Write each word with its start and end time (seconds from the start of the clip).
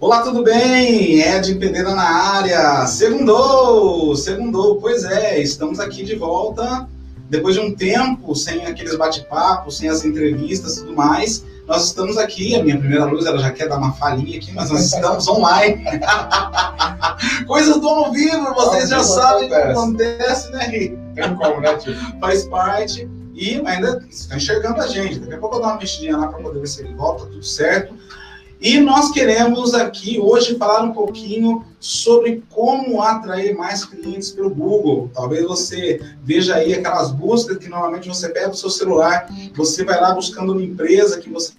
Olá, 0.00 0.22
tudo 0.22 0.42
bem? 0.42 1.20
Ed 1.20 1.54
Pereira 1.56 1.94
na 1.94 2.02
área. 2.02 2.86
Segundou, 2.86 4.16
segundou. 4.16 4.76
Pois 4.80 5.04
é, 5.04 5.38
estamos 5.38 5.78
aqui 5.78 6.02
de 6.02 6.14
volta 6.14 6.88
depois 7.28 7.54
de 7.54 7.60
um 7.60 7.74
tempo 7.74 8.34
sem 8.34 8.64
aqueles 8.64 8.96
bate-papos, 8.96 9.76
sem 9.76 9.90
as 9.90 10.02
entrevistas 10.02 10.78
e 10.78 10.80
tudo 10.80 10.96
mais. 10.96 11.44
Nós 11.66 11.84
estamos 11.84 12.16
aqui, 12.16 12.56
a 12.56 12.62
minha 12.62 12.78
primeira 12.78 13.04
luz, 13.04 13.26
ela 13.26 13.36
já 13.36 13.50
quer 13.50 13.68
dar 13.68 13.76
uma 13.76 13.92
falhinha 13.92 14.38
aqui, 14.38 14.50
mas 14.54 14.70
nós 14.70 14.86
estamos 14.86 15.28
online. 15.28 15.84
Coisas 17.46 17.78
do 17.78 17.86
ao 17.86 18.10
vivo, 18.10 18.54
vocês 18.54 18.88
já 18.88 19.04
sabem 19.04 19.44
o 19.44 19.48
que 19.48 19.54
acontece, 19.54 20.50
né, 20.50 20.64
Rick? 20.64 20.98
Tem 21.14 21.36
como, 21.36 21.60
né, 21.60 21.76
tio? 21.76 21.94
Faz 22.18 22.44
parte. 22.46 23.06
E 23.34 23.60
ainda 23.66 24.02
está 24.08 24.34
enxergando 24.34 24.80
a 24.80 24.86
gente. 24.86 25.18
Daqui 25.18 25.34
a 25.34 25.38
pouco 25.38 25.56
eu 25.56 25.60
dou 25.60 25.68
uma 25.68 25.78
mexidinha 25.78 26.16
lá 26.16 26.28
para 26.28 26.38
poder 26.38 26.58
ver 26.58 26.66
se 26.66 26.80
ele 26.80 26.94
volta, 26.94 27.26
tudo 27.26 27.44
certo. 27.44 27.94
E 28.60 28.78
nós 28.78 29.10
queremos 29.10 29.72
aqui 29.72 30.20
hoje 30.20 30.56
falar 30.56 30.82
um 30.82 30.92
pouquinho 30.92 31.64
sobre 31.80 32.44
como 32.50 33.00
atrair 33.00 33.56
mais 33.56 33.86
clientes 33.86 34.30
pelo 34.30 34.50
Google. 34.50 35.10
Talvez 35.14 35.46
você 35.46 35.98
veja 36.22 36.56
aí 36.56 36.74
aquelas 36.74 37.10
buscas 37.10 37.56
que 37.56 37.70
normalmente 37.70 38.06
você 38.06 38.28
pega 38.28 38.50
o 38.50 38.54
seu 38.54 38.68
celular, 38.68 39.26
você 39.56 39.82
vai 39.82 39.98
lá 39.98 40.12
buscando 40.12 40.52
uma 40.52 40.62
empresa 40.62 41.18
que 41.18 41.30
você 41.30 41.54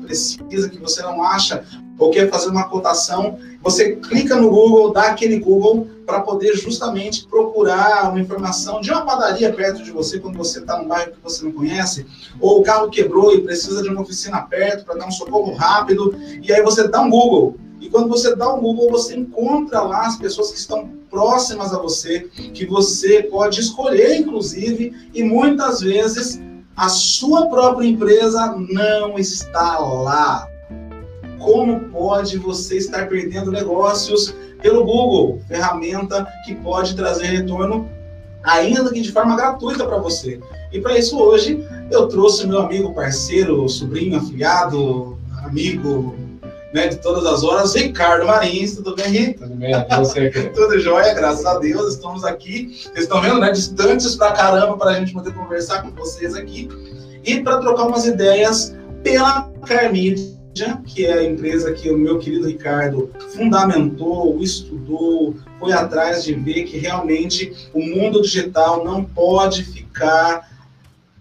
precisa, 0.00 0.70
que 0.70 0.78
você 0.78 1.02
não 1.02 1.22
acha, 1.22 1.62
ou 1.98 2.10
quer 2.10 2.28
fazer 2.30 2.48
uma 2.50 2.68
cotação, 2.68 3.38
você 3.62 3.96
clica 3.96 4.36
no 4.36 4.50
Google, 4.50 4.92
dá 4.92 5.08
aquele 5.08 5.38
Google 5.38 5.88
para 6.06 6.20
poder 6.20 6.54
justamente 6.54 7.26
procurar 7.26 8.10
uma 8.10 8.20
informação 8.20 8.80
de 8.80 8.90
uma 8.90 9.04
padaria 9.04 9.52
perto 9.52 9.82
de 9.82 9.90
você 9.90 10.20
quando 10.20 10.36
você 10.36 10.60
está 10.60 10.78
num 10.78 10.86
bairro 10.86 11.12
que 11.12 11.22
você 11.22 11.44
não 11.44 11.52
conhece, 11.52 12.06
ou 12.40 12.60
o 12.60 12.62
carro 12.62 12.88
quebrou 12.90 13.34
e 13.34 13.42
precisa 13.42 13.82
de 13.82 13.88
uma 13.88 14.02
oficina 14.02 14.40
perto 14.42 14.84
para 14.84 14.96
dar 14.96 15.06
um 15.06 15.10
socorro 15.10 15.52
rápido, 15.54 16.14
e 16.42 16.52
aí 16.52 16.62
você 16.62 16.86
dá 16.86 17.00
um 17.00 17.10
Google. 17.10 17.56
E 17.80 17.88
quando 17.88 18.08
você 18.08 18.34
dá 18.34 18.52
um 18.52 18.60
Google, 18.60 18.90
você 18.90 19.14
encontra 19.14 19.82
lá 19.82 20.06
as 20.06 20.16
pessoas 20.16 20.50
que 20.50 20.58
estão 20.58 20.88
próximas 21.10 21.72
a 21.72 21.78
você, 21.78 22.28
que 22.52 22.64
você 22.66 23.22
pode 23.24 23.60
escolher, 23.60 24.16
inclusive, 24.16 24.92
e 25.14 25.22
muitas 25.22 25.80
vezes 25.80 26.40
a 26.76 26.88
sua 26.88 27.46
própria 27.46 27.86
empresa 27.86 28.54
não 28.68 29.18
está 29.18 29.78
lá. 29.78 30.48
Como 31.56 31.88
pode 31.88 32.36
você 32.36 32.76
estar 32.76 33.08
perdendo 33.08 33.50
negócios 33.50 34.34
pelo 34.60 34.84
Google, 34.84 35.40
ferramenta 35.48 36.28
que 36.44 36.54
pode 36.54 36.94
trazer 36.94 37.28
retorno 37.28 37.88
ainda 38.42 38.92
que 38.92 39.00
de 39.00 39.10
forma 39.10 39.34
gratuita 39.34 39.86
para 39.86 39.96
você. 39.96 40.38
E 40.70 40.82
para 40.82 40.98
isso 40.98 41.18
hoje 41.18 41.66
eu 41.90 42.08
trouxe 42.08 42.46
meu 42.46 42.58
amigo, 42.58 42.92
parceiro, 42.92 43.66
sobrinho, 43.70 44.18
afiliado, 44.18 45.16
amigo, 45.46 46.14
né, 46.74 46.88
de 46.88 46.96
todas 46.96 47.24
as 47.24 47.42
horas, 47.42 47.74
Ricardo 47.74 48.26
Marins, 48.26 48.74
tudo 48.74 48.94
bem, 48.94 49.06
Ricardo? 49.06 49.52
Tudo 49.52 49.58
bem, 49.58 49.72
você? 49.96 50.28
tudo 50.54 50.78
jóia, 50.78 51.14
graças 51.14 51.46
a 51.46 51.58
Deus, 51.58 51.94
estamos 51.94 52.22
aqui, 52.22 52.66
vocês 52.82 53.04
estão 53.04 53.22
vendo, 53.22 53.40
né, 53.40 53.50
distantes 53.50 54.14
pra 54.14 54.32
caramba 54.32 54.76
para 54.76 54.90
a 54.90 54.94
gente 55.00 55.14
poder 55.14 55.32
conversar 55.32 55.80
com 55.80 55.90
vocês 55.92 56.34
aqui 56.34 56.68
e 57.24 57.40
para 57.40 57.56
trocar 57.60 57.86
umas 57.86 58.04
ideias 58.04 58.76
pela 59.02 59.50
Carmídia, 59.66 60.35
que 60.64 61.04
é 61.04 61.12
a 61.12 61.24
empresa 61.24 61.72
que 61.72 61.90
o 61.90 61.98
meu 61.98 62.18
querido 62.18 62.46
Ricardo 62.46 63.10
fundamentou, 63.34 64.38
estudou, 64.40 65.34
foi 65.58 65.72
atrás 65.72 66.24
de 66.24 66.34
ver 66.34 66.64
que 66.64 66.78
realmente 66.78 67.68
o 67.74 67.80
mundo 67.80 68.22
digital 68.22 68.84
não 68.84 69.04
pode 69.04 69.64
ficar 69.64 70.50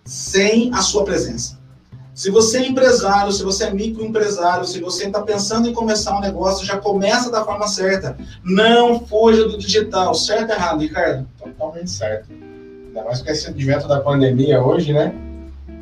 sem 0.06 0.74
a 0.74 0.82
sua 0.82 1.04
presença. 1.04 1.60
Se 2.14 2.32
você 2.32 2.60
é 2.60 2.68
empresário, 2.68 3.34
se 3.34 3.44
você 3.44 3.66
é 3.66 3.74
microempresário, 3.74 4.66
se 4.66 4.80
você 4.80 5.08
está 5.08 5.22
pensando 5.22 5.68
em 5.68 5.74
começar 5.74 6.18
um 6.18 6.22
negócio, 6.22 6.66
já 6.66 6.78
começa 6.78 7.30
da 7.30 7.44
forma 7.44 7.68
certa. 7.68 8.18
Não 8.42 9.06
fuja 9.06 9.50
do 9.50 9.58
digital. 9.58 10.16
Certo 10.16 10.50
ou 10.50 10.56
errado, 10.56 10.80
Ricardo? 10.80 11.28
Totalmente 11.38 11.92
certo. 11.92 12.32
Ainda 12.32 13.04
mais 13.04 13.22
com 13.22 13.30
esse 13.30 13.50
advento 13.50 13.86
da 13.90 14.00
pandemia 14.00 14.64
hoje, 14.64 14.94
né? 14.94 15.14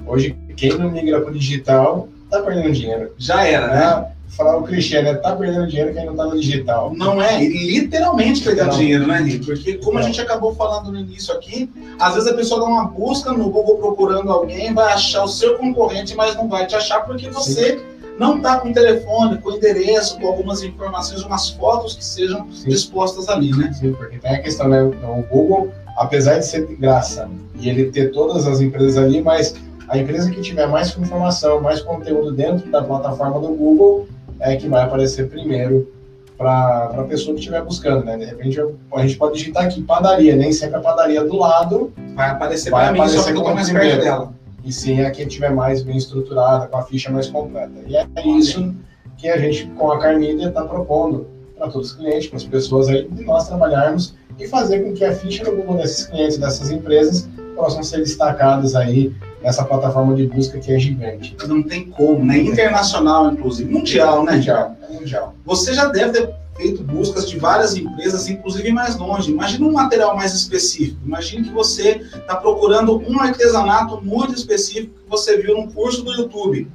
Hoje, 0.08 0.35
quem 0.58 0.75
não 0.75 0.90
migra 0.90 1.22
para 1.22 1.30
o 1.30 1.38
digital 1.38 2.09
está 2.36 2.42
perdendo 2.42 2.72
dinheiro. 2.72 3.14
Já 3.18 3.46
era, 3.46 3.68
né? 3.68 4.14
falar 4.36 4.58
o 4.58 4.64
clichê, 4.64 5.02
né? 5.02 5.14
Tá 5.16 5.36
perdendo 5.36 5.68
dinheiro 5.68 5.94
quem 5.94 6.06
não 6.06 6.16
tá 6.16 6.26
no 6.26 6.40
digital. 6.40 6.94
Não 6.96 7.22
é, 7.22 7.44
literalmente 7.44 8.42
perdendo 8.42 8.72
dinheiro, 8.72 9.08
né, 9.08 9.22
Nico? 9.22 9.46
Porque 9.46 9.74
como 9.76 10.00
a 10.00 10.02
gente 10.02 10.20
acabou 10.20 10.56
falando 10.56 10.92
no 10.92 11.00
início 11.00 11.34
aqui, 11.34 11.70
às 12.00 12.16
vezes 12.16 12.30
a 12.30 12.34
pessoa 12.34 12.62
dá 12.62 12.68
uma 12.68 12.86
busca 12.86 13.32
no 13.32 13.50
Google 13.50 13.78
procurando 13.78 14.32
alguém, 14.32 14.74
vai 14.74 14.94
achar 14.94 15.24
o 15.24 15.28
seu 15.28 15.58
concorrente, 15.58 16.16
mas 16.16 16.36
não 16.36 16.48
vai 16.48 16.66
te 16.66 16.76
achar 16.76 17.02
porque 17.02 17.30
você 17.30 17.78
Sim. 17.78 17.86
não 18.18 18.42
tá 18.42 18.60
com 18.60 18.70
o 18.70 18.74
telefone, 18.74 19.38
com 19.38 19.50
o 19.50 19.56
endereço, 19.56 20.20
com 20.20 20.28
algumas 20.28 20.64
informações, 20.64 21.24
umas 21.24 21.50
fotos 21.50 21.96
que 21.96 22.04
sejam 22.04 22.48
Sim. 22.52 22.70
dispostas 22.70 23.30
ali, 23.30 23.52
né? 23.52 23.72
Sim, 23.74 23.94
porque 23.94 24.18
tem 24.18 24.32
a 24.32 24.42
questão, 24.42 24.68
né? 24.68 24.82
O 24.82 25.24
Google, 25.30 25.72
apesar 25.98 26.40
de 26.40 26.46
ser 26.46 26.66
de 26.66 26.76
graça 26.76 27.30
e 27.56 27.70
ele 27.70 27.92
ter 27.92 28.12
todas 28.12 28.48
as 28.48 28.62
empresas 28.62 28.98
ali, 28.98 29.22
mas 29.22 29.56
a 29.88 29.98
empresa 29.98 30.30
que 30.30 30.42
tiver 30.42 30.68
mais 30.68 30.96
informação, 30.98 31.62
mais 31.62 31.82
conteúdo 31.82 32.32
dentro 32.32 32.70
da 32.72 32.82
plataforma 32.82 33.40
do 33.40 33.50
Google, 33.50 34.08
é 34.40 34.56
que 34.56 34.68
vai 34.68 34.84
aparecer 34.84 35.30
primeiro 35.30 35.92
para 36.38 36.92
a 36.98 37.04
pessoa 37.04 37.34
que 37.34 37.40
estiver 37.40 37.64
buscando, 37.64 38.04
né? 38.04 38.18
De 38.18 38.26
repente 38.26 38.60
a 38.60 39.02
gente 39.02 39.18
pode 39.18 39.38
digitar 39.38 39.66
aqui 39.66 39.82
padaria, 39.82 40.36
nem 40.36 40.52
sempre 40.52 40.78
a 40.78 40.80
padaria 40.80 41.24
do 41.24 41.38
lado 41.38 41.94
vai 42.16 42.30
aparecer 42.30 42.70
para 42.72 42.92
mim, 42.92 43.00
que 43.00 43.32
eu 43.32 43.54
mais 43.54 43.70
perto 43.70 44.02
dela. 44.02 44.34
E 44.64 44.72
sim 44.72 45.02
a 45.02 45.12
que 45.12 45.24
estiver 45.24 45.52
mais 45.52 45.84
bem 45.84 45.98
estruturada, 45.98 46.68
com 46.68 46.78
a 46.78 46.84
ficha 46.84 47.12
mais 47.12 47.28
completa. 47.28 47.74
E 47.86 47.96
é 47.96 48.08
isso 48.26 48.74
que 49.18 49.30
a 49.30 49.38
gente, 49.38 49.68
com 49.78 49.92
a 49.92 50.00
Carmídia, 50.00 50.48
está 50.48 50.64
propondo 50.64 51.28
para 51.58 51.70
todos 51.70 51.92
os 51.92 51.96
clientes, 51.96 52.28
para 52.28 52.38
as 52.38 52.44
pessoas 52.44 52.88
aí, 52.88 53.08
de 53.10 53.24
nós 53.24 53.48
trabalharmos 53.48 54.16
e 54.40 54.48
fazer 54.48 54.80
com 54.80 54.94
que 54.94 55.06
a 55.06 55.14
ficha 55.14 55.44
no 55.44 55.56
Google 55.56 55.78
desses 55.78 56.08
clientes, 56.08 56.38
dessas 56.38 56.72
empresas, 56.72 57.30
possam 57.56 57.84
ser 57.84 57.97
destacadas 58.00 58.75
aí 58.75 59.14
nessa 59.41 59.64
plataforma 59.64 60.16
de 60.16 60.28
busca 60.28 60.59
que 60.59 60.72
é 60.72 60.80
gigante. 60.80 61.36
Não 61.47 61.62
tem 61.62 61.86
como, 61.90 62.24
né? 62.25 62.38
Internacional, 62.38 63.31
inclusive. 63.31 63.72
Mundial, 63.72 64.24
né? 64.24 64.38
Mundial. 64.38 64.78
mundial. 64.90 65.36
Você 65.46 65.74
já 65.74 65.86
deve 65.86 66.14
ter 66.14 66.34
feito 66.56 66.84
buscas 66.84 67.30
de 67.30 67.38
várias 67.38 67.75
empresas, 67.75 68.30
inclusive 68.30 68.72
mais 68.72 68.97
longe. 68.97 69.31
Imagina 69.31 69.66
um 69.66 69.74
material 69.74 70.16
mais 70.16 70.34
específico. 70.34 71.00
Imagine 71.06 71.44
que 71.47 71.53
você 71.53 72.02
está 72.16 72.36
procurando 72.36 73.02
um 73.08 73.19
artesanato 73.19 74.02
muito 74.03 74.34
específico 74.34 74.94
que 75.03 75.09
você 75.09 75.38
viu 75.41 75.56
num 75.56 75.72
curso 75.72 76.03
do 76.03 76.14
YouTube. 76.14 76.68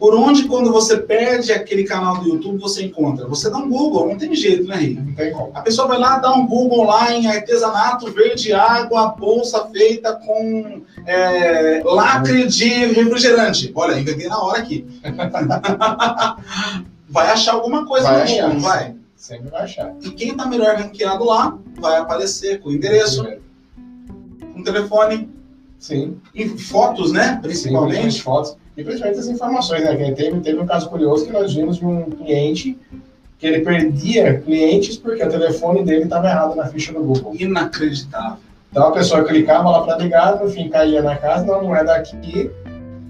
Por 0.00 0.14
onde, 0.14 0.48
quando 0.48 0.72
você 0.72 0.96
perde 0.96 1.52
aquele 1.52 1.84
canal 1.84 2.16
do 2.16 2.30
YouTube, 2.30 2.58
você 2.58 2.82
encontra? 2.82 3.26
Você 3.26 3.50
dá 3.50 3.58
um 3.58 3.68
Google, 3.68 4.08
não 4.08 4.16
tem 4.16 4.34
jeito, 4.34 4.66
né, 4.66 4.76
Rick? 4.76 4.98
Não 4.98 5.14
tem 5.14 5.30
como. 5.30 5.50
A 5.52 5.60
pessoa 5.60 5.86
vai 5.86 5.98
lá, 5.98 6.18
dá 6.18 6.32
um 6.32 6.46
Google 6.46 6.84
lá 6.84 7.12
em 7.12 7.26
artesanato 7.26 8.10
verde 8.10 8.50
água, 8.50 9.08
bolsa 9.08 9.66
feita 9.66 10.14
com 10.14 10.80
é, 11.06 11.82
lacre 11.84 12.46
de 12.46 12.66
refrigerante. 12.66 13.70
Olha, 13.74 14.00
inventei 14.00 14.26
na 14.26 14.42
hora 14.42 14.60
aqui. 14.60 14.86
vai 17.06 17.30
achar 17.30 17.52
alguma 17.52 17.84
coisa 17.84 18.06
vai 18.06 18.16
no 18.16 18.22
achar, 18.22 18.46
Google, 18.46 18.60
vai? 18.62 18.96
Sempre 19.14 19.50
vai 19.50 19.64
achar. 19.64 19.94
E 20.00 20.12
quem 20.12 20.30
está 20.30 20.46
melhor 20.46 20.76
ranqueado 20.76 21.24
lá, 21.24 21.58
vai 21.78 21.98
aparecer 21.98 22.58
com 22.60 22.70
o 22.70 22.72
endereço, 22.72 23.22
com 24.54 24.60
o 24.60 24.64
telefone. 24.64 25.28
Sim. 25.78 26.18
E 26.34 26.48
fotos, 26.48 27.12
né? 27.12 27.38
Principalmente. 27.42 28.14
Sim, 28.14 28.20
fotos. 28.20 28.56
E 28.80 28.84
principalmente 28.84 29.20
as 29.20 29.26
informações, 29.26 29.84
né? 29.84 30.12
Teve, 30.12 30.40
teve 30.40 30.58
um 30.58 30.64
caso 30.64 30.88
curioso 30.88 31.26
que 31.26 31.32
nós 31.32 31.52
vimos 31.52 31.76
de 31.76 31.84
um 31.84 32.04
cliente 32.04 32.78
que 33.38 33.46
ele 33.46 33.60
perdia 33.60 34.40
clientes 34.40 34.96
porque 34.96 35.22
o 35.22 35.28
telefone 35.28 35.84
dele 35.84 36.04
estava 36.04 36.28
errado 36.28 36.54
na 36.54 36.64
ficha 36.66 36.90
do 36.90 37.02
Google. 37.02 37.34
Inacreditável. 37.38 38.38
Então 38.70 38.86
a 38.86 38.92
pessoa 38.92 39.22
clicava 39.24 39.68
lá 39.68 39.82
para 39.82 39.98
ligar, 39.98 40.42
no 40.42 40.48
fim 40.48 40.70
caía 40.70 41.02
na 41.02 41.14
casa, 41.14 41.44
não, 41.44 41.62
não 41.62 41.76
é 41.76 41.84
daqui. 41.84 42.50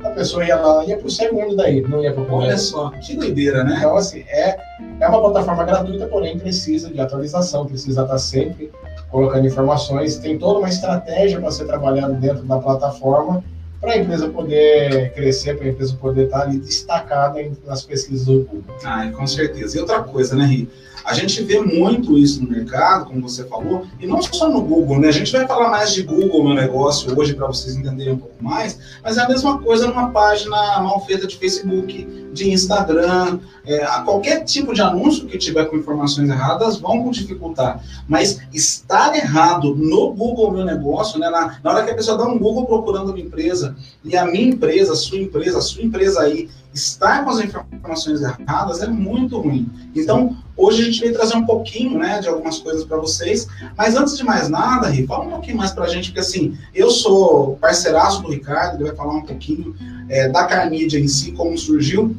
A 0.02 0.10
pessoa 0.10 0.44
ia 0.44 0.56
lá, 0.56 0.84
ia 0.84 0.96
para 0.96 1.06
o 1.06 1.10
segundo 1.10 1.54
daí, 1.54 1.82
não 1.82 2.02
ia 2.02 2.12
para 2.12 2.22
o. 2.22 2.34
Olha 2.34 2.58
só, 2.58 2.90
que 2.90 3.14
doideira, 3.14 3.62
né? 3.62 3.76
Então, 3.78 3.94
assim, 3.96 4.24
é, 4.26 4.58
é 4.98 5.08
uma 5.08 5.20
plataforma 5.20 5.62
gratuita, 5.62 6.06
porém 6.06 6.36
precisa 6.36 6.90
de 6.90 7.00
atualização, 7.00 7.66
precisa 7.66 8.02
estar 8.02 8.18
sempre 8.18 8.72
colocando 9.08 9.46
informações. 9.46 10.16
Tem 10.16 10.36
toda 10.36 10.58
uma 10.58 10.68
estratégia 10.68 11.38
para 11.38 11.52
ser 11.52 11.66
trabalhado 11.66 12.14
dentro 12.14 12.42
da 12.42 12.58
plataforma 12.58 13.44
para 13.80 13.92
a 13.92 13.96
empresa 13.96 14.28
poder 14.28 15.12
crescer, 15.14 15.56
para 15.56 15.66
a 15.66 15.70
empresa 15.70 15.96
poder 15.96 16.26
estar 16.26 16.42
ali 16.42 16.58
destacada 16.58 17.40
nas 17.66 17.82
pesquisas 17.82 18.26
do 18.26 18.44
Google. 18.44 18.76
Ah, 18.84 19.10
com 19.10 19.26
certeza. 19.26 19.76
E 19.76 19.80
outra 19.80 20.02
coisa, 20.02 20.36
né, 20.36 20.44
Ri? 20.44 20.68
A 21.10 21.14
gente 21.14 21.42
vê 21.42 21.60
muito 21.60 22.16
isso 22.16 22.40
no 22.40 22.48
mercado, 22.48 23.06
como 23.06 23.20
você 23.20 23.42
falou, 23.44 23.84
e 23.98 24.06
não 24.06 24.22
só 24.22 24.48
no 24.48 24.62
Google, 24.62 25.00
né? 25.00 25.08
A 25.08 25.12
gente 25.12 25.32
vai 25.32 25.44
falar 25.44 25.68
mais 25.68 25.92
de 25.92 26.04
Google 26.04 26.44
no 26.44 26.54
negócio 26.54 27.18
hoje 27.18 27.34
para 27.34 27.48
vocês 27.48 27.74
entenderem 27.74 28.12
um 28.12 28.18
pouco 28.18 28.36
mais, 28.40 28.78
mas 29.02 29.18
é 29.18 29.22
a 29.22 29.28
mesma 29.28 29.58
coisa 29.58 29.88
numa 29.88 30.10
página 30.10 30.80
mal 30.80 31.04
feita 31.04 31.26
de 31.26 31.36
Facebook, 31.36 32.06
de 32.32 32.52
Instagram, 32.52 33.40
é, 33.66 33.84
qualquer 34.04 34.44
tipo 34.44 34.72
de 34.72 34.82
anúncio 34.82 35.26
que 35.26 35.36
tiver 35.36 35.64
com 35.64 35.76
informações 35.76 36.28
erradas 36.28 36.76
vão 36.76 37.10
dificultar. 37.10 37.82
Mas 38.08 38.40
estar 38.52 39.12
errado 39.16 39.74
no 39.74 40.12
Google 40.12 40.52
Meu 40.52 40.64
Negócio, 40.64 41.18
né? 41.18 41.28
Na, 41.28 41.58
na 41.60 41.72
hora 41.72 41.84
que 41.84 41.90
a 41.90 41.94
pessoa 41.96 42.16
dá 42.16 42.24
um 42.24 42.38
Google 42.38 42.66
procurando 42.66 43.08
uma 43.08 43.18
empresa, 43.18 43.74
e 44.04 44.16
a 44.16 44.24
minha 44.26 44.48
empresa, 44.48 44.92
a 44.92 44.96
sua 44.96 45.18
empresa, 45.18 45.58
a 45.58 45.62
sua 45.62 45.82
empresa 45.82 46.20
aí 46.20 46.48
está 46.72 47.22
com 47.24 47.30
as 47.30 47.40
informações 47.40 48.20
erradas, 48.22 48.80
é 48.82 48.86
muito 48.86 49.38
ruim. 49.38 49.68
Então, 49.94 50.36
hoje 50.56 50.82
a 50.82 50.84
gente 50.84 51.00
veio 51.00 51.12
trazer 51.12 51.36
um 51.36 51.44
pouquinho, 51.44 51.98
né, 51.98 52.20
de 52.20 52.28
algumas 52.28 52.58
coisas 52.58 52.84
para 52.84 52.96
vocês. 52.96 53.46
Mas 53.76 53.96
antes 53.96 54.16
de 54.16 54.24
mais 54.24 54.48
nada, 54.48 54.88
Ri, 54.88 55.06
fala 55.06 55.24
um 55.24 55.30
pouquinho 55.30 55.56
mais 55.56 55.72
para 55.72 55.84
a 55.84 55.88
gente, 55.88 56.10
porque 56.10 56.20
assim, 56.20 56.56
eu 56.74 56.90
sou 56.90 57.56
parceiraço 57.56 58.22
do 58.22 58.30
Ricardo, 58.30 58.76
ele 58.76 58.84
vai 58.84 58.94
falar 58.94 59.14
um 59.14 59.22
pouquinho 59.22 59.74
é, 60.08 60.28
da 60.28 60.44
Carmídia 60.44 60.98
em 60.98 61.08
si, 61.08 61.32
como 61.32 61.56
surgiu. 61.58 62.14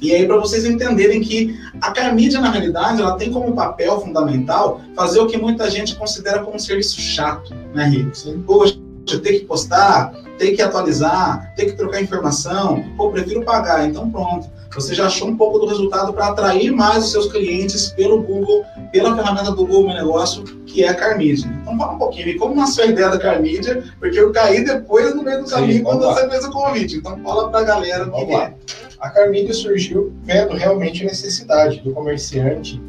E 0.00 0.14
aí, 0.14 0.26
para 0.26 0.38
vocês 0.38 0.64
entenderem 0.64 1.20
que 1.20 1.58
a 1.80 1.90
Carmídia, 1.90 2.40
na 2.40 2.50
realidade, 2.50 3.02
ela 3.02 3.16
tem 3.16 3.30
como 3.30 3.54
papel 3.54 4.00
fundamental 4.00 4.80
fazer 4.96 5.20
o 5.20 5.26
que 5.26 5.36
muita 5.36 5.70
gente 5.70 5.94
considera 5.94 6.42
como 6.42 6.56
um 6.56 6.58
serviço 6.58 6.98
chato, 6.98 7.54
né, 7.74 7.86
Rico? 7.86 8.10
Poxa, 8.46 8.78
ter 9.06 9.40
que 9.40 9.44
postar, 9.44 10.14
ter 10.40 10.52
que 10.52 10.62
atualizar, 10.62 11.52
ter 11.54 11.66
que 11.66 11.72
trocar 11.72 12.02
informação, 12.02 12.82
pô, 12.96 13.10
prefiro 13.10 13.44
pagar, 13.44 13.86
então 13.86 14.10
pronto. 14.10 14.48
Você 14.74 14.94
já 14.94 15.06
achou 15.06 15.28
um 15.28 15.36
pouco 15.36 15.58
do 15.58 15.66
resultado 15.66 16.14
para 16.14 16.28
atrair 16.28 16.70
mais 16.70 17.04
os 17.04 17.12
seus 17.12 17.30
clientes 17.30 17.88
pelo 17.88 18.22
Google, 18.22 18.64
pela 18.90 19.14
ferramenta 19.14 19.50
do 19.50 19.66
Google 19.66 19.88
Meu 19.88 19.94
Negócio, 19.94 20.42
que 20.64 20.82
é 20.82 20.88
a 20.88 20.94
Carmídia. 20.94 21.46
Então 21.60 21.76
fala 21.76 21.92
um 21.92 21.98
pouquinho, 21.98 22.38
como 22.38 22.54
nasceu 22.54 22.84
a 22.84 22.86
ideia 22.86 23.10
da 23.10 23.18
Carmídia, 23.18 23.84
porque 23.98 24.18
eu 24.18 24.32
caí 24.32 24.64
depois 24.64 25.14
no 25.14 25.22
meio 25.22 25.44
do 25.44 25.50
caminho 25.50 25.78
Sim, 25.78 25.82
quando 25.82 26.00
você 26.04 26.26
fez 26.30 26.44
o 26.44 26.50
convite. 26.50 26.96
Então 26.96 27.18
fala 27.18 27.50
para 27.50 27.60
a 27.60 27.64
galera 27.64 28.08
o 28.08 28.26
que 28.26 28.32
é. 28.32 28.54
A 28.98 29.10
Carmídia 29.10 29.52
surgiu 29.52 30.10
vendo 30.22 30.54
realmente 30.54 31.02
a 31.02 31.06
necessidade 31.06 31.80
do 31.80 31.92
comerciante, 31.92 32.80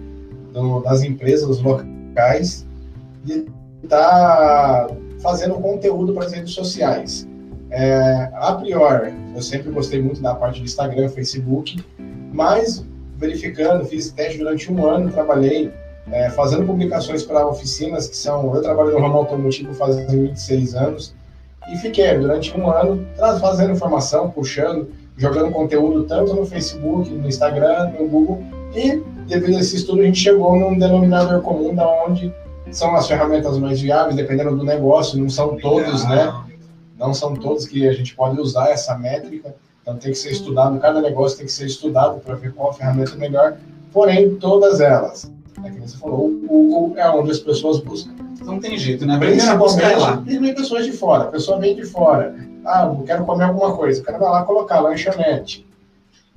do, 0.54 0.80
das 0.80 1.04
empresas 1.04 1.60
locais, 1.60 2.66
de 3.26 3.46
estar 3.84 4.88
tá 4.88 4.88
fazendo 5.22 5.56
conteúdo 5.56 6.14
para 6.14 6.26
as 6.26 6.32
redes 6.32 6.54
sociais. 6.54 7.28
É, 7.72 8.30
a 8.34 8.54
priori, 8.54 9.14
eu 9.34 9.42
sempre 9.42 9.72
gostei 9.72 10.02
muito 10.02 10.22
da 10.22 10.36
parte 10.36 10.60
do 10.60 10.66
Instagram, 10.66 11.08
Facebook, 11.10 11.84
mas 12.32 12.86
verificando, 13.18 13.86
fiz 13.86 14.12
teste 14.12 14.38
durante 14.38 14.72
um 14.72 14.86
ano, 14.86 15.12
trabalhei 15.12 15.72
é, 16.12 16.30
fazendo 16.32 16.66
publicações 16.66 17.24
para 17.24 17.48
oficinas 17.48 18.08
que 18.08 18.18
são. 18.18 18.54
Eu 18.54 18.62
trabalho 18.62 18.92
no 18.92 19.00
ramo 19.00 19.18
automotivo 19.18 19.74
faz 19.74 19.96
26 20.12 20.76
anos 20.76 21.16
e 21.72 21.78
fiquei 21.78 22.18
durante 22.18 22.56
um 22.60 22.70
ano 22.70 23.06
fazendo 23.40 23.72
informação, 23.72 24.30
puxando 24.30 24.90
jogando 25.18 25.52
conteúdo 25.52 26.04
tanto 26.04 26.34
no 26.34 26.46
Facebook, 26.46 27.10
no 27.12 27.28
Instagram, 27.28 27.92
no 28.00 28.08
Google, 28.08 28.44
e 28.74 29.04
devido 29.28 29.58
a 29.58 29.60
esse 29.60 29.76
estudo 29.76 30.02
a 30.02 30.06
gente 30.06 30.20
chegou 30.20 30.56
num 30.56 30.78
denominador 30.78 31.42
comum 31.42 31.76
da 31.76 31.88
onde 32.06 32.34
são 32.72 32.96
as 32.96 33.08
ferramentas 33.08 33.58
mais 33.60 33.80
viáveis, 33.80 34.16
dependendo 34.16 34.56
do 34.56 34.64
negócio, 34.64 35.20
não 35.20 35.30
são 35.30 35.58
todos, 35.58 36.04
né? 36.08 36.34
Não 37.02 37.16
são 37.16 37.34
todos 37.34 37.66
que 37.66 37.88
a 37.88 37.94
gente 37.94 38.16
pode 38.16 38.40
usar 38.40 38.70
essa 38.70 38.96
métrica, 38.96 39.56
então 39.82 39.98
tem 39.98 40.12
que 40.12 40.18
ser 40.18 40.32
estudado, 40.32 40.80
cada 40.80 41.02
negócio 41.02 41.36
tem 41.36 41.48
que 41.48 41.52
ser 41.52 41.66
estudado 41.66 42.20
para 42.20 42.36
ver 42.36 42.54
qual 42.54 42.72
ferramenta 42.72 43.14
é 43.14 43.18
melhor, 43.18 43.58
porém 43.92 44.36
todas 44.36 44.80
elas, 44.80 45.32
é 45.64 45.70
que 45.72 45.80
você 45.80 45.98
falou, 45.98 46.28
o 46.28 46.48
Google 46.48 46.94
é 46.98 47.10
onde 47.10 47.32
as 47.32 47.40
pessoas 47.40 47.80
buscam. 47.80 48.14
Não 48.46 48.60
tem 48.60 48.78
jeito, 48.78 49.04
né? 49.08 49.18
Principalmente, 49.18 50.00
lá. 50.00 50.18
principalmente 50.18 50.56
pessoas 50.56 50.86
de 50.86 50.92
fora, 50.92 51.24
a 51.24 51.28
pessoa 51.28 51.58
vem 51.58 51.76
de 51.76 51.84
fora, 51.84 52.36
ah, 52.64 52.86
eu 52.86 53.04
quero 53.04 53.26
comer 53.26 53.46
alguma 53.46 53.76
coisa. 53.76 54.00
O 54.00 54.04
cara 54.06 54.20
vai 54.20 54.30
lá 54.30 54.44
colocar 54.44 54.80
lanchonete. 54.80 55.66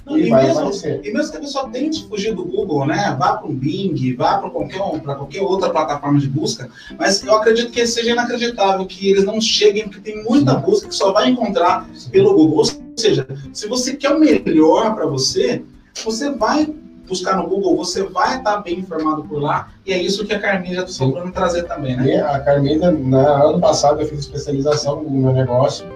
Não, 0.06 0.18
e, 0.18 0.28
e, 0.28 0.30
mesmo, 0.30 0.70
e, 1.02 1.12
mesmo, 1.12 1.30
que 1.30 1.36
a 1.38 1.40
pessoa 1.40 1.70
tente 1.70 2.06
fugir 2.06 2.34
do 2.34 2.44
Google, 2.44 2.86
né? 2.86 3.16
Vá 3.18 3.38
para 3.38 3.46
um 3.46 3.54
Bing, 3.54 4.14
vá 4.16 4.38
para 4.38 4.50
qualquer, 4.50 4.78
qualquer 4.78 5.40
outra 5.40 5.70
plataforma 5.70 6.18
de 6.20 6.28
busca, 6.28 6.68
mas 6.98 7.24
eu 7.24 7.34
acredito 7.34 7.72
que 7.72 7.86
seja 7.86 8.12
inacreditável 8.12 8.84
que 8.86 9.10
eles 9.10 9.24
não 9.24 9.40
cheguem, 9.40 9.84
porque 9.88 10.12
tem 10.12 10.22
muita 10.22 10.54
busca 10.54 10.88
que 10.88 10.94
só 10.94 11.10
vai 11.10 11.30
encontrar 11.30 11.88
pelo 12.10 12.34
Google. 12.34 12.58
Ou 12.58 12.64
seja, 12.96 13.26
se 13.52 13.66
você 13.66 13.96
quer 13.96 14.10
o 14.10 14.20
melhor 14.20 14.94
para 14.94 15.06
você, 15.06 15.62
você 16.04 16.30
vai 16.30 16.66
buscar 17.08 17.36
no 17.36 17.48
Google, 17.48 17.76
você 17.76 18.02
vai 18.02 18.38
estar 18.38 18.58
bem 18.58 18.80
informado 18.80 19.24
por 19.24 19.40
lá, 19.40 19.72
e 19.86 19.92
é 19.92 20.00
isso 20.00 20.26
que 20.26 20.34
a 20.34 20.40
Carmina 20.40 20.82
está 20.82 21.04
procurando 21.04 21.32
trazer 21.32 21.62
também, 21.64 21.96
né? 21.96 22.06
E 22.08 22.16
a 22.16 22.40
Carmina, 22.40 22.90
no 22.90 23.16
ano 23.16 23.60
passado, 23.60 24.00
eu 24.00 24.06
fiz 24.06 24.20
especialização 24.20 25.02
no 25.02 25.10
meu 25.10 25.32
negócio, 25.32 25.86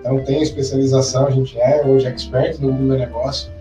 então 0.00 0.22
tem 0.24 0.40
especialização, 0.40 1.26
a 1.26 1.30
gente 1.30 1.58
é 1.58 1.84
hoje 1.84 2.06
expert 2.06 2.60
no 2.60 2.72
Google 2.72 2.98
Negócio. 2.98 3.55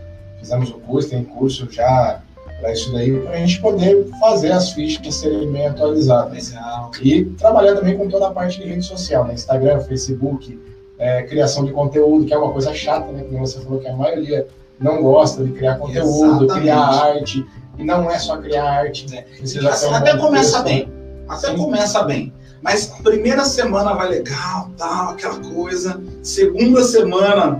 Fizemos 0.45 0.69
o 0.69 0.75
curso, 0.75 1.09
tem 1.09 1.23
curso 1.23 1.67
já 1.71 2.21
para 2.61 2.71
isso 2.71 2.93
daí, 2.93 3.19
para 3.19 3.31
a 3.31 3.37
gente 3.37 3.59
poder 3.59 4.07
fazer 4.19 4.51
as 4.51 4.71
fichas 4.71 5.15
serem 5.15 5.51
bem 5.51 5.65
atualizadas. 5.65 6.51
Legal. 6.51 6.91
E 7.01 7.25
trabalhar 7.25 7.73
também 7.73 7.97
com 7.97 8.07
toda 8.07 8.27
a 8.27 8.31
parte 8.31 8.61
de 8.61 8.69
rede 8.69 8.85
social, 8.85 9.25
né? 9.25 9.33
Instagram, 9.33 9.79
Facebook, 9.81 10.59
é, 10.99 11.23
criação 11.23 11.65
de 11.65 11.73
conteúdo, 11.73 12.25
que 12.25 12.33
é 12.33 12.37
uma 12.37 12.51
coisa 12.51 12.71
chata, 12.75 13.11
né? 13.11 13.23
Como 13.23 13.39
você 13.39 13.59
falou 13.59 13.79
que 13.79 13.87
a 13.87 13.95
maioria 13.95 14.47
não 14.79 15.01
gosta 15.01 15.43
de 15.43 15.51
criar 15.51 15.79
conteúdo, 15.79 16.43
Exatamente. 16.43 16.61
criar 16.61 16.79
arte. 16.79 17.45
E 17.79 17.83
não 17.83 18.11
é 18.11 18.19
só 18.19 18.37
criar 18.37 18.65
arte, 18.65 19.09
né? 19.09 19.23
Precisa 19.37 19.97
até 19.97 20.15
começa 20.15 20.61
bem. 20.61 20.87
Até 21.27 21.47
Sim. 21.47 21.57
começa 21.57 22.03
bem. 22.03 22.31
Mas 22.61 22.85
primeira 23.03 23.45
semana 23.45 23.95
vai 23.95 24.09
legal, 24.09 24.69
tal, 24.77 25.09
aquela 25.09 25.39
coisa. 25.39 25.99
Segunda 26.21 26.83
semana 26.83 27.59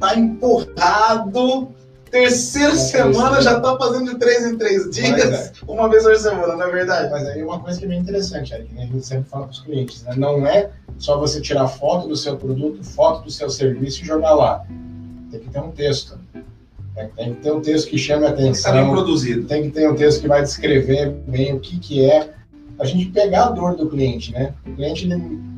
tá 0.00 0.16
empurrado. 0.16 1.77
Terceira 2.10 2.72
é 2.72 2.76
semana 2.76 3.40
já 3.40 3.60
tá 3.60 3.76
fazendo 3.76 4.12
de 4.12 4.18
três 4.18 4.46
em 4.46 4.56
três 4.56 4.90
dias, 4.90 5.24
é. 5.24 5.52
uma 5.66 5.88
vez 5.88 6.02
por 6.02 6.16
semana, 6.16 6.56
não 6.56 6.62
é 6.62 6.70
verdade? 6.70 7.10
Mas 7.10 7.26
aí 7.26 7.42
uma 7.42 7.60
coisa 7.60 7.78
que 7.78 7.84
é 7.84 7.88
bem 7.88 7.98
interessante, 7.98 8.54
Eric, 8.54 8.74
né? 8.74 8.84
a 8.84 8.86
gente 8.86 9.06
sempre 9.06 9.28
fala 9.28 9.44
para 9.44 9.52
os 9.52 9.60
clientes, 9.60 10.02
né? 10.02 10.14
não 10.16 10.46
é 10.46 10.70
só 10.98 11.18
você 11.18 11.40
tirar 11.40 11.68
foto 11.68 12.08
do 12.08 12.16
seu 12.16 12.36
produto, 12.36 12.82
foto 12.82 13.24
do 13.24 13.30
seu 13.30 13.50
serviço 13.50 14.02
e 14.02 14.06
jogar 14.06 14.34
lá. 14.34 14.64
Tem 15.30 15.40
que 15.40 15.50
ter 15.50 15.60
um 15.60 15.70
texto. 15.70 16.18
Tem 17.14 17.34
que 17.34 17.40
ter 17.42 17.52
um 17.52 17.60
texto 17.60 17.88
que 17.88 17.98
chame 17.98 18.26
a 18.26 18.30
atenção. 18.30 18.72
Tem 18.72 18.84
que 18.84 18.90
produzido. 18.90 19.46
Tem 19.46 19.62
que 19.62 19.70
ter 19.70 19.88
um 19.88 19.94
texto 19.94 20.20
que 20.22 20.28
vai 20.28 20.42
descrever 20.42 21.10
bem 21.26 21.54
o 21.54 21.60
que, 21.60 21.78
que 21.78 22.04
é 22.04 22.30
a 22.78 22.84
gente 22.84 23.06
pegar 23.06 23.46
a 23.46 23.50
dor 23.50 23.76
do 23.76 23.88
cliente, 23.88 24.32
né? 24.32 24.54
O 24.66 24.74
cliente, 24.74 25.08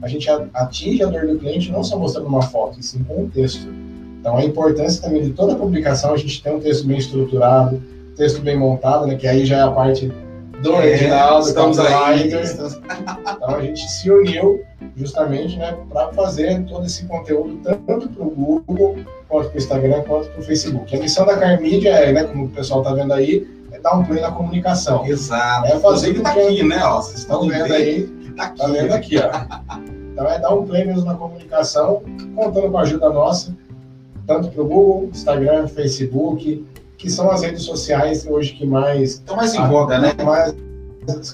a 0.03 0.09
gente 0.09 0.29
atinge 0.55 1.03
a 1.03 1.07
dor 1.07 1.27
do 1.27 1.39
cliente 1.39 1.71
não 1.71 1.85
só 1.85 1.99
mostrando 1.99 2.27
uma 2.27 2.43
foto, 2.43 2.81
e 2.81 2.83
sim 2.83 3.05
com 3.05 3.25
um 3.25 3.29
texto. 3.29 3.67
Então, 4.21 4.37
a 4.37 4.45
importância 4.45 5.03
também 5.03 5.23
de 5.23 5.31
toda 5.31 5.55
a 5.55 5.57
publicação, 5.57 6.13
a 6.13 6.17
gente 6.17 6.43
tem 6.43 6.55
um 6.55 6.61
texto 6.61 6.87
bem 6.87 6.99
estruturado, 6.99 7.83
texto 8.17 8.41
bem 8.43 8.57
montado, 8.57 9.07
né? 9.07 9.17
Que 9.17 9.27
aí 9.27 9.47
já 9.47 9.59
é 9.59 9.63
a 9.63 9.71
parte 9.71 10.13
do 10.63 10.75
é, 10.75 10.95
estamos 11.41 11.79
aí. 11.79 12.31
Então, 12.31 13.57
a 13.57 13.61
gente 13.63 13.81
se 13.91 14.11
uniu 14.11 14.61
justamente, 14.95 15.57
né, 15.57 15.75
para 15.89 16.13
fazer 16.13 16.63
todo 16.65 16.85
esse 16.85 17.07
conteúdo 17.07 17.59
tanto 17.65 18.09
para 18.11 18.23
o 18.23 18.31
Google, 18.31 18.99
quanto 19.27 19.49
para 19.49 19.55
o 19.55 19.59
Instagram, 19.59 20.03
quanto 20.03 20.29
para 20.29 20.41
o 20.41 20.43
Facebook. 20.43 20.95
A 20.95 21.01
missão 21.01 21.25
da 21.25 21.39
Carmídia 21.39 21.91
é, 21.91 22.13
né, 22.13 22.25
como 22.25 22.45
o 22.45 22.49
pessoal 22.51 22.83
está 22.83 22.93
vendo 22.93 23.15
aí, 23.15 23.49
dar 23.83 23.97
um 23.97 24.05
play 24.05 24.21
na 24.21 24.31
comunicação. 24.31 25.07
Exato. 25.07 25.67
É 25.67 25.79
fazer 25.79 26.15
que 26.15 26.21
tá 26.21 26.33
aqui, 26.33 26.63
né? 26.63 26.83
Ó, 26.85 27.01
vocês 27.01 27.21
estão 27.21 27.49
vendo 27.49 27.73
aí. 27.73 28.07
Tá 28.37 28.45
aqui. 28.45 28.59
Tá 28.59 28.67
vendo 28.67 28.93
aqui, 28.93 29.17
ó. 29.19 29.81
Então 30.13 30.29
é 30.29 30.39
dar 30.39 30.55
um 30.55 30.67
play 30.67 30.85
mesmo 30.85 31.05
na 31.05 31.15
comunicação, 31.15 32.03
contando 32.35 32.71
com 32.71 32.79
a 32.79 32.83
ajuda 32.83 33.09
nossa, 33.11 33.57
tanto 34.31 34.49
para 34.49 34.63
o 34.63 34.65
Google, 34.65 35.09
Instagram, 35.13 35.67
Facebook, 35.67 36.65
que 36.97 37.11
são 37.11 37.29
as 37.33 37.43
redes 37.43 37.65
sociais 37.65 38.25
hoje 38.25 38.53
que 38.53 38.65
mais. 38.65 39.15
Estão 39.15 39.35
mais 39.35 39.53
em 39.55 39.67
voga, 39.67 39.99
né? 39.99 40.15
Mais, 40.25 40.55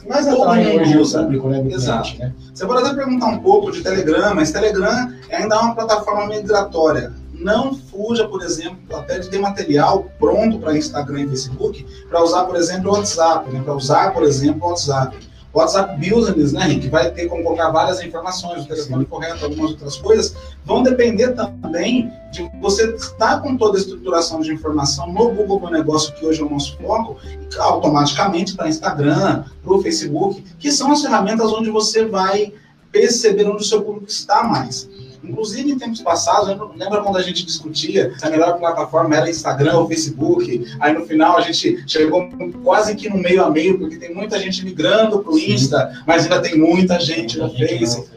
mais 0.09 0.26
atraem 0.26 0.81
hoje 0.81 0.97
o 0.97 1.23
público, 1.23 1.49
né? 1.50 1.62
Exato. 1.69 2.05
Cliente, 2.05 2.21
né? 2.21 2.35
Você 2.55 2.65
pode 2.65 2.83
até 2.83 2.95
perguntar 2.95 3.26
um 3.26 3.38
pouco 3.41 3.71
de 3.71 3.83
Telegram, 3.83 4.35
mas 4.35 4.50
Telegram 4.50 5.12
ainda 5.31 5.57
é 5.57 5.59
uma 5.59 5.75
plataforma 5.75 6.26
migratória 6.26 7.12
não 7.38 7.75
fuja, 7.75 8.26
por 8.26 8.43
exemplo, 8.43 8.79
até 8.97 9.19
de 9.19 9.29
ter 9.29 9.38
material 9.38 10.11
pronto 10.19 10.59
para 10.59 10.75
Instagram 10.75 11.25
e 11.25 11.29
Facebook, 11.29 11.87
para 12.09 12.23
usar, 12.23 12.45
por 12.45 12.57
exemplo, 12.57 12.91
o 12.91 12.95
WhatsApp, 12.95 13.50
né? 13.50 13.61
para 13.62 13.75
usar, 13.75 14.15
por 14.15 14.23
exemplo, 14.23 14.67
o 14.67 14.71
WhatsApp. 14.71 15.15
WhatsApp 15.57 15.97
Business, 15.99 16.53
né, 16.53 16.79
que 16.79 16.89
vai 16.89 17.11
ter 17.11 17.29
como 17.29 17.43
colocar 17.43 17.71
várias 17.71 18.03
informações, 18.03 18.65
o 18.65 18.69
telefone 18.69 19.07
correto, 19.07 19.45
algumas 19.45 19.71
outras 19.71 19.97
coisas, 19.97 20.37
vão 20.65 20.83
depender 20.83 21.33
também 21.33 22.13
de 22.31 22.47
você 22.61 22.95
estar 22.95 23.41
com 23.41 23.57
toda 23.57 23.79
a 23.79 23.81
estruturação 23.81 24.41
de 24.41 24.53
informação 24.53 25.11
no 25.11 25.31
Google 25.31 25.61
Meu 25.61 25.71
Negócio, 25.71 26.15
que 26.15 26.27
hoje 26.27 26.43
é 26.43 26.45
o 26.45 26.51
nosso 26.51 26.77
foco, 26.77 27.17
e 27.25 27.59
automaticamente 27.59 28.55
para 28.55 28.69
Instagram, 28.69 29.45
para 29.65 29.75
o 29.75 29.83
Facebook, 29.83 30.45
que 30.59 30.71
são 30.71 30.93
as 30.93 31.01
ferramentas 31.01 31.51
onde 31.53 31.71
você 31.71 32.05
vai 32.05 32.53
perceber 32.93 33.49
onde 33.49 33.63
o 33.63 33.67
seu 33.67 33.81
público 33.83 34.09
está 34.09 34.43
mais. 34.45 34.89
Inclusive, 35.23 35.71
em 35.71 35.79
tempos 35.79 36.01
passados, 36.01 36.49
lembra 36.77 37.03
quando 37.03 37.17
a 37.17 37.23
gente 37.23 37.45
discutia 37.45 38.13
se 38.19 38.27
a 38.27 38.31
melhor 38.31 38.59
plataforma 38.59 39.17
era 39.17 39.31
Instagram 39.31 39.79
ou 39.79 39.89
Facebook? 39.89 40.67
Aí 40.81 40.93
no 40.93 41.07
final 41.07 41.37
a 41.37 41.41
gente 41.41 41.83
chegou 41.87 42.29
quase 42.63 42.95
que 42.95 43.09
no 43.09 43.19
meio 43.19 43.45
a 43.45 43.51
meio, 43.51 43.79
porque 43.79 43.97
tem 43.97 44.15
muita 44.15 44.39
gente 44.39 44.65
migrando 44.65 45.21
para 45.21 45.33
o 45.33 45.39
Insta, 45.39 46.03
mas 46.07 46.25
ainda 46.25 46.41
tem 46.41 46.59
muita 46.59 46.99
gente 47.01 47.39
no 47.39 47.51
Facebook. 47.51 48.09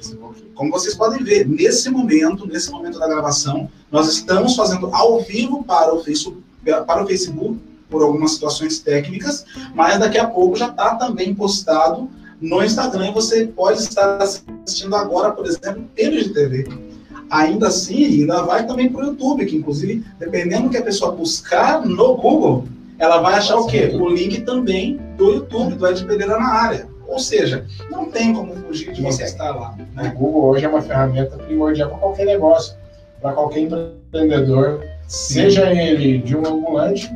Como 0.53 0.71
vocês 0.71 0.93
podem 0.93 1.23
ver, 1.23 1.47
nesse 1.47 1.89
momento, 1.89 2.45
nesse 2.45 2.69
momento 2.69 2.99
da 2.99 3.07
gravação, 3.07 3.69
nós 3.89 4.09
estamos 4.09 4.55
fazendo 4.55 4.93
ao 4.93 5.21
vivo 5.21 5.63
para 5.63 5.93
o 5.93 6.03
Facebook, 6.03 6.37
para 6.85 7.03
o 7.03 7.07
Facebook 7.07 7.59
por 7.89 8.03
algumas 8.03 8.31
situações 8.31 8.79
técnicas, 8.79 9.45
mas 9.73 9.99
daqui 9.99 10.17
a 10.17 10.27
pouco 10.27 10.55
já 10.55 10.67
está 10.67 10.95
também 10.95 11.33
postado 11.33 12.09
no 12.39 12.63
Instagram 12.63 13.09
e 13.09 13.13
você 13.13 13.47
pode 13.47 13.79
estar 13.79 14.21
assistindo 14.21 14.95
agora, 14.95 15.31
por 15.31 15.45
exemplo, 15.45 15.83
pelo 15.95 16.15
IGTV. 16.15 16.88
Ainda 17.29 17.67
assim, 17.67 18.05
ainda 18.05 18.41
vai 18.43 18.65
também 18.65 18.89
para 18.89 19.03
o 19.03 19.07
YouTube, 19.07 19.45
que 19.45 19.55
inclusive, 19.55 20.03
dependendo 20.19 20.63
do 20.63 20.69
que 20.69 20.77
a 20.77 20.83
pessoa 20.83 21.11
buscar 21.11 21.85
no 21.85 22.15
Google, 22.15 22.65
ela 22.97 23.19
vai 23.19 23.35
achar 23.35 23.57
o 23.57 23.67
quê? 23.67 23.91
O 23.93 24.09
link 24.09 24.41
também 24.41 24.99
do 25.17 25.31
YouTube, 25.31 25.75
do 25.75 25.87
Ed 25.87 26.03
Pereira 26.05 26.37
na 26.37 26.49
área. 26.49 26.87
Ou 27.07 27.17
seja, 27.17 27.65
não 27.89 28.05
tem 28.05 28.33
como 28.33 28.53
fugir 28.55 28.91
de 28.93 29.01
você 29.01 29.23
estar 29.23 29.55
lá. 29.55 29.75
Né? 29.95 30.13
O 30.15 30.19
Google 30.19 30.45
hoje 30.45 30.65
é 30.65 30.69
uma 30.69 30.81
ferramenta 30.81 31.37
primordial 31.37 31.89
para 31.89 31.97
qualquer 31.97 32.25
negócio, 32.25 32.75
para 33.21 33.33
qualquer 33.33 33.61
empreendedor, 33.61 34.81
Sim. 35.07 35.33
seja 35.33 35.71
ele 35.71 36.19
de 36.19 36.35
um 36.35 36.45
ambulante, 36.45 37.09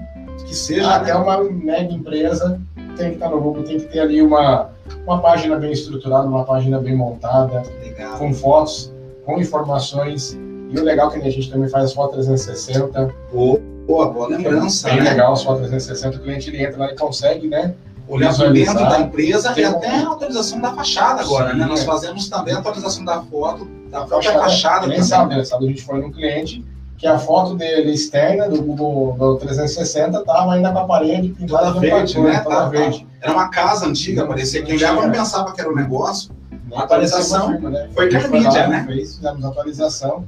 que 0.46 0.56
seja 0.56 0.96
até 0.96 1.14
né? 1.14 1.20
uma 1.20 1.44
mega 1.44 1.94
empresa, 1.94 2.60
tem 2.98 3.10
que 3.10 3.16
estar 3.16 3.30
no 3.30 3.40
Google, 3.42 3.64
tem 3.64 3.80
que 3.80 3.86
ter 3.86 4.00
ali 4.00 4.22
uma, 4.22 4.70
uma 5.06 5.20
página 5.22 5.58
bem 5.58 5.72
estruturada, 5.72 6.28
uma 6.28 6.44
página 6.44 6.80
bem 6.80 6.96
montada, 6.96 7.64
legal. 7.82 8.18
com 8.18 8.34
fotos, 8.34 8.93
com 9.26 9.40
informações. 9.40 10.38
E 10.70 10.80
o 10.80 10.84
legal 10.84 11.12
é 11.12 11.20
que 11.20 11.28
a 11.28 11.32
gente 11.32 11.52
também 11.52 11.70
faz 11.70 11.86
as 11.86 11.94
fotos 11.94 12.26
360. 12.26 13.14
Boa, 13.32 13.60
boa 13.86 14.28
lembrança. 14.28 14.90
É 14.90 14.94
bem 14.94 15.04
né? 15.04 15.10
legal 15.12 15.34
as 15.34 15.44
fotos 15.44 15.68
360, 15.68 16.18
o 16.18 16.22
cliente 16.22 16.50
ele 16.50 16.64
entra 16.64 16.80
lá 16.80 16.92
e 16.92 16.96
consegue, 16.96 17.48
né? 17.48 17.74
olhar 18.08 18.36
por 18.36 18.52
dentro 18.52 18.76
da 18.76 19.00
empresa 19.00 19.54
e 19.58 19.64
até 19.64 19.88
a 19.88 20.12
atualização 20.12 20.60
da 20.60 20.74
fachada 20.74 21.22
agora, 21.22 21.52
Sim, 21.52 21.58
né? 21.58 21.66
Nós 21.66 21.84
fazemos 21.84 22.30
também 22.30 22.54
a 22.54 22.60
atualização 22.60 23.06
da 23.06 23.22
foto, 23.22 23.68
da 23.90 24.06
própria 24.06 24.34
fachada. 24.34 24.88
nem 24.88 25.02
sabe, 25.02 25.36
né? 25.36 25.44
Sabe, 25.44 25.66
a 25.66 25.68
gente 25.70 25.84
foi 25.84 26.02
num 26.02 26.12
cliente 26.12 26.64
que 26.98 27.08
a 27.08 27.18
foto 27.18 27.56
dele 27.56 27.92
externa 27.92 28.48
do 28.48 28.62
Google 28.62 29.14
do 29.18 29.38
360 29.38 30.20
estava 30.20 30.54
ainda 30.54 30.72
com 30.72 30.80
a 30.80 30.86
parede 30.86 31.30
pintada 31.30 31.80
verde, 31.80 32.20
né? 32.20 32.40
Toda 32.40 32.56
tá, 32.56 32.66
verde. 32.70 33.08
Era 33.22 33.34
uma 33.34 33.50
casa 33.50 33.86
antiga, 33.86 34.26
parecia 34.26 34.62
que 34.64 34.74
olhava 34.74 35.02
não 35.02 35.12
pensava 35.12 35.52
que 35.54 35.60
era 35.60 35.70
um 35.70 35.76
negócio. 35.76 36.32
A 36.76 36.84
atualização 36.84 37.60
né? 37.60 37.90
foi 37.94 38.10
com 38.10 38.18
a 38.18 38.28
mídia, 38.28 38.68
né? 38.68 38.84
Fez, 38.86 39.16
fizemos 39.16 39.46
atualização 39.46 40.26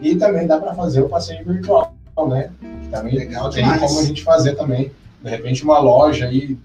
e 0.00 0.14
também 0.16 0.46
dá 0.46 0.58
para 0.58 0.74
fazer 0.74 1.00
o 1.00 1.08
passeio 1.08 1.44
virtual, 1.44 1.92
né? 2.28 2.50
Que 2.82 2.88
também 2.88 3.14
Legal 3.14 3.50
tem 3.50 3.64
demais. 3.64 3.80
como 3.80 4.00
a 4.00 4.04
gente 4.04 4.22
fazer 4.22 4.54
também. 4.54 4.92
De 5.22 5.30
repente 5.30 5.64
uma 5.64 5.78
loja 5.78 6.26
aí 6.26 6.56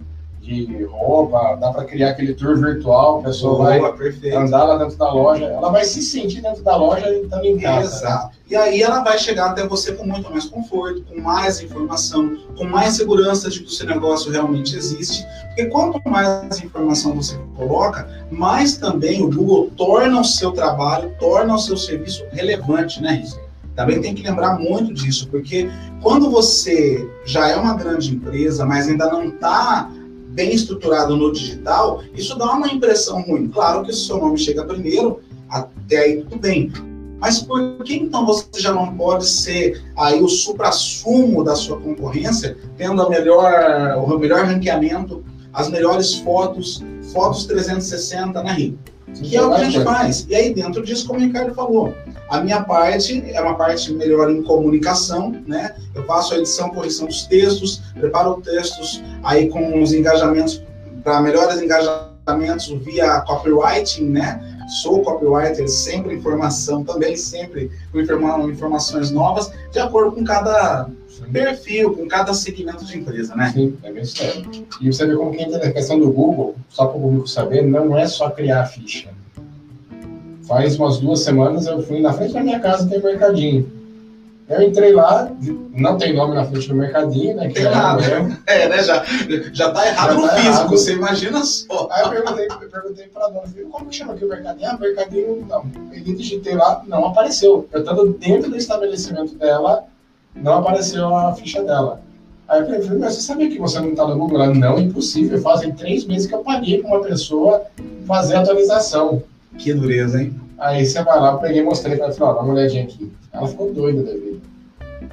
de 0.44 0.84
roupa, 0.84 1.56
dá 1.56 1.72
para 1.72 1.86
criar 1.86 2.10
aquele 2.10 2.34
tour 2.34 2.58
virtual, 2.58 3.20
a 3.20 3.24
pessoa 3.24 3.56
Boa, 3.56 3.80
vai 3.80 3.94
perfeito. 3.94 4.38
andar 4.38 4.66
lá 4.66 4.78
dentro 4.78 4.98
da 4.98 5.12
loja, 5.12 5.46
ela 5.46 5.72
vai 5.72 5.86
se 5.86 6.02
sentir 6.02 6.42
dentro 6.42 6.62
da 6.62 6.76
loja 6.76 7.10
e 7.10 7.22
estando 7.22 7.46
em 7.46 7.58
casa. 7.58 7.96
Exato. 7.96 8.28
Né? 8.28 8.34
E 8.50 8.56
aí 8.56 8.82
ela 8.82 9.02
vai 9.02 9.18
chegar 9.18 9.52
até 9.52 9.66
você 9.66 9.94
com 9.94 10.06
muito 10.06 10.30
mais 10.30 10.46
conforto, 10.46 11.02
com 11.04 11.22
mais 11.22 11.62
informação, 11.62 12.38
com 12.58 12.66
mais 12.66 12.96
segurança 12.96 13.50
de 13.50 13.62
que 13.62 13.68
o 13.68 13.70
seu 13.70 13.88
negócio 13.88 14.30
realmente 14.32 14.76
existe. 14.76 15.26
Porque 15.48 15.66
quanto 15.68 16.02
mais 16.10 16.60
informação 16.62 17.16
você 17.16 17.40
coloca, 17.56 18.06
mais 18.30 18.76
também 18.76 19.24
o 19.24 19.32
Google 19.32 19.72
torna 19.78 20.20
o 20.20 20.26
seu 20.26 20.52
trabalho, 20.52 21.16
torna 21.20 21.56
o 21.56 21.60
seu 21.60 21.78
serviço 21.78 22.26
relevante, 22.34 23.02
né? 23.02 23.24
Também 23.76 24.02
tem 24.02 24.14
que 24.14 24.22
lembrar 24.22 24.60
muito 24.60 24.94
disso, 24.94 25.28
porque 25.30 25.70
quando 26.02 26.30
você 26.30 27.10
já 27.26 27.50
é 27.50 27.56
uma 27.56 27.76
grande 27.76 28.14
empresa, 28.14 28.66
mas 28.66 28.88
ainda 28.88 29.08
não 29.08 29.30
está 29.30 29.90
bem 30.34 30.54
estruturado 30.54 31.16
no 31.16 31.32
digital, 31.32 32.04
isso 32.14 32.38
dá 32.38 32.52
uma 32.52 32.68
impressão 32.68 33.22
ruim. 33.22 33.48
Claro 33.48 33.84
que 33.84 33.92
o 33.92 33.94
seu 33.94 34.18
nome 34.18 34.38
chega 34.38 34.66
primeiro, 34.66 35.22
até 35.50 36.00
aí 36.00 36.22
tudo 36.24 36.40
bem. 36.40 36.72
Mas 37.20 37.42
por 37.42 37.78
que 37.84 37.96
então 37.96 38.26
você 38.26 38.46
já 38.58 38.74
não 38.74 38.98
pode 38.98 39.26
ser 39.26 39.82
aí 39.96 40.22
o 40.22 40.28
supra-sumo 40.28 41.44
da 41.44 41.56
sua 41.56 41.80
concorrência, 41.80 42.58
tendo 42.78 43.02
a 43.02 43.10
melhor, 43.10 43.98
o 43.98 44.18
melhor 44.18 44.44
ranqueamento, 44.46 45.24
as 45.54 45.70
melhores 45.70 46.16
fotos, 46.16 46.84
fotos 47.14 47.46
360 47.46 48.44
na 48.44 48.52
RIM? 48.52 48.78
Que 49.22 49.38
é 49.38 49.42
o 49.42 49.50
que 49.54 49.62
a 49.62 49.64
gente 49.64 49.84
faz. 49.84 50.26
E 50.30 50.36
aí 50.36 50.54
dentro 50.54 50.84
disso, 50.84 51.08
como 51.08 51.20
o 51.20 51.22
Ricardo 51.22 51.54
falou, 51.54 51.94
a 52.30 52.42
minha 52.42 52.64
parte 52.64 53.24
é 53.32 53.42
uma 53.42 53.56
parte 53.56 53.94
melhor 53.94 54.30
em 54.32 54.42
comunicação, 54.42 55.32
né? 55.46 55.76
Eu 55.94 56.04
faço 56.06 56.34
a 56.34 56.38
edição, 56.38 56.70
correção 56.70 57.08
dos 57.08 57.24
textos, 57.28 57.82
preparo 57.94 58.42
textos 58.42 59.04
aí 59.24 59.50
com 59.50 59.82
os 59.82 59.94
engajamentos 59.94 60.64
para 61.04 61.22
melhores 61.22 61.62
engajamentos 61.62 62.70
via 62.84 63.22
copywriting, 63.22 64.06
né? 64.06 64.53
Sou 64.82 65.02
copywriter, 65.02 65.68
sempre 65.70 66.16
informação 66.16 66.84
também, 66.84 67.16
sempre 67.16 67.70
com 67.92 68.50
informações 68.50 69.12
novas, 69.12 69.52
de 69.72 69.80
acordo 69.80 70.14
com 70.14 70.24
cada 70.24 70.90
perfil, 71.32 71.96
com 71.96 72.08
cada 72.08 72.34
segmento 72.34 72.84
de 72.86 72.98
empresa, 72.98 73.36
né? 73.36 73.52
Sim, 73.54 73.78
é 73.84 73.92
bem 73.92 74.06
sério. 74.06 74.50
E 74.82 74.92
você 74.92 75.06
vê 75.06 75.16
como 75.16 75.32
que 75.32 75.44
a 75.44 75.72
questão 75.72 76.00
do 76.00 76.12
Google, 76.12 76.56
só 76.70 76.88
para 76.88 76.98
o 76.98 77.02
público 77.02 77.28
saber, 77.28 77.62
não 77.62 77.98
é 77.98 78.08
só 78.08 78.30
criar 78.30 78.62
a 78.62 78.66
ficha 78.66 79.10
faz 80.48 80.78
umas 80.78 81.00
duas 81.00 81.22
semanas 81.22 81.66
eu 81.66 81.82
fui 81.82 82.00
na 82.00 82.14
frente 82.14 82.34
da 82.34 82.44
minha 82.44 82.60
casa, 82.60 82.88
tem 82.88 83.00
um 83.00 83.04
mercadinho. 83.04 83.72
Eu 84.50 84.62
entrei 84.62 84.92
lá, 84.92 85.32
não 85.74 85.98
tem 85.98 86.14
nome 86.14 86.36
na 86.36 86.44
frente 86.46 86.68
do 86.68 86.76
mercadinho, 86.76 87.36
né? 87.36 87.48
Que 87.48 87.56
tem 87.56 87.64
nada. 87.64 88.04
É, 88.46 88.68
né? 88.68 88.84
Já, 88.84 89.04
já 89.54 89.72
tá 89.72 89.88
errado 89.88 90.10
já 90.10 90.16
no 90.16 90.28
tá 90.28 90.36
físico, 90.36 90.50
errado. 90.52 90.70
você 90.70 90.94
imagina 90.94 91.44
só. 91.44 91.88
Aí 91.92 92.04
eu 92.04 92.10
perguntei, 92.10 92.48
eu 92.48 92.70
perguntei 92.70 93.08
pra 93.08 93.28
dona, 93.28 93.44
como 93.72 93.86
que 93.86 93.96
chama 93.96 94.14
aqui 94.14 94.26
o 94.26 94.30
mercadinho? 94.30 94.70
Ah, 94.70 94.78
mercadinho, 94.78 95.46
não. 95.48 95.70
Peguei, 95.90 96.14
digitei 96.14 96.56
lá, 96.56 96.84
não 96.88 97.06
apareceu. 97.06 97.68
Eu 97.72 97.80
estando 97.80 98.14
dentro 98.20 98.50
do 98.50 98.58
estabelecimento 98.58 99.36
dela, 99.36 99.86
não 100.36 100.56
apareceu 100.56 101.16
a 101.16 101.34
ficha 101.34 101.64
dela. 101.64 102.02
Aí 102.48 102.60
eu 102.60 102.66
falei, 102.66 103.00
mas 103.00 103.16
você 103.16 103.22
sabia 103.22 103.50
que 103.50 103.58
você 103.58 103.80
não 103.80 103.90
está 103.90 104.06
no 104.06 104.18
Google? 104.18 104.42
Ela, 104.42 104.54
não, 104.54 104.78
impossível. 104.78 105.42
Fazem 105.42 105.72
três 105.72 106.06
meses 106.06 106.28
que 106.28 106.36
eu 106.36 106.40
paguei 106.40 106.82
para 106.82 106.90
uma 106.90 107.02
pessoa 107.02 107.64
fazer 108.06 108.36
a 108.36 108.42
atualização. 108.42 109.24
Que 109.58 109.74
dureza, 109.74 110.22
hein? 110.22 110.36
Aí 110.64 110.86
você 110.86 111.04
vai 111.04 111.20
lá, 111.20 111.38
peguei 111.38 111.62
e 111.62 111.66
mostrei 111.66 111.98
para 111.98 112.06
ela, 112.06 112.14
falei, 112.14 112.34
ó, 112.34 112.36
dá 112.36 112.42
uma 112.42 112.54
olhadinha 112.54 112.84
aqui. 112.84 113.12
Ela 113.34 113.48
ficou 113.48 113.74
doida 113.74 114.02
da 114.02 114.14
vida. 114.14 114.40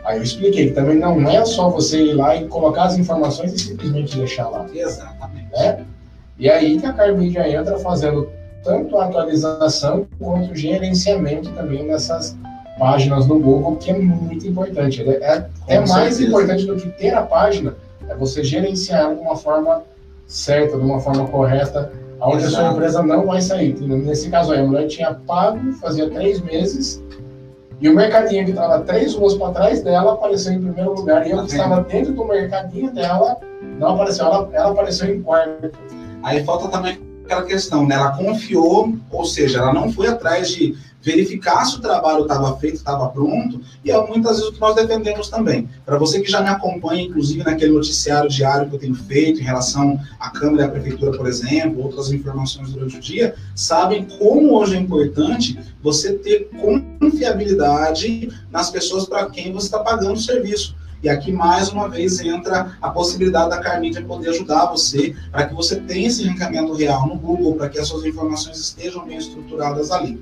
Aí 0.05 0.19
eu 0.19 0.23
expliquei 0.23 0.69
que 0.69 0.75
também 0.75 0.97
não 0.97 1.29
é 1.29 1.45
só 1.45 1.69
você 1.69 2.01
ir 2.01 2.15
lá 2.15 2.37
e 2.37 2.47
colocar 2.47 2.85
as 2.85 2.97
informações 2.97 3.53
e 3.55 3.59
simplesmente 3.59 4.17
deixar 4.17 4.49
lá. 4.49 4.65
Exatamente. 4.73 5.51
Né? 5.51 5.85
E 6.39 6.49
aí 6.49 6.79
que 6.79 6.87
a 6.87 6.93
Carmídia 6.93 7.49
entra 7.51 7.77
fazendo 7.81 8.31
tanto 8.63 8.97
a 8.97 9.07
atualização 9.07 10.07
quanto 10.21 10.53
o 10.53 10.55
gerenciamento 10.55 11.51
também 11.51 11.85
nessas 11.85 12.37
páginas 12.79 13.27
no 13.27 13.41
Google, 13.41 13.77
que 13.77 13.91
é 13.91 13.99
muito 13.99 14.47
importante. 14.47 15.03
É, 15.03 15.47
é 15.67 15.79
mais 15.81 15.91
certeza. 15.91 16.25
importante 16.25 16.65
do 16.65 16.77
que 16.77 16.89
ter 16.91 17.13
a 17.13 17.23
página, 17.23 17.75
é 18.09 18.15
você 18.15 18.45
gerenciar 18.45 19.13
de 19.15 19.21
uma 19.21 19.35
forma 19.35 19.83
certa, 20.29 20.79
de 20.79 20.85
uma 20.85 21.01
forma 21.01 21.27
correta, 21.27 21.91
onde 22.21 22.45
a 22.45 22.51
sua 22.51 22.73
empresa 22.73 23.03
não 23.03 23.27
vai 23.27 23.41
sair. 23.41 23.79
Nesse 23.81 24.31
caso 24.31 24.53
aí, 24.53 24.61
a 24.61 24.65
mulher 24.65 24.87
tinha 24.87 25.15
pago, 25.15 25.73
fazia 25.75 26.09
três 26.11 26.41
meses, 26.41 27.03
e 27.81 27.89
o 27.89 27.95
mercadinho 27.95 28.45
que 28.45 28.51
estava 28.51 28.81
três 28.81 29.15
ruas 29.15 29.35
para 29.35 29.53
trás 29.53 29.83
dela 29.83 30.13
apareceu 30.13 30.53
em 30.53 30.61
primeiro 30.61 30.95
lugar, 30.95 31.27
e 31.27 31.31
eu 31.31 31.45
que 31.45 31.53
estava 31.53 31.83
dentro 31.83 32.13
do 32.13 32.25
mercadinho 32.27 32.93
dela 32.93 33.39
não 33.79 33.95
apareceu, 33.95 34.27
ela, 34.27 34.49
ela 34.53 34.71
apareceu 34.71 35.15
em 35.15 35.23
quarto. 35.23 35.73
Aí 36.23 36.45
falta 36.45 36.69
também 36.69 37.01
aquela 37.25 37.43
questão, 37.45 37.87
né? 37.87 37.95
Ela 37.95 38.17
confiou, 38.17 38.93
ou 39.11 39.25
seja, 39.25 39.59
ela 39.59 39.73
não 39.73 39.91
foi 39.91 40.09
atrás 40.09 40.51
de 40.51 40.77
verificar 41.03 41.65
se 41.65 41.77
o 41.77 41.81
trabalho 41.81 42.23
estava 42.23 42.57
feito, 42.59 42.77
estava 42.77 43.09
pronto, 43.09 43.61
e 43.85 43.91
é 43.91 44.07
muitas 44.07 44.37
vezes 44.37 44.49
o 44.49 44.53
que 44.53 44.61
nós 44.61 44.75
defendemos 44.75 45.29
também. 45.29 45.69
Para 45.85 45.99
você 45.99 46.21
que 46.21 46.31
já 46.31 46.43
me 46.43 46.49
acompanha, 46.49 47.03
inclusive 47.03 47.43
naquele 47.43 47.73
noticiário 47.73 48.29
diário 48.29 48.69
que 48.69 48.77
eu 48.77 48.81
tenho 48.81 48.95
feito 48.95 49.41
em 49.41 49.45
relação 49.45 49.99
à 50.19 50.31
Câmara 50.31 50.63
e 50.63 50.67
à 50.67 50.69
Prefeitura, 50.69 51.17
por 51.17 51.27
exemplo, 51.27 51.83
outras 51.83 52.13
informações 52.13 52.73
durante 52.73 52.99
o 52.99 53.01
dia, 53.01 53.35
sabem 53.55 54.05
como 54.19 54.55
hoje 54.55 54.77
é 54.77 54.79
importante 54.79 55.59
você 55.83 56.13
ter 56.15 56.51
confiabilidade 57.01 58.31
nas 58.51 58.71
pessoas 58.71 59.07
para 59.07 59.29
quem 59.31 59.53
você 59.53 59.67
está 59.67 59.79
pagando 59.79 60.15
o 60.15 60.21
serviço. 60.21 60.79
E 61.03 61.09
aqui, 61.09 61.33
mais 61.33 61.71
uma 61.71 61.89
vez, 61.89 62.21
entra 62.21 62.77
a 62.81 62.91
possibilidade 62.91 63.49
da 63.49 63.59
Carmídia 63.59 64.05
poder 64.05 64.29
ajudar 64.31 64.67
você 64.67 65.17
para 65.33 65.47
que 65.47 65.55
você 65.55 65.77
tenha 65.77 66.09
esse 66.09 66.25
ranqueamento 66.25 66.75
real 66.75 67.07
no 67.07 67.17
Google, 67.17 67.55
para 67.55 67.71
que 67.71 67.79
as 67.79 67.89
suas 67.89 68.05
informações 68.05 68.59
estejam 68.59 69.07
bem 69.07 69.17
estruturadas 69.17 69.91
ali. 69.91 70.21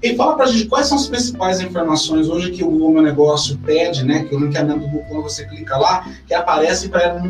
E 0.00 0.14
fala 0.14 0.36
para 0.36 0.44
a 0.44 0.48
gente 0.48 0.66
quais 0.66 0.86
são 0.86 0.96
as 0.96 1.08
principais 1.08 1.60
informações 1.60 2.28
hoje 2.28 2.52
que 2.52 2.62
o 2.62 2.70
Google 2.70 2.92
Meu 2.92 3.02
Negócio 3.02 3.58
pede, 3.58 4.04
né? 4.04 4.24
Que 4.24 4.34
o 4.34 4.38
ranqueamento 4.38 4.80
do 4.80 4.86
Google, 4.86 5.04
quando 5.08 5.22
você 5.24 5.44
clica 5.44 5.76
lá, 5.76 6.06
que 6.26 6.32
aparece 6.32 6.88
para 6.88 7.20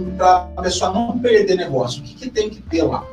a 0.57 0.63
pessoa 0.63 0.93
não 0.93 1.19
perder 1.19 1.57
negócio. 1.57 2.01
O 2.01 2.05
que, 2.05 2.15
que 2.15 2.31
tem 2.31 2.51
que 2.51 2.61
ter 2.61 2.83
lá? 2.83 3.07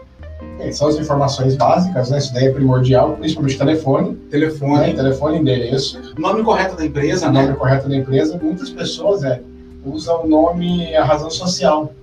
É, 0.59 0.71
são 0.73 0.89
as 0.89 0.95
informações 0.97 1.55
básicas, 1.55 2.09
né? 2.09 2.17
Isso 2.17 2.33
daí 2.33 2.47
é 2.47 2.51
primordial, 2.51 3.15
principalmente 3.15 3.57
telefone. 3.57 4.15
Telefone. 4.29 4.87
Né? 4.87 4.93
Telefone, 4.93 5.37
endereço. 5.37 6.01
Nome 6.17 6.43
correto 6.43 6.75
da 6.75 6.85
empresa, 6.85 7.31
né? 7.31 7.43
Nome 7.43 7.55
correto 7.55 7.87
da 7.87 7.95
empresa. 7.95 8.37
Muitas 8.41 8.69
pessoas 8.69 9.23
é, 9.23 9.41
usam 9.85 10.25
o 10.25 10.27
nome 10.27 10.93
a 10.95 11.03
razão 11.05 11.29
social 11.29 11.93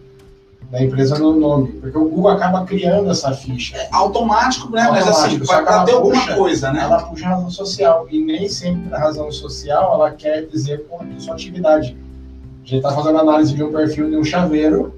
da 0.72 0.82
empresa 0.82 1.18
no 1.18 1.38
nome, 1.38 1.68
porque 1.82 1.98
o 1.98 2.08
Google 2.08 2.30
acaba 2.30 2.64
criando 2.64 3.10
essa 3.10 3.30
ficha. 3.32 3.76
É 3.76 3.88
automático, 3.92 4.72
né? 4.72 4.80
Automático, 4.84 5.10
Mas 5.10 5.24
assim, 5.24 5.38
para 5.46 5.84
ter 5.84 5.92
alguma 5.92 6.14
puxa, 6.14 6.34
coisa, 6.34 6.72
né? 6.72 6.80
Ela 6.82 7.02
puxa 7.02 7.26
a 7.26 7.28
razão 7.28 7.50
social, 7.50 8.06
e 8.10 8.18
nem 8.24 8.48
sempre 8.48 8.92
a 8.94 8.98
razão 8.98 9.30
social 9.30 9.92
ela 9.94 10.10
quer 10.12 10.46
dizer 10.46 10.86
qual 10.88 11.02
é 11.02 11.20
sua 11.20 11.34
atividade. 11.34 11.94
A 12.64 12.66
gente 12.66 12.76
está 12.76 12.90
fazendo 12.90 13.18
análise 13.18 13.52
de 13.54 13.62
um 13.62 13.70
perfil 13.70 14.08
de 14.08 14.16
um 14.16 14.24
chaveiro, 14.24 14.94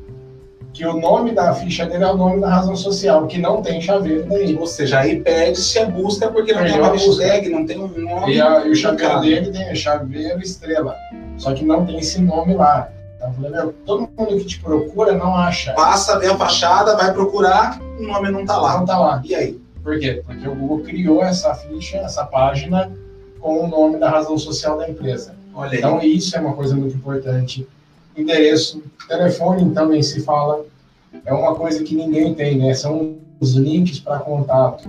que 0.72 0.86
o 0.86 1.00
nome 1.00 1.32
da 1.32 1.52
ficha 1.54 1.86
dele 1.86 2.04
é 2.04 2.10
o 2.12 2.16
nome 2.16 2.40
da 2.40 2.48
razão 2.50 2.76
social, 2.76 3.26
que 3.26 3.38
não 3.38 3.60
tem 3.60 3.80
chaveiro 3.80 4.26
daí. 4.28 4.56
Ou 4.56 4.66
seja, 4.68 5.00
aí 5.00 5.20
perde-se 5.20 5.78
a 5.80 5.86
busca 5.86 6.28
porque 6.28 6.52
não 6.52 6.62
tem 6.64 6.78
uma 6.78 6.90
hashtag, 6.92 7.48
não 7.48 7.66
tem 7.66 7.80
um 7.80 7.88
nome. 7.88 8.34
E, 8.34 8.40
a- 8.40 8.64
e 8.66 8.70
o 8.70 8.76
chaveiro 8.76 9.20
dele 9.20 9.50
tem 9.50 9.74
chaveiro 9.74 10.40
estrela. 10.40 10.94
Só 11.36 11.52
que 11.52 11.64
não 11.64 11.84
tem 11.84 11.98
esse 11.98 12.20
nome 12.20 12.54
lá. 12.54 12.88
Falei, 13.34 13.72
todo 13.84 14.08
mundo 14.16 14.36
que 14.38 14.44
te 14.44 14.60
procura 14.60 15.12
não 15.12 15.34
acha. 15.34 15.72
Passa, 15.74 16.18
vê 16.18 16.28
a 16.28 16.36
fachada, 16.36 16.96
vai 16.96 17.12
procurar, 17.12 17.80
o 17.98 18.02
nome 18.02 18.30
não 18.30 18.44
tá 18.44 18.56
lá. 18.56 18.78
Não 18.78 18.86
tá 18.86 18.98
lá. 18.98 19.22
E 19.24 19.34
aí? 19.34 19.60
Por 19.82 19.98
quê? 19.98 20.22
Porque 20.24 20.48
o 20.48 20.54
Google 20.54 20.80
criou 20.80 21.22
essa 21.22 21.54
ficha, 21.54 21.98
essa 21.98 22.24
página, 22.24 22.90
com 23.40 23.64
o 23.64 23.68
nome 23.68 23.98
da 23.98 24.08
razão 24.08 24.38
social 24.38 24.78
da 24.78 24.88
empresa. 24.88 25.34
Olha 25.54 25.72
aí. 25.72 25.78
Então, 25.78 26.00
isso 26.00 26.36
é 26.36 26.40
uma 26.40 26.54
coisa 26.54 26.74
muito 26.74 26.96
importante. 26.96 27.66
Endereço, 28.16 28.82
telefone 29.06 29.70
também 29.72 30.02
se 30.02 30.20
fala. 30.22 30.64
É 31.24 31.32
uma 31.32 31.54
coisa 31.54 31.82
que 31.84 31.94
ninguém 31.94 32.34
tem, 32.34 32.58
né? 32.58 32.72
São 32.74 33.16
os 33.38 33.54
links 33.54 34.00
para 34.00 34.18
contato. 34.20 34.88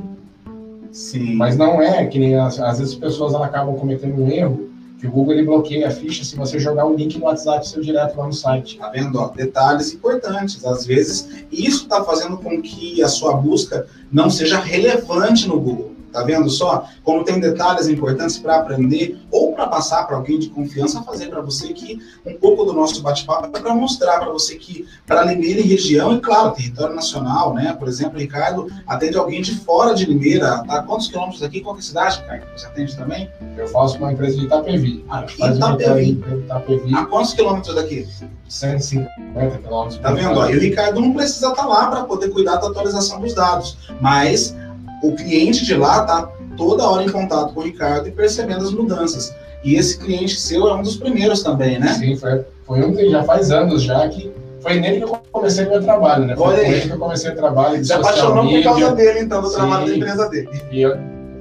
Sim. 0.92 1.36
Mas 1.36 1.58
não 1.58 1.82
é 1.82 2.06
que 2.06 2.18
nem 2.18 2.36
às, 2.36 2.58
às 2.60 2.80
vezes 2.80 2.94
as 2.94 3.00
pessoas 3.00 3.36
acabam 3.36 3.76
cometendo 3.76 4.24
um 4.24 4.32
erro 4.32 4.65
que 5.00 5.08
o 5.08 5.12
Google 5.12 5.34
ele 5.34 5.44
bloqueia 5.44 5.88
a 5.88 5.92
ficha 5.92 6.24
se 6.24 6.36
você 6.36 6.60
jogar 6.60 6.86
o 6.86 6.96
link 6.96 7.18
no 7.18 7.26
WhatsApp 7.26 7.68
seu 7.68 7.82
direto 7.82 8.18
lá 8.18 8.28
no 8.28 8.34
site. 8.34 8.78
Tá 8.78 8.90
vendo? 8.90 9.28
Detalhes 9.36 9.94
importantes. 9.94 10.64
Às 10.66 10.86
vezes, 10.86 11.46
isso 11.52 11.84
está 11.84 12.04
fazendo 12.04 12.38
com 12.38 12.62
que 12.62 13.02
a 13.04 13.08
sua 13.08 13.34
busca 13.34 13.88
não 14.12 14.30
seja 14.30 14.60
relevante 14.60 15.48
no 15.48 15.60
Google. 15.60 15.95
Tá 16.16 16.24
vendo 16.24 16.50
só? 16.50 16.86
Como 17.04 17.26
tem 17.26 17.42
detalhes 17.42 17.90
importantes 17.90 18.38
para 18.38 18.56
aprender 18.56 19.20
ou 19.30 19.52
para 19.52 19.68
passar 19.68 20.08
para 20.08 20.16
alguém 20.16 20.40
de 20.40 20.48
confiança, 20.48 21.04
fazer 21.04 21.28
para 21.28 21.42
você 21.42 21.74
que 21.74 22.00
um 22.26 22.36
pouco 22.36 22.64
do 22.64 22.72
nosso 22.72 23.02
bate-papo 23.02 23.56
é 23.56 23.60
para 23.60 23.76
mostrar 23.76 24.20
para 24.20 24.32
você 24.32 24.56
que 24.56 24.88
para 25.06 25.26
Limeira 25.26 25.60
e 25.60 25.64
região, 25.64 26.16
e 26.16 26.22
claro, 26.22 26.52
território 26.52 26.96
nacional, 26.96 27.54
né? 27.54 27.76
Por 27.78 27.90
exemplo, 27.90 28.18
Ricardo 28.18 28.68
atende 28.88 29.18
alguém 29.18 29.42
de 29.42 29.56
fora 29.56 29.94
de 29.94 30.06
Limeira, 30.06 30.64
tá? 30.66 30.84
Quantos 30.84 31.10
quilômetros 31.10 31.42
daqui? 31.42 31.60
Qual 31.60 31.76
que 31.76 31.82
é 31.82 31.84
a 31.84 31.86
cidade, 31.86 32.22
Ricardo? 32.22 32.46
Você 32.56 32.66
atende 32.66 32.96
também? 32.96 33.30
Eu 33.58 33.68
faço 33.68 33.98
uma 33.98 34.14
empresa 34.14 34.38
de 34.38 34.46
Itapevi. 34.46 35.04
Ah, 35.10 35.26
Itapevi. 35.26 36.12
Itapevi, 36.46 36.96
A 36.96 37.06
quantos 37.06 37.34
quilômetros 37.34 37.76
daqui? 37.76 38.08
150 38.48 39.58
quilômetros. 39.58 40.00
Tá 40.00 40.12
vendo? 40.12 40.40
ó? 40.40 40.50
E 40.50 40.56
o 40.56 40.60
Ricardo 40.62 41.02
não 41.02 41.14
precisa 41.14 41.50
estar 41.50 41.66
lá 41.66 41.88
para 41.88 42.04
poder 42.06 42.30
cuidar 42.30 42.56
da 42.58 42.68
atualização 42.68 43.20
dos 43.20 43.34
dados, 43.34 43.78
mas 44.00 44.56
o 45.02 45.16
cliente 45.16 45.66
de 45.66 45.76
lá 45.76 46.04
tá 46.06 46.30
toda 46.58 46.88
hora 46.88 47.04
em 47.04 47.10
contato 47.10 47.54
com 47.54 47.60
o 47.60 47.64
Ricardo 47.64 48.08
e 48.08 48.12
percebendo 48.12 48.64
as 48.64 48.72
mudanças. 48.72 49.34
E 49.64 49.76
esse 49.76 49.98
cliente 49.98 50.40
seu 50.40 50.68
é 50.68 50.76
um 50.76 50.82
dos 50.82 50.96
primeiros 50.96 51.42
também, 51.42 51.80
né? 51.80 51.94
Sim, 51.94 52.16
foi, 52.16 52.46
foi 52.66 52.84
um 52.84 52.96
que 52.96 53.10
já 53.10 53.24
faz 53.24 53.52
anos 53.52 53.84
já 53.84 54.08
que 54.08 54.32
foi 54.66 54.80
nele 54.80 54.98
que 54.98 55.04
eu 55.04 55.22
comecei 55.32 55.66
meu 55.66 55.82
trabalho, 55.82 56.26
né? 56.26 56.36
Foi 56.36 56.48
Olha 56.48 56.58
com 56.58 56.66
aí. 56.66 56.74
ele 56.74 56.82
que 56.82 56.90
eu 56.90 56.98
comecei 56.98 57.32
o 57.32 57.36
trabalho 57.36 57.80
de 57.80 57.88
social 57.88 58.02
apaixonou 58.02 58.52
por 58.52 58.64
causa 58.64 58.92
dele, 58.96 59.20
então, 59.20 59.42
do 59.42 59.48
Sim. 59.48 59.56
trabalho 59.56 59.86
da 59.86 59.96
empresa 59.96 60.30
dele. 60.30 60.50
E 60.72 60.82
eu 60.82 60.98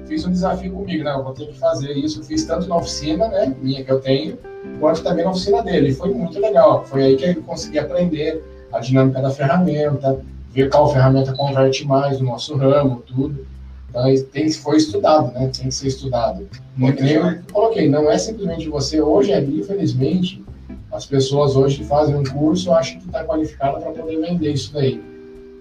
fiz 0.07 0.27
um 0.27 0.31
desafio 0.31 0.73
comigo, 0.73 1.05
né? 1.05 1.15
Eu 1.15 1.25
vou 1.25 1.33
ter 1.33 1.47
que 1.47 1.59
fazer 1.59 1.93
isso. 1.93 2.21
Eu 2.21 2.25
fiz 2.25 2.45
tanto 2.45 2.69
na 2.69 2.77
oficina, 2.77 3.29
né? 3.29 3.55
Minha 3.63 3.83
que 3.83 3.91
eu 3.91 4.01
tenho, 4.01 4.39
quanto 4.79 5.03
também 5.03 5.25
na 5.25 5.31
oficina 5.31 5.63
dele. 5.63 5.89
E 5.89 5.95
foi 5.95 6.11
muito 6.11 6.39
legal. 6.39 6.85
Foi 6.85 7.03
aí 7.03 7.17
que 7.17 7.25
eu 7.25 7.43
consegui 7.43 7.79
aprender 7.79 8.45
a 8.71 8.79
dinâmica 8.79 9.23
da 9.23 9.31
ferramenta, 9.31 10.21
ver 10.55 10.71
qual 10.71 10.91
ferramenta 10.93 11.33
converte 11.33 11.85
mais 11.85 12.21
no 12.21 12.27
nosso 12.27 12.57
ramo, 12.57 13.03
tudo. 13.07 13.45
Então, 13.91 14.05
tem, 14.33 14.51
foi 14.51 14.77
estudado, 14.77 15.33
né? 15.33 15.51
Tem 15.57 15.69
que 15.69 15.75
ser 15.75 15.89
estudado. 15.89 16.49
Muito 16.77 17.03
nem 17.03 17.15
legal. 17.15 17.33
eu 17.33 17.43
coloquei, 17.53 17.89
não 17.89 18.11
é 18.11 18.17
simplesmente 18.17 18.69
você. 18.69 19.01
Hoje 19.01 19.33
ali, 19.33 19.61
infelizmente, 19.61 20.45
as 20.93 21.05
pessoas 21.05 21.57
hoje 21.57 21.83
fazem 21.85 22.15
um 22.15 22.25
curso 22.25 22.73
acham 22.73 22.99
que 22.99 23.07
está 23.07 23.25
qualificada 23.25 23.79
para 23.79 23.91
poder 23.91 24.21
vender 24.21 24.53
isso 24.53 24.73
daí. 24.73 25.03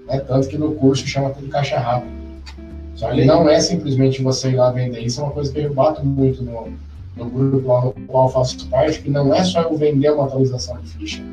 Né? 0.08 0.20
Tanto 0.20 0.48
que 0.48 0.58
no 0.58 0.74
curso 0.76 1.08
chama 1.08 1.32
tudo 1.32 1.48
caixa 1.50 1.80
rápida. 1.80 2.12
Só 2.96 3.12
que 3.12 3.26
não 3.26 3.50
é 3.50 3.60
simplesmente 3.60 4.22
você 4.22 4.52
ir 4.52 4.56
lá 4.56 4.72
vender. 4.72 5.00
Isso 5.00 5.20
é 5.20 5.24
uma 5.24 5.34
coisa 5.34 5.52
que 5.52 5.60
eu 5.60 5.74
bato 5.74 6.06
muito 6.06 6.44
no, 6.44 6.72
no 7.16 7.26
grupo 7.26 7.68
lá 7.68 7.86
no 7.86 7.94
qual 8.08 8.28
eu 8.28 8.32
faço 8.32 8.68
parte, 8.70 9.02
que 9.02 9.10
não 9.10 9.34
é 9.34 9.44
só 9.44 9.62
eu 9.64 9.76
vender 9.76 10.12
uma 10.12 10.26
atualização 10.26 10.80
de 10.82 10.90
ficha. 10.90 11.24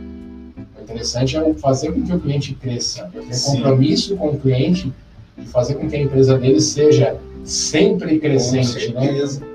Interessante 0.90 1.37
é 1.37 1.54
fazer 1.54 1.92
com 1.92 2.02
que 2.02 2.12
o 2.12 2.18
cliente 2.18 2.54
cresça. 2.54 3.09
Eu 3.14 3.23
ter 3.23 3.35
Sim. 3.35 3.56
compromisso 3.56 4.16
com 4.16 4.30
o 4.30 4.38
cliente 4.38 4.92
e 5.38 5.47
fazer 5.47 5.75
com 5.75 5.88
que 5.88 5.94
a 5.94 6.00
empresa 6.00 6.37
dele 6.37 6.61
seja 6.61 7.16
sempre 7.44 8.19
crescente, 8.19 8.93
né? 8.93 9.08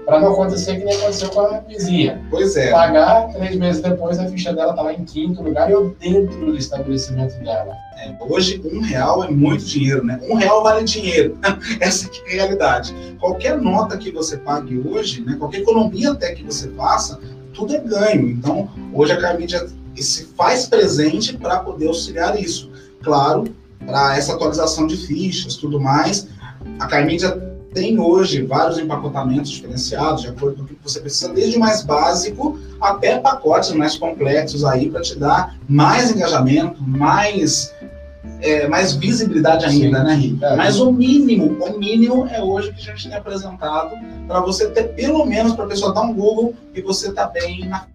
Para 0.05 0.19
não 0.19 0.31
acontecer 0.31 0.77
que 0.77 0.85
nem 0.85 0.95
aconteceu 0.95 1.29
com 1.29 1.41
a 1.41 1.59
vizinha. 1.59 2.21
Pois 2.29 2.55
é. 2.55 2.71
Pagar, 2.71 3.33
três 3.33 3.55
meses 3.55 3.81
depois, 3.81 4.17
a 4.17 4.27
ficha 4.27 4.53
dela 4.53 4.73
tá 4.73 4.81
lá 4.81 4.93
em 4.93 5.03
quinto 5.03 5.41
lugar 5.41 5.69
e 5.69 5.73
eu 5.73 5.95
dentro 5.99 6.45
do 6.45 6.55
estabelecimento 6.55 7.37
dela. 7.43 7.73
É, 7.97 8.13
Hoje, 8.19 8.61
um 8.71 8.81
real 8.81 9.23
é 9.23 9.29
muito 9.29 9.65
dinheiro, 9.65 10.03
né? 10.03 10.19
Um 10.29 10.35
real 10.35 10.63
vale 10.63 10.83
dinheiro. 10.83 11.37
Essa 11.79 12.07
é 12.07 12.31
a 12.31 12.35
realidade. 12.35 12.95
Qualquer 13.19 13.57
nota 13.57 13.97
que 13.97 14.11
você 14.11 14.37
pague 14.37 14.77
hoje, 14.79 15.21
né? 15.21 15.35
qualquer 15.37 15.61
economia 15.61 16.11
até 16.11 16.33
que 16.33 16.43
você 16.43 16.69
faça, 16.69 17.19
tudo 17.53 17.75
é 17.75 17.79
ganho. 17.79 18.29
Então, 18.29 18.69
hoje 18.93 19.11
a 19.11 19.17
Carmídia 19.17 19.65
se 20.03 20.25
faz 20.37 20.65
presente 20.65 21.37
para 21.37 21.59
poder 21.59 21.87
auxiliar 21.87 22.39
isso. 22.39 22.69
Claro, 23.03 23.45
para 23.85 24.17
essa 24.17 24.33
atualização 24.33 24.87
de 24.87 24.97
fichas, 24.97 25.55
tudo 25.55 25.79
mais, 25.79 26.27
a 26.79 26.87
Carmídia 26.87 27.55
tem 27.75 27.99
hoje 27.99 28.41
vários 28.41 28.79
empacotamentos 28.79 29.51
diferenciados, 29.51 30.21
de 30.21 30.29
acordo 30.29 30.57
com 30.57 30.63
o 30.63 30.67
que 30.67 30.77
você 30.81 31.01
precisa, 31.01 31.31
desde 31.33 31.57
o 31.57 31.59
mais 31.59 31.83
básico 31.83 32.57
até 32.79 33.19
pacotes 33.19 33.71
mais 33.73 33.97
complexos 33.97 34.63
aí 34.63 34.89
para 34.89 35.01
te 35.01 35.19
dar 35.19 35.57
mais 35.67 36.09
engajamento, 36.09 36.81
mais, 36.81 37.73
é, 38.39 38.65
mais 38.67 38.93
visibilidade 38.93 39.65
ainda, 39.65 39.99
Sim. 39.99 40.05
né, 40.05 40.15
Ri? 40.15 40.39
É. 40.41 40.55
Mas 40.55 40.79
o 40.79 40.89
mínimo, 40.91 41.57
o 41.61 41.77
mínimo 41.77 42.25
é 42.27 42.41
hoje 42.41 42.71
que 42.71 42.79
a 42.79 42.93
gente 42.93 43.09
tem 43.09 43.17
apresentado 43.17 43.93
para 44.25 44.39
você 44.39 44.69
ter 44.69 44.93
pelo 44.93 45.25
menos 45.25 45.53
para 45.53 45.65
a 45.65 45.67
pessoa 45.67 45.93
dar 45.93 46.01
um 46.01 46.13
Google 46.13 46.55
e 46.73 46.81
você 46.81 47.11
tá 47.11 47.27
bem 47.27 47.67
na 47.67 47.85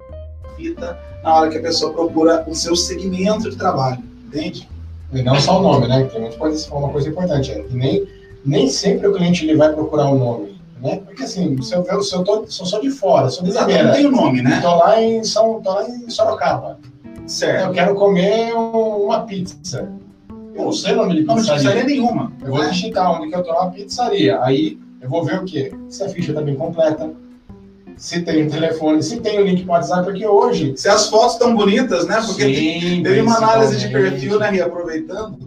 fita 0.61 0.99
na 1.23 1.35
hora 1.35 1.51
que 1.51 1.59
a 1.59 1.63
pessoa 1.63 1.93
procura 1.93 2.45
o 2.47 2.55
seu 2.55 2.77
segmento 2.77 3.51
de 3.51 3.57
trabalho, 3.57 4.03
entende? 4.27 4.69
E 5.13 5.23
não 5.23 5.39
só 5.41 5.59
o 5.59 5.63
nome, 5.63 5.89
né? 5.89 6.05
Porque 6.05 6.19
muitas 6.19 6.39
coisas 6.39 6.67
falam 6.67 6.85
uma 6.85 6.93
coisa 6.93 7.09
importante. 7.09 7.51
É 7.51 7.65
nem, 7.71 8.07
nem 8.45 8.69
sempre 8.69 9.09
o 9.09 9.13
cliente 9.13 9.45
ele 9.45 9.57
vai 9.57 9.73
procurar 9.73 10.09
o 10.11 10.19
nome. 10.19 10.61
Né? 10.81 11.03
Porque 11.05 11.25
assim, 11.25 11.61
se 11.61 11.75
eu, 11.75 11.83
ver- 11.83 12.01
se 12.03 12.15
eu 12.15 12.25
tô, 12.25 12.47
sou 12.47 12.65
só 12.65 12.79
de 12.81 12.91
fora, 12.91 13.29
sou 13.29 13.43
de 13.45 13.51
Exato, 13.51 13.67
não 13.69 13.77
Limeira, 13.77 13.97
tem 13.97 14.07
o 14.07 14.11
nome, 14.11 14.41
né? 14.41 14.61
tô 14.63 14.77
lá 14.77 15.03
em 15.03 15.23
São, 15.25 15.61
tô 15.61 15.75
lá 15.75 15.87
em 15.89 16.09
Sorocaba. 16.09 16.79
Eu 17.23 17.29
Certo. 17.29 17.73
quero 17.73 17.95
comer 17.95 18.55
um- 18.55 19.05
uma 19.05 19.21
pizza. 19.21 19.91
Eu 20.55 20.65
não 20.65 20.73
sei 20.73 20.93
o 20.95 20.97
nome 20.97 21.15
de 21.17 21.23
Não, 21.25 21.35
não 21.37 21.43
pizzaria. 21.43 21.85
nenhuma. 21.85 22.33
Eu 22.43 22.49
vou 22.51 22.61
né? 22.61 22.71
digitar 22.71 23.13
onde 23.13 23.29
que 23.29 23.37
eu 23.37 23.43
tô 23.43 23.53
na 23.53 23.67
pizzaria. 23.71 24.41
Aí 24.43 24.79
eu 25.03 25.09
vou 25.11 25.23
ver 25.25 25.41
o 25.41 25.45
quê? 25.45 25.71
Se 25.89 26.03
a 26.03 26.09
ficha 26.09 26.33
tá 26.33 26.41
bem 26.41 26.55
completa, 26.55 27.11
se 28.01 28.23
tem 28.23 28.47
o 28.47 28.51
telefone, 28.51 29.03
se 29.03 29.21
tem 29.21 29.39
o 29.41 29.45
link 29.45 29.63
pro 29.63 29.73
WhatsApp, 29.73 30.05
porque 30.05 30.27
hoje. 30.27 30.75
Se 30.77 30.89
as 30.89 31.09
fotos 31.11 31.35
estão 31.35 31.55
bonitas, 31.55 32.07
né? 32.07 32.21
Porque 32.27 32.43
Sim, 32.55 33.03
teve 33.03 33.21
uma 33.21 33.37
análise 33.37 33.77
de 33.77 33.89
perfil, 33.89 34.39
né, 34.39 34.51
Ri? 34.51 34.63
Aproveitando, 34.63 35.39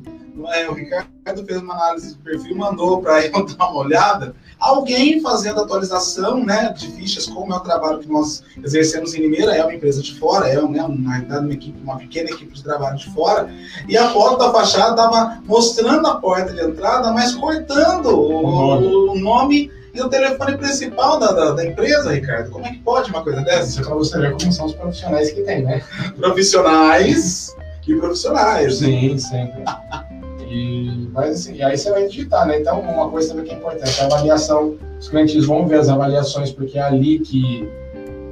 é, 0.54 0.70
o 0.70 0.74
Ricardo 0.74 1.46
fez 1.46 1.62
uma 1.62 1.74
análise 1.74 2.10
de 2.16 2.20
perfil, 2.22 2.56
mandou 2.56 3.02
para 3.02 3.26
eu 3.26 3.32
dar 3.58 3.70
uma 3.70 3.80
olhada. 3.82 4.36
Alguém 4.60 5.20
fazendo 5.22 5.60
atualização, 5.62 6.46
né, 6.46 6.74
de 6.78 6.88
fichas, 6.92 7.26
como 7.26 7.54
é 7.54 7.58
o 7.58 7.60
trabalho 7.60 8.00
que 8.00 8.08
nós 8.10 8.44
exercemos 8.64 9.14
em 9.14 9.22
Limeira, 9.22 9.54
é 9.56 9.64
uma 9.64 9.74
empresa 9.74 10.02
de 10.02 10.14
fora, 10.18 10.48
é 10.48 10.62
né, 10.62 10.86
na 10.88 11.12
realidade 11.12 11.46
uma, 11.46 11.54
equipe, 11.54 11.82
uma 11.84 11.98
pequena 11.98 12.30
equipe 12.30 12.54
de 12.54 12.64
trabalho 12.64 12.98
de 12.98 13.10
fora, 13.14 13.50
e 13.90 13.98
a 13.98 14.10
foto 14.12 14.38
da 14.38 14.52
fachada 14.54 14.92
estava 14.92 15.42
mostrando 15.46 16.08
a 16.08 16.16
porta 16.16 16.54
de 16.54 16.62
entrada, 16.62 17.12
mas 17.12 17.34
cortando 17.36 18.08
o, 18.10 18.46
o- 18.46 19.12
o 19.12 19.20
nome 19.20 19.70
e 19.94 20.02
o 20.02 20.10
telefone 20.10 20.58
principal 20.58 21.20
da, 21.20 21.32
da, 21.32 21.52
da 21.52 21.66
empresa, 21.66 22.12
Ricardo. 22.12 22.50
Como 22.50 22.66
é 22.66 22.72
que 22.72 22.80
pode 22.80 23.12
uma 23.12 23.24
coisa 23.24 23.42
dessa? 23.42 23.82
Pra 23.82 23.94
você 23.94 24.20
ver 24.20 24.32
como 24.32 24.52
são 24.52 24.66
os 24.66 24.74
profissionais 24.74 25.32
que 25.32 25.42
tem, 25.44 25.62
né? 25.64 25.84
Profissionais 26.18 27.56
e 27.88 27.96
profissionais. 27.96 28.82
né? 28.82 28.88
Sim, 28.88 29.18
sempre. 29.18 29.64
E, 30.50 31.10
mas 31.14 31.32
assim, 31.32 31.62
aí 31.62 31.78
você 31.78 31.92
vai 31.92 32.08
digitar, 32.08 32.48
né? 32.48 32.60
Então, 32.60 32.80
uma 32.80 33.10
coisa 33.10 33.30
também 33.30 33.46
que 33.46 33.54
é 33.54 33.58
importante, 33.58 34.02
a 34.02 34.06
avaliação. 34.06 34.76
Os 35.00 35.10
clientes 35.10 35.46
vão 35.46 35.68
ver 35.68 35.80
as 35.80 35.90
avaliações, 35.90 36.52
porque 36.52 36.78
é 36.78 36.82
ali 36.82 37.20
que. 37.20 37.70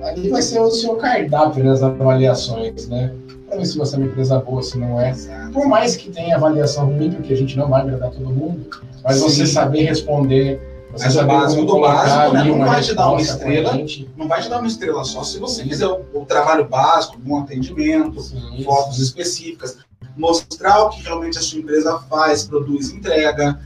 Ali 0.04 0.30
vai 0.30 0.42
ser 0.42 0.60
o 0.60 0.72
seu 0.72 0.96
cardápio 0.96 1.64
nas 1.64 1.84
avaliações, 1.84 2.88
né? 2.88 3.14
Pra 3.48 3.58
ver 3.58 3.66
se 3.66 3.78
você 3.78 3.96
é 3.96 4.00
uma 4.00 4.08
empresa 4.08 4.40
boa, 4.40 4.64
se 4.64 4.78
não 4.80 5.00
é. 5.00 5.14
Por 5.54 5.68
mais 5.68 5.96
que 5.96 6.10
tenha 6.10 6.38
avaliação 6.38 6.86
ruim, 6.86 7.12
porque 7.12 7.34
a 7.34 7.38
gente 7.38 7.56
não 7.58 7.70
vai 7.70 7.82
agradar 7.82 8.10
todo 8.10 8.30
mundo, 8.30 8.66
mas 9.04 9.18
Sim. 9.18 9.24
você 9.24 9.46
saber 9.46 9.84
responder, 9.84 10.60
você 10.92 11.06
Mas 11.06 11.16
o 11.16 11.18
saber 11.20 11.28
básico 11.28 11.66
como 11.66 11.74
do 11.74 11.82
básico, 11.82 12.34
né? 12.34 12.44
Não 12.44 12.60
vai 12.60 12.82
te 12.82 12.94
dar 12.94 13.10
uma 13.12 13.22
estrela. 13.22 13.74
Não 14.18 14.28
vai 14.28 14.42
te 14.42 14.50
dar 14.50 14.58
uma 14.60 14.68
estrela 14.68 15.04
só 15.04 15.24
se 15.24 15.40
você 15.40 15.64
fizer 15.64 15.88
o, 15.88 16.06
o 16.14 16.26
trabalho 16.26 16.66
básico, 16.68 17.18
bom 17.20 17.40
atendimento, 17.40 18.22
Sim, 18.22 18.64
fotos 18.64 19.00
específicas, 19.00 19.78
mostrar 20.18 20.84
o 20.84 20.90
que 20.90 21.02
realmente 21.02 21.38
a 21.38 21.42
sua 21.42 21.60
empresa 21.60 22.00
faz, 22.10 22.44
produz, 22.44 22.92
entrega. 22.92 23.60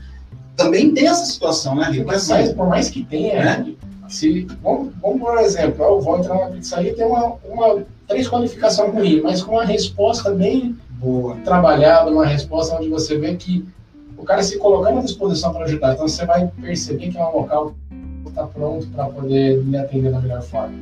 Também 0.56 0.94
tem 0.94 1.06
essa 1.06 1.26
situação, 1.26 1.74
né, 1.74 1.88
Rita? 1.90 2.04
Mas, 2.06 2.28
mas 2.28 2.52
por 2.52 2.68
mais 2.68 2.88
que 2.88 3.04
tenha, 3.04 3.44
Né? 3.44 3.74
se, 4.08 4.46
vamos, 4.62 4.92
vamos 5.02 5.20
por 5.20 5.38
exemplo, 5.38 5.84
eu 5.84 6.00
vou 6.00 6.18
entrar 6.18 6.34
numa 6.34 6.50
pizzaria 6.50 6.92
e 6.92 6.94
tem 6.94 7.04
uma, 7.04 7.34
uma 7.44 7.84
três 8.06 8.28
qualificação 8.28 8.90
ruim, 8.90 9.20
mas 9.20 9.42
com 9.42 9.52
uma 9.52 9.64
resposta 9.64 10.30
bem, 10.30 10.76
boa, 10.90 11.36
trabalhada, 11.44 12.10
uma 12.10 12.26
resposta 12.26 12.76
onde 12.76 12.88
você 12.88 13.18
vê 13.18 13.34
que 13.34 13.66
o 14.16 14.24
cara 14.24 14.42
se 14.42 14.58
colocando 14.58 14.98
à 14.98 15.02
disposição 15.02 15.52
para 15.52 15.64
ajudar. 15.64 15.94
Então 15.94 16.08
você 16.08 16.24
vai 16.24 16.50
perceber 16.60 17.10
que 17.10 17.18
é 17.18 17.24
um 17.24 17.36
local 17.36 17.74
que 18.22 18.28
está 18.28 18.44
pronto 18.44 18.86
para 18.88 19.06
poder 19.06 19.62
lhe 19.62 19.76
atender 19.76 20.10
da 20.10 20.20
melhor 20.20 20.42
forma. 20.42 20.74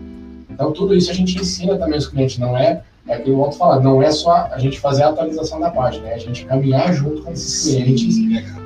Então 0.50 0.72
tudo 0.72 0.94
isso 0.94 1.10
a 1.10 1.14
gente 1.14 1.38
ensina 1.38 1.76
também 1.76 1.98
os 1.98 2.08
clientes, 2.08 2.38
não 2.38 2.56
é 2.56 2.82
é 3.06 3.18
que 3.18 3.28
eu 3.28 3.36
volto 3.36 3.54
a 3.54 3.58
falar, 3.58 3.80
não 3.80 4.02
é 4.02 4.10
só 4.10 4.48
a 4.50 4.58
gente 4.58 4.80
fazer 4.80 5.02
a 5.02 5.08
atualização 5.10 5.60
da 5.60 5.70
página, 5.70 6.08
é 6.08 6.14
a 6.14 6.18
gente 6.18 6.46
caminhar 6.46 6.92
junto 6.94 7.22
com 7.22 7.32
esses 7.32 7.74
clientes, 7.74 8.16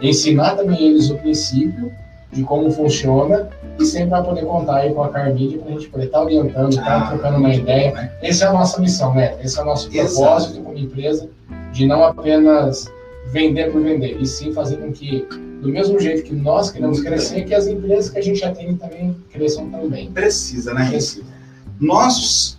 ensinar 0.01 0.55
também 0.55 0.81
eles 0.81 1.11
o 1.11 1.17
princípio 1.17 1.93
de 2.31 2.45
como 2.45 2.71
funciona 2.71 3.49
e 3.79 3.85
sempre 3.85 4.11
vai 4.11 4.23
poder 4.23 4.45
contar 4.45 4.77
aí 4.77 4.93
com 4.93 5.03
a 5.03 5.09
Carmídia 5.09 5.59
para 5.59 5.71
a 5.71 5.73
gente 5.73 5.89
poder 5.89 6.07
estar 6.07 6.19
tá 6.19 6.25
orientando, 6.25 6.71
estar 6.71 6.85
tá 6.85 6.99
ah, 6.99 7.09
trocando 7.09 7.39
uma 7.39 7.55
ideia. 7.55 7.93
Né? 7.93 8.13
Essa 8.23 8.45
é 8.45 8.49
a 8.49 8.53
nossa 8.53 8.81
missão, 8.81 9.15
né? 9.15 9.35
Esse 9.43 9.59
é 9.59 9.63
o 9.63 9.65
nosso 9.65 9.91
propósito 9.91 10.53
Exato. 10.53 10.63
como 10.63 10.79
empresa, 10.79 11.29
de 11.73 11.87
não 11.87 12.05
apenas 12.05 12.93
vender 13.33 13.71
por 13.71 13.83
vender, 13.83 14.21
e 14.21 14.27
sim 14.27 14.53
fazer 14.53 14.77
com 14.79 14.93
que, 14.93 15.27
do 15.61 15.69
mesmo 15.69 15.99
jeito 16.01 16.23
que 16.23 16.35
nós 16.35 16.71
queremos 16.71 17.01
crescer, 17.01 17.45
que 17.45 17.55
as 17.55 17.67
empresas 17.67 18.11
que 18.11 18.19
a 18.19 18.23
gente 18.23 18.45
atende 18.45 18.77
também 18.77 19.17
cresçam 19.31 19.69
também. 19.69 20.11
Precisa, 20.11 20.73
né? 20.75 20.89
Precisa. 20.89 21.39
Nossos, 21.81 22.59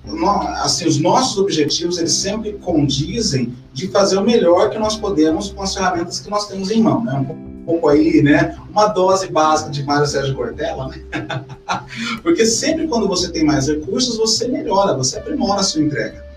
assim, 0.63 0.87
os 0.87 0.97
nossos 0.97 1.37
objetivos, 1.37 1.97
eles 1.97 2.13
sempre 2.13 2.53
condizem 2.53 3.53
de 3.73 3.87
fazer 3.89 4.17
o 4.17 4.23
melhor 4.23 4.69
que 4.69 4.79
nós 4.79 4.95
podemos 4.95 5.51
com 5.51 5.61
as 5.61 5.73
ferramentas 5.73 6.19
que 6.19 6.29
nós 6.29 6.47
temos 6.47 6.71
em 6.71 6.81
mão, 6.81 7.03
né? 7.03 7.13
Um 7.29 7.65
pouco 7.65 7.89
aí, 7.89 8.21
né? 8.21 8.57
Uma 8.69 8.87
dose 8.87 9.27
básica 9.27 9.71
de 9.71 9.83
Mário 9.83 10.07
Sérgio 10.07 10.35
Cortella, 10.35 10.87
né? 10.87 11.03
Porque 12.23 12.45
sempre 12.45 12.87
quando 12.87 13.07
você 13.07 13.29
tem 13.29 13.43
mais 13.43 13.67
recursos, 13.67 14.17
você 14.17 14.47
melhora, 14.47 14.95
você 14.95 15.17
aprimora 15.17 15.59
a 15.59 15.63
sua 15.63 15.81
entrega. 15.81 16.28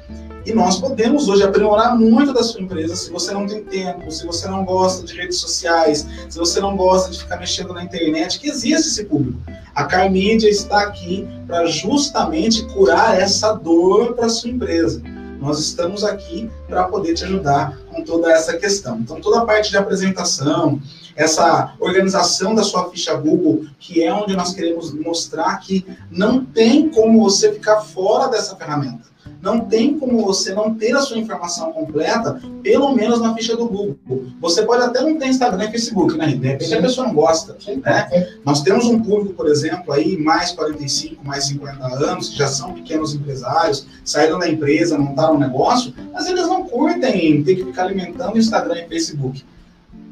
E 0.44 0.52
nós 0.52 0.80
podemos 0.80 1.28
hoje 1.28 1.44
aprimorar 1.44 1.96
muito 1.96 2.32
da 2.32 2.42
sua 2.42 2.60
empresa 2.60 2.96
se 2.96 3.12
você 3.12 3.32
não 3.32 3.46
tem 3.46 3.62
tempo, 3.62 4.10
se 4.10 4.26
você 4.26 4.48
não 4.48 4.64
gosta 4.64 5.06
de 5.06 5.14
redes 5.14 5.38
sociais, 5.38 6.04
se 6.28 6.36
você 6.36 6.60
não 6.60 6.76
gosta 6.76 7.10
de 7.10 7.18
ficar 7.18 7.36
mexendo 7.38 7.72
na 7.72 7.84
internet, 7.84 8.40
que 8.40 8.48
existe 8.48 8.88
esse 8.88 9.04
público. 9.04 9.38
A 9.72 9.84
Carmídia 9.84 10.48
está 10.48 10.80
aqui 10.80 11.28
para 11.46 11.66
justamente 11.66 12.66
curar 12.66 13.20
essa 13.20 13.52
dor 13.52 14.14
para 14.14 14.28
sua 14.28 14.50
empresa. 14.50 15.00
Nós 15.40 15.60
estamos 15.60 16.02
aqui 16.02 16.50
para 16.66 16.84
poder 16.84 17.14
te 17.14 17.24
ajudar 17.24 17.78
com 17.90 18.02
toda 18.02 18.32
essa 18.32 18.56
questão. 18.56 18.98
Então, 18.98 19.20
toda 19.20 19.40
a 19.40 19.44
parte 19.44 19.70
de 19.70 19.76
apresentação, 19.76 20.80
essa 21.14 21.74
organização 21.78 22.54
da 22.54 22.64
sua 22.64 22.90
ficha 22.90 23.14
Google, 23.14 23.64
que 23.78 24.02
é 24.02 24.12
onde 24.12 24.34
nós 24.34 24.52
queremos 24.52 24.92
mostrar 24.92 25.56
que 25.58 25.86
não 26.10 26.44
tem 26.44 26.88
como 26.88 27.22
você 27.22 27.52
ficar 27.52 27.80
fora 27.80 28.28
dessa 28.28 28.56
ferramenta. 28.56 29.11
Não 29.42 29.58
tem 29.58 29.98
como 29.98 30.24
você 30.24 30.54
não 30.54 30.72
ter 30.72 30.94
a 30.94 31.00
sua 31.00 31.18
informação 31.18 31.72
completa, 31.72 32.40
pelo 32.62 32.94
menos 32.94 33.20
na 33.20 33.34
ficha 33.34 33.56
do 33.56 33.66
Google. 33.66 33.96
Você 34.40 34.62
pode 34.62 34.84
até 34.84 35.00
não 35.00 35.18
ter 35.18 35.26
Instagram 35.26 35.64
e 35.64 35.70
Facebook, 35.72 36.16
né? 36.16 36.28
De 36.28 36.46
repente 36.46 36.72
a 36.72 36.80
pessoa 36.80 37.08
não 37.08 37.14
gosta. 37.14 37.56
Né? 37.66 38.36
Nós 38.44 38.62
temos 38.62 38.86
um 38.86 39.02
público, 39.02 39.34
por 39.34 39.48
exemplo, 39.48 39.92
aí, 39.92 40.16
mais 40.16 40.52
45, 40.52 41.26
mais 41.26 41.46
50 41.46 41.84
anos, 41.84 42.28
que 42.28 42.38
já 42.38 42.46
são 42.46 42.72
pequenos 42.72 43.14
empresários, 43.14 43.84
saíram 44.04 44.38
da 44.38 44.48
empresa, 44.48 44.96
montaram 44.96 45.34
um 45.34 45.40
negócio, 45.40 45.92
mas 46.12 46.28
eles 46.28 46.46
não 46.46 46.62
curtem 46.62 47.42
ter 47.42 47.56
que 47.56 47.64
ficar 47.64 47.86
alimentando 47.86 48.38
Instagram 48.38 48.78
e 48.78 48.88
Facebook. 48.88 49.44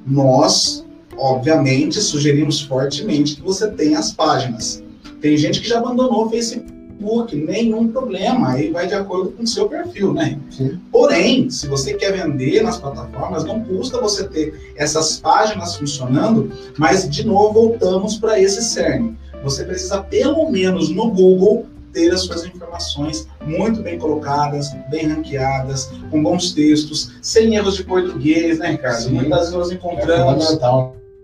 Nós, 0.04 0.84
obviamente, 1.16 2.00
sugerimos 2.00 2.60
fortemente 2.60 3.36
que 3.36 3.42
você 3.42 3.70
tenha 3.70 4.00
as 4.00 4.12
páginas. 4.12 4.82
Tem 5.20 5.36
gente 5.36 5.60
que 5.60 5.68
já 5.68 5.78
abandonou 5.78 6.26
o 6.26 6.30
Facebook 6.30 6.79
Facebook, 7.00 7.34
nenhum 7.34 7.88
problema, 7.88 8.52
aí 8.52 8.70
vai 8.70 8.86
de 8.86 8.94
acordo 8.94 9.32
com 9.32 9.42
o 9.42 9.46
seu 9.46 9.68
perfil, 9.68 10.12
né? 10.12 10.38
Sim. 10.50 10.78
Porém, 10.92 11.48
se 11.50 11.66
você 11.66 11.94
quer 11.94 12.12
vender 12.12 12.62
nas 12.62 12.76
plataformas, 12.76 13.44
não 13.44 13.60
custa 13.64 14.00
você 14.00 14.28
ter 14.28 14.72
essas 14.76 15.18
páginas 15.18 15.76
funcionando, 15.76 16.52
mas 16.78 17.08
de 17.08 17.26
novo 17.26 17.54
voltamos 17.54 18.18
para 18.18 18.38
esse 18.38 18.62
cerne. 18.62 19.16
Você 19.42 19.64
precisa 19.64 20.02
pelo 20.02 20.50
menos 20.50 20.90
no 20.90 21.10
Google 21.10 21.66
ter 21.92 22.12
as 22.12 22.20
suas 22.20 22.44
informações 22.44 23.26
muito 23.44 23.82
bem 23.82 23.98
colocadas, 23.98 24.68
bem 24.90 25.08
ranqueadas, 25.08 25.90
com 26.10 26.22
bons 26.22 26.52
textos, 26.52 27.12
sem 27.20 27.56
erros 27.56 27.76
de 27.76 27.84
português, 27.84 28.58
né, 28.58 28.72
Ricardo? 28.72 29.02
Sim. 29.02 29.14
Muitas 29.14 29.38
vezes 29.38 29.54
nós 29.54 29.72
encontramos. 29.72 30.58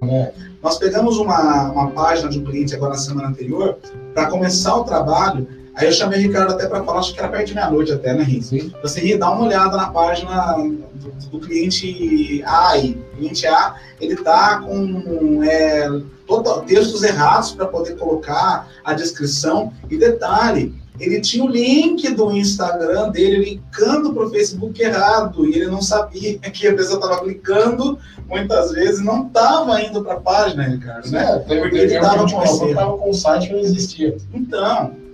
É? 0.02 0.32
Nós 0.62 0.78
pegamos 0.78 1.18
uma, 1.18 1.70
uma 1.70 1.90
página 1.90 2.28
de 2.28 2.38
um 2.38 2.44
cliente 2.44 2.74
agora 2.74 2.94
na 2.94 2.98
semana 2.98 3.28
anterior, 3.28 3.78
para 4.12 4.26
começar 4.26 4.74
o 4.74 4.84
trabalho, 4.84 5.46
Aí 5.76 5.86
eu 5.86 5.92
chamei 5.92 6.18
o 6.18 6.22
Ricardo 6.22 6.54
até 6.54 6.66
para 6.66 6.82
falar, 6.82 7.00
acho 7.00 7.12
que 7.12 7.20
era 7.20 7.28
perto 7.28 7.48
de 7.48 7.54
meia-noite 7.54 7.92
até, 7.92 8.14
né, 8.14 8.24
Sim. 8.40 8.72
Você 8.82 9.04
ia 9.04 9.18
dar 9.18 9.30
uma 9.32 9.44
olhada 9.44 9.76
na 9.76 9.90
página 9.90 10.54
do, 10.54 11.28
do 11.30 11.40
cliente 11.40 12.42
A 12.46 12.70
aí. 12.70 12.98
O 13.12 13.16
cliente 13.16 13.46
A, 13.46 13.74
ele 14.00 14.16
tá 14.16 14.60
com 14.60 15.42
é, 15.44 15.86
total, 16.26 16.62
textos 16.62 17.02
errados 17.02 17.52
para 17.52 17.66
poder 17.66 17.94
colocar 17.96 18.66
a 18.82 18.94
descrição. 18.94 19.70
E 19.90 19.98
detalhe, 19.98 20.74
ele 20.98 21.20
tinha 21.20 21.44
o 21.44 21.48
link 21.48 22.10
do 22.14 22.32
Instagram 22.32 23.10
dele 23.10 23.44
linkando 23.44 24.14
para 24.14 24.24
o 24.24 24.30
Facebook 24.30 24.82
errado 24.82 25.44
e 25.44 25.56
ele 25.56 25.66
não 25.66 25.82
sabia 25.82 26.38
que 26.50 26.66
a 26.66 26.74
pessoa 26.74 26.98
estava 26.98 27.20
clicando 27.22 27.98
muitas 28.26 28.72
vezes 28.72 29.04
não 29.04 29.26
estava 29.26 29.80
indo 29.82 30.02
para 30.02 30.14
a 30.14 30.20
página, 30.20 30.62
Ricardo, 30.64 31.10
né? 31.10 31.44
É, 31.48 31.60
Porque 31.60 31.76
ele 31.76 31.94
estava 31.94 32.26
com, 32.26 32.98
com 32.98 33.10
o 33.10 33.14
site 33.14 33.48
que 33.48 33.52
não 33.52 33.60
existia. 33.60 34.16
Então, 34.32 35.05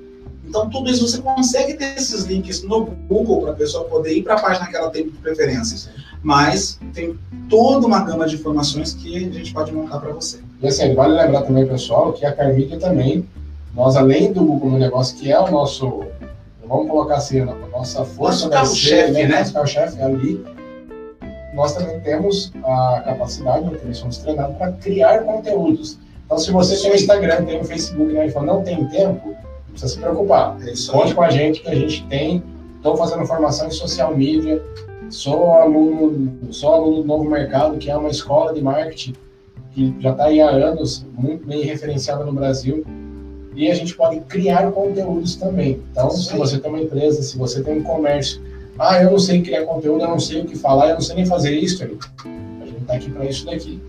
então, 0.52 0.68
tudo 0.68 0.90
isso 0.90 1.08
você 1.08 1.22
consegue 1.22 1.72
ter 1.72 1.96
esses 1.96 2.24
links 2.24 2.62
no 2.62 2.84
Google 2.84 3.40
para 3.40 3.52
a 3.52 3.54
pessoa 3.54 3.84
poder 3.84 4.12
ir 4.12 4.22
para 4.22 4.34
a 4.34 4.38
página 4.38 4.66
que 4.66 4.76
ela 4.76 4.90
tem 4.90 5.08
de 5.08 5.16
preferências. 5.16 5.88
Mas 6.22 6.78
tem 6.92 7.18
toda 7.48 7.86
uma 7.86 8.04
gama 8.04 8.26
de 8.26 8.34
informações 8.34 8.92
que 8.92 9.16
a 9.16 9.32
gente 9.32 9.50
pode 9.54 9.72
montar 9.72 9.98
para 9.98 10.12
você. 10.12 10.40
E 10.60 10.68
assim, 10.68 10.94
vale 10.94 11.14
lembrar 11.14 11.40
também, 11.40 11.66
pessoal, 11.66 12.12
que 12.12 12.26
a 12.26 12.32
Carmidia 12.32 12.78
também, 12.78 13.26
nós 13.74 13.96
além 13.96 14.30
do 14.30 14.44
Google 14.44 14.72
no 14.72 14.78
negócio, 14.78 15.16
que 15.16 15.32
é 15.32 15.40
o 15.40 15.50
nosso, 15.50 16.04
vamos 16.68 16.86
colocar 16.90 17.16
assim, 17.16 17.40
a 17.40 17.46
nossa 17.46 18.04
força, 18.04 18.46
nosso 18.46 18.50
carro-chefe, 18.50 19.12
né? 19.12 19.26
né? 19.28 19.38
Nosso 19.38 19.54
carro-chefe 19.54 20.02
ali, 20.02 20.44
nós 21.54 21.72
também 21.74 21.98
temos 22.00 22.52
a 22.62 23.02
capacidade, 23.06 23.64
nós 23.64 23.78
também 23.78 23.94
somos 23.94 24.18
treinados 24.18 24.54
para 24.58 24.70
criar 24.72 25.20
conteúdos. 25.20 25.98
Então, 26.26 26.36
se 26.36 26.50
você 26.50 26.76
tem 26.76 26.90
o 26.90 26.94
Instagram, 26.94 27.42
tem 27.46 27.58
o 27.58 27.64
Facebook, 27.64 28.12
né, 28.12 28.26
e 28.26 28.30
fala, 28.30 28.46
não 28.46 28.62
tem 28.62 28.86
tempo, 28.88 29.34
precisa 29.72 29.94
se 29.94 29.98
preocupar. 29.98 30.56
É 30.62 30.72
Conte 30.90 31.14
com 31.14 31.22
a 31.22 31.30
gente 31.30 31.60
que 31.60 31.68
a 31.68 31.74
gente 31.74 32.06
tem. 32.06 32.42
Estou 32.76 32.96
fazendo 32.96 33.26
formação 33.26 33.68
em 33.68 33.70
social 33.70 34.16
media. 34.16 34.62
Sou 35.10 35.52
aluno, 35.52 36.38
sou 36.50 36.72
aluno 36.72 37.02
do 37.02 37.04
Novo 37.04 37.28
Mercado, 37.28 37.76
que 37.76 37.90
é 37.90 37.96
uma 37.96 38.08
escola 38.08 38.54
de 38.54 38.62
marketing 38.62 39.14
que 39.74 39.94
já 40.00 40.12
está 40.12 40.24
aí 40.24 40.40
há 40.40 40.50
anos, 40.50 41.04
muito 41.14 41.46
bem 41.46 41.62
referenciada 41.64 42.24
no 42.24 42.32
Brasil. 42.32 42.84
E 43.54 43.70
a 43.70 43.74
gente 43.74 43.94
pode 43.94 44.20
criar 44.20 44.70
conteúdos 44.72 45.36
também. 45.36 45.82
Então, 45.90 46.10
Sim. 46.10 46.22
se 46.22 46.36
você 46.36 46.58
tem 46.58 46.70
uma 46.70 46.80
empresa, 46.80 47.22
se 47.22 47.36
você 47.36 47.62
tem 47.62 47.78
um 47.78 47.82
comércio, 47.82 48.40
ah, 48.78 49.02
eu 49.02 49.10
não 49.10 49.18
sei 49.18 49.42
criar 49.42 49.64
conteúdo, 49.64 50.02
eu 50.02 50.08
não 50.08 50.18
sei 50.18 50.42
o 50.42 50.44
que 50.46 50.56
falar, 50.56 50.88
eu 50.88 50.94
não 50.94 51.00
sei 51.00 51.16
nem 51.16 51.26
fazer 51.26 51.52
isso, 51.52 51.82
a 51.84 51.86
gente 51.86 52.78
está 52.80 52.94
aqui 52.94 53.10
para 53.10 53.24
isso 53.26 53.44
daqui. 53.44 53.80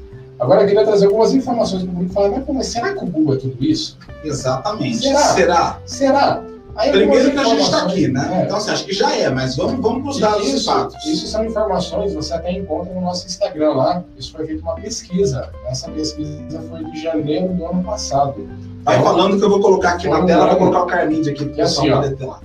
Agora 0.44 0.62
eu 0.64 0.68
queria 0.68 0.84
trazer 0.84 1.06
algumas 1.06 1.34
informações 1.34 1.84
para 1.84 1.92
o 1.92 1.94
público 1.94 2.14
falar, 2.14 2.30
mas, 2.30 2.44
mas 2.48 2.68
será 2.68 2.94
que 2.94 3.04
o 3.04 3.08
Google 3.08 3.36
é 3.36 3.38
tudo 3.38 3.64
isso? 3.64 3.98
Exatamente. 4.26 4.98
Será? 4.98 5.20
Será? 5.20 5.80
Será? 5.86 6.44
Aí, 6.76 6.92
Primeiro 6.92 7.32
que 7.32 7.38
a 7.38 7.44
gente 7.44 7.62
está 7.62 7.84
aqui, 7.84 8.08
né? 8.08 8.40
É. 8.42 8.46
Então, 8.46 8.60
você 8.60 8.72
acha 8.72 8.84
que 8.84 8.94
já 8.94 9.16
é, 9.16 9.30
mas 9.30 9.56
vamos, 9.56 9.80
vamos 9.80 10.02
para 10.02 10.12
os 10.12 10.20
dados 10.20 10.48
isso, 10.48 10.66
fatos. 10.66 11.06
Isso 11.06 11.28
são 11.28 11.46
informações, 11.46 12.14
você 12.14 12.34
até 12.34 12.52
encontra 12.52 12.94
no 12.94 13.02
nosso 13.02 13.28
Instagram 13.28 13.74
lá. 13.74 14.04
Isso 14.18 14.32
foi 14.32 14.46
feito 14.48 14.62
uma 14.62 14.76
pesquisa. 14.76 15.50
Essa 15.66 15.90
pesquisa 15.92 16.62
foi 16.70 16.84
de 16.84 17.02
janeiro 17.02 17.54
do 17.54 17.66
ano 17.66 17.84
passado. 17.84 18.50
Vai 18.84 18.98
então, 18.98 19.12
falando 19.12 19.38
que 19.38 19.46
eu 19.46 19.50
vou 19.50 19.62
colocar 19.62 19.92
aqui 19.92 20.10
na 20.10 20.26
tela, 20.26 20.48
vou 20.48 20.58
colocar 20.58 20.84
o 20.84 20.88
Carmídia 20.88 21.32
aqui 21.32 21.62
assim, 21.62 21.90
poder 21.90 22.18
ter 22.18 22.26
lá. 22.26 22.42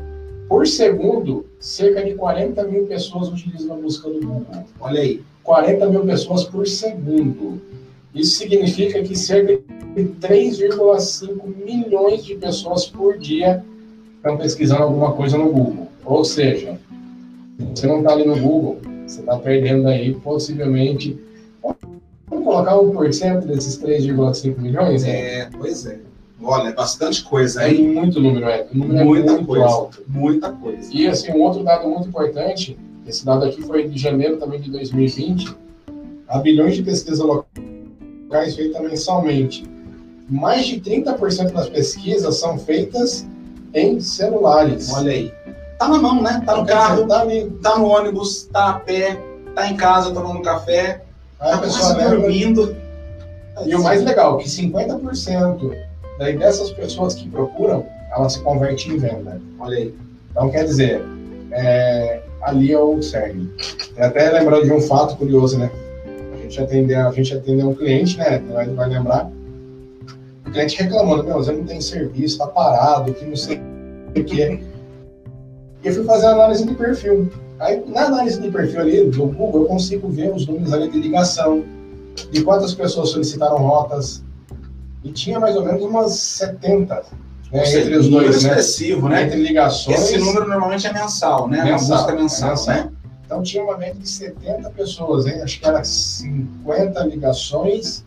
Por 0.46 0.66
segundo, 0.66 1.46
cerca 1.58 2.04
de 2.04 2.14
40 2.14 2.62
mil 2.64 2.86
pessoas 2.86 3.28
utilizam 3.28 3.76
a 3.76 3.78
busca 3.78 4.08
do 4.08 4.20
Google. 4.20 4.46
Olha 4.78 5.00
aí. 5.00 5.22
40 5.42 5.86
mil 5.86 6.04
pessoas 6.04 6.44
por 6.44 6.66
segundo. 6.66 7.60
Isso 8.14 8.38
significa 8.38 9.02
que 9.02 9.16
cerca 9.16 9.58
de 9.94 10.04
3,5 10.04 11.64
milhões 11.64 12.24
de 12.24 12.34
pessoas 12.36 12.86
por 12.86 13.18
dia 13.18 13.64
estão 14.16 14.36
pesquisando 14.36 14.82
alguma 14.82 15.12
coisa 15.12 15.36
no 15.36 15.50
Google. 15.50 15.88
Ou 16.04 16.24
seja, 16.24 16.78
você 17.74 17.86
não 17.86 17.98
está 17.98 18.12
ali 18.12 18.26
no 18.26 18.38
Google, 18.38 18.78
você 19.06 19.20
está 19.20 19.36
perdendo 19.36 19.88
aí 19.88 20.14
possivelmente. 20.14 21.18
Vamos 22.28 22.44
colocar 22.44 22.76
1% 22.76 23.46
desses 23.46 23.80
3,5 23.82 24.58
milhões? 24.58 25.04
É, 25.04 25.48
pois 25.56 25.86
é. 25.86 26.00
Olha, 26.40 26.68
é 26.68 26.72
bastante 26.72 27.24
coisa, 27.24 27.62
É 27.62 27.72
muito 27.74 28.20
número, 28.20 28.46
é. 28.48 28.66
Número 28.72 29.04
muita 29.04 29.30
é 29.30 29.34
muito 29.34 29.46
coisa, 29.46 29.64
alto. 29.64 30.02
Muita 30.06 30.52
coisa. 30.52 30.88
E 30.92 31.06
assim, 31.08 31.32
um 31.32 31.42
outro 31.42 31.64
dado 31.64 31.88
muito 31.88 32.08
importante, 32.08 32.78
esse 33.06 33.24
dado 33.24 33.44
aqui 33.44 33.60
foi 33.62 33.88
de 33.88 33.98
janeiro 33.98 34.36
também 34.36 34.60
de 34.60 34.70
2020, 34.70 35.54
há 36.28 36.38
bilhões 36.38 36.76
de 36.76 36.82
pesquisas 36.82 37.18
locais 37.18 37.67
locais 38.28 38.54
feita 38.54 38.80
mensalmente. 38.80 39.64
Mais 40.28 40.66
de 40.66 40.78
30% 40.80 41.52
das 41.52 41.68
pesquisas 41.70 42.36
são 42.36 42.58
feitas 42.58 43.26
em 43.74 43.98
celulares. 44.00 44.92
Olha 44.92 45.12
aí. 45.12 45.32
Tá 45.78 45.88
na 45.88 45.98
mão, 45.98 46.22
né? 46.22 46.42
Tá 46.44 46.56
no 46.56 46.66
carro, 46.66 47.06
tá, 47.06 47.22
ali, 47.22 47.50
tá 47.62 47.78
no 47.78 47.86
ônibus, 47.86 48.44
tá 48.52 48.70
a 48.70 48.72
pé, 48.74 49.18
tá 49.54 49.68
em 49.68 49.76
casa 49.76 50.12
tomando 50.12 50.42
café, 50.42 51.02
Aí 51.40 51.52
a 51.52 51.56
tá 51.56 51.62
pessoa 51.62 51.94
quase 51.94 52.16
dormindo. 52.16 52.76
E 53.64 53.74
o 53.74 53.82
mais 53.82 54.04
legal, 54.04 54.36
que 54.36 54.48
50% 54.48 55.72
daí 56.18 56.36
dessas 56.36 56.70
pessoas 56.72 57.14
que 57.14 57.28
procuram, 57.28 57.86
ela 58.12 58.28
se 58.28 58.40
converte 58.40 58.90
em 58.90 58.98
venda. 58.98 59.40
Olha 59.58 59.78
aí. 59.78 59.94
Então, 60.30 60.50
quer 60.50 60.64
dizer, 60.64 61.02
é, 61.52 62.20
ali 62.42 62.72
é 62.72 62.78
o 62.78 63.00
cerne. 63.00 63.50
Até 63.96 64.30
lembrando 64.30 64.64
de 64.64 64.72
um 64.72 64.80
fato 64.80 65.16
curioso, 65.16 65.58
né? 65.58 65.70
A 66.48 66.50
gente 66.50 66.60
atendeu, 66.62 67.08
a 67.08 67.12
gente 67.12 67.34
atendeu 67.34 67.68
um 67.68 67.74
cliente, 67.74 68.16
né? 68.16 68.38
Vai, 68.38 68.66
vai 68.70 68.88
lembrar. 68.88 69.30
O 70.46 70.50
cliente 70.50 70.82
reclamando, 70.82 71.24
meu, 71.24 71.34
você 71.34 71.52
não 71.52 71.62
tem 71.64 71.78
serviço, 71.78 72.38
tá 72.38 72.46
parado, 72.46 73.12
que 73.12 73.26
não 73.26 73.36
sei 73.36 73.60
o 74.16 74.24
que. 74.24 74.42
E 74.42 74.62
eu 75.84 75.92
fui 75.92 76.04
fazer 76.04 76.26
a 76.26 76.30
análise 76.30 76.64
de 76.64 76.74
perfil. 76.74 77.30
Aí, 77.58 77.84
na 77.86 78.06
análise 78.06 78.40
de 78.40 78.50
perfil 78.50 78.80
ali 78.80 79.10
do 79.10 79.26
Google, 79.26 79.62
eu 79.62 79.68
consigo 79.68 80.08
ver 80.08 80.32
os 80.34 80.46
números 80.46 80.72
ali 80.72 80.90
de 80.90 80.98
ligação, 80.98 81.64
de 82.30 82.42
quantas 82.42 82.72
pessoas 82.72 83.10
solicitaram 83.10 83.58
rotas. 83.58 84.24
E 85.04 85.12
tinha 85.12 85.38
mais 85.38 85.54
ou 85.54 85.66
menos 85.66 85.82
umas 85.82 86.12
70 86.12 87.02
né, 87.52 87.64
seja, 87.64 87.80
entre 87.80 87.96
os 87.96 88.08
número 88.08 88.30
dois, 88.30 88.42
né? 88.42 88.48
expressivo, 88.50 89.08
né? 89.08 89.24
Entre 89.24 89.42
ligações. 89.42 90.00
Esse 90.00 90.18
número 90.18 90.48
normalmente 90.48 90.86
é 90.86 90.92
mensal, 90.94 91.46
né? 91.46 91.62
Mensal, 91.62 91.98
busca 91.98 92.12
mensal, 92.14 92.48
é 92.48 92.52
mensal. 92.52 92.74
né? 92.74 92.92
Então 93.28 93.42
tinha 93.42 93.62
uma 93.62 93.76
média 93.76 94.00
de 94.00 94.08
70 94.08 94.70
pessoas, 94.70 95.26
hein? 95.26 95.42
acho 95.42 95.60
que 95.60 95.66
era 95.68 95.84
50 95.84 97.04
ligações, 97.04 98.02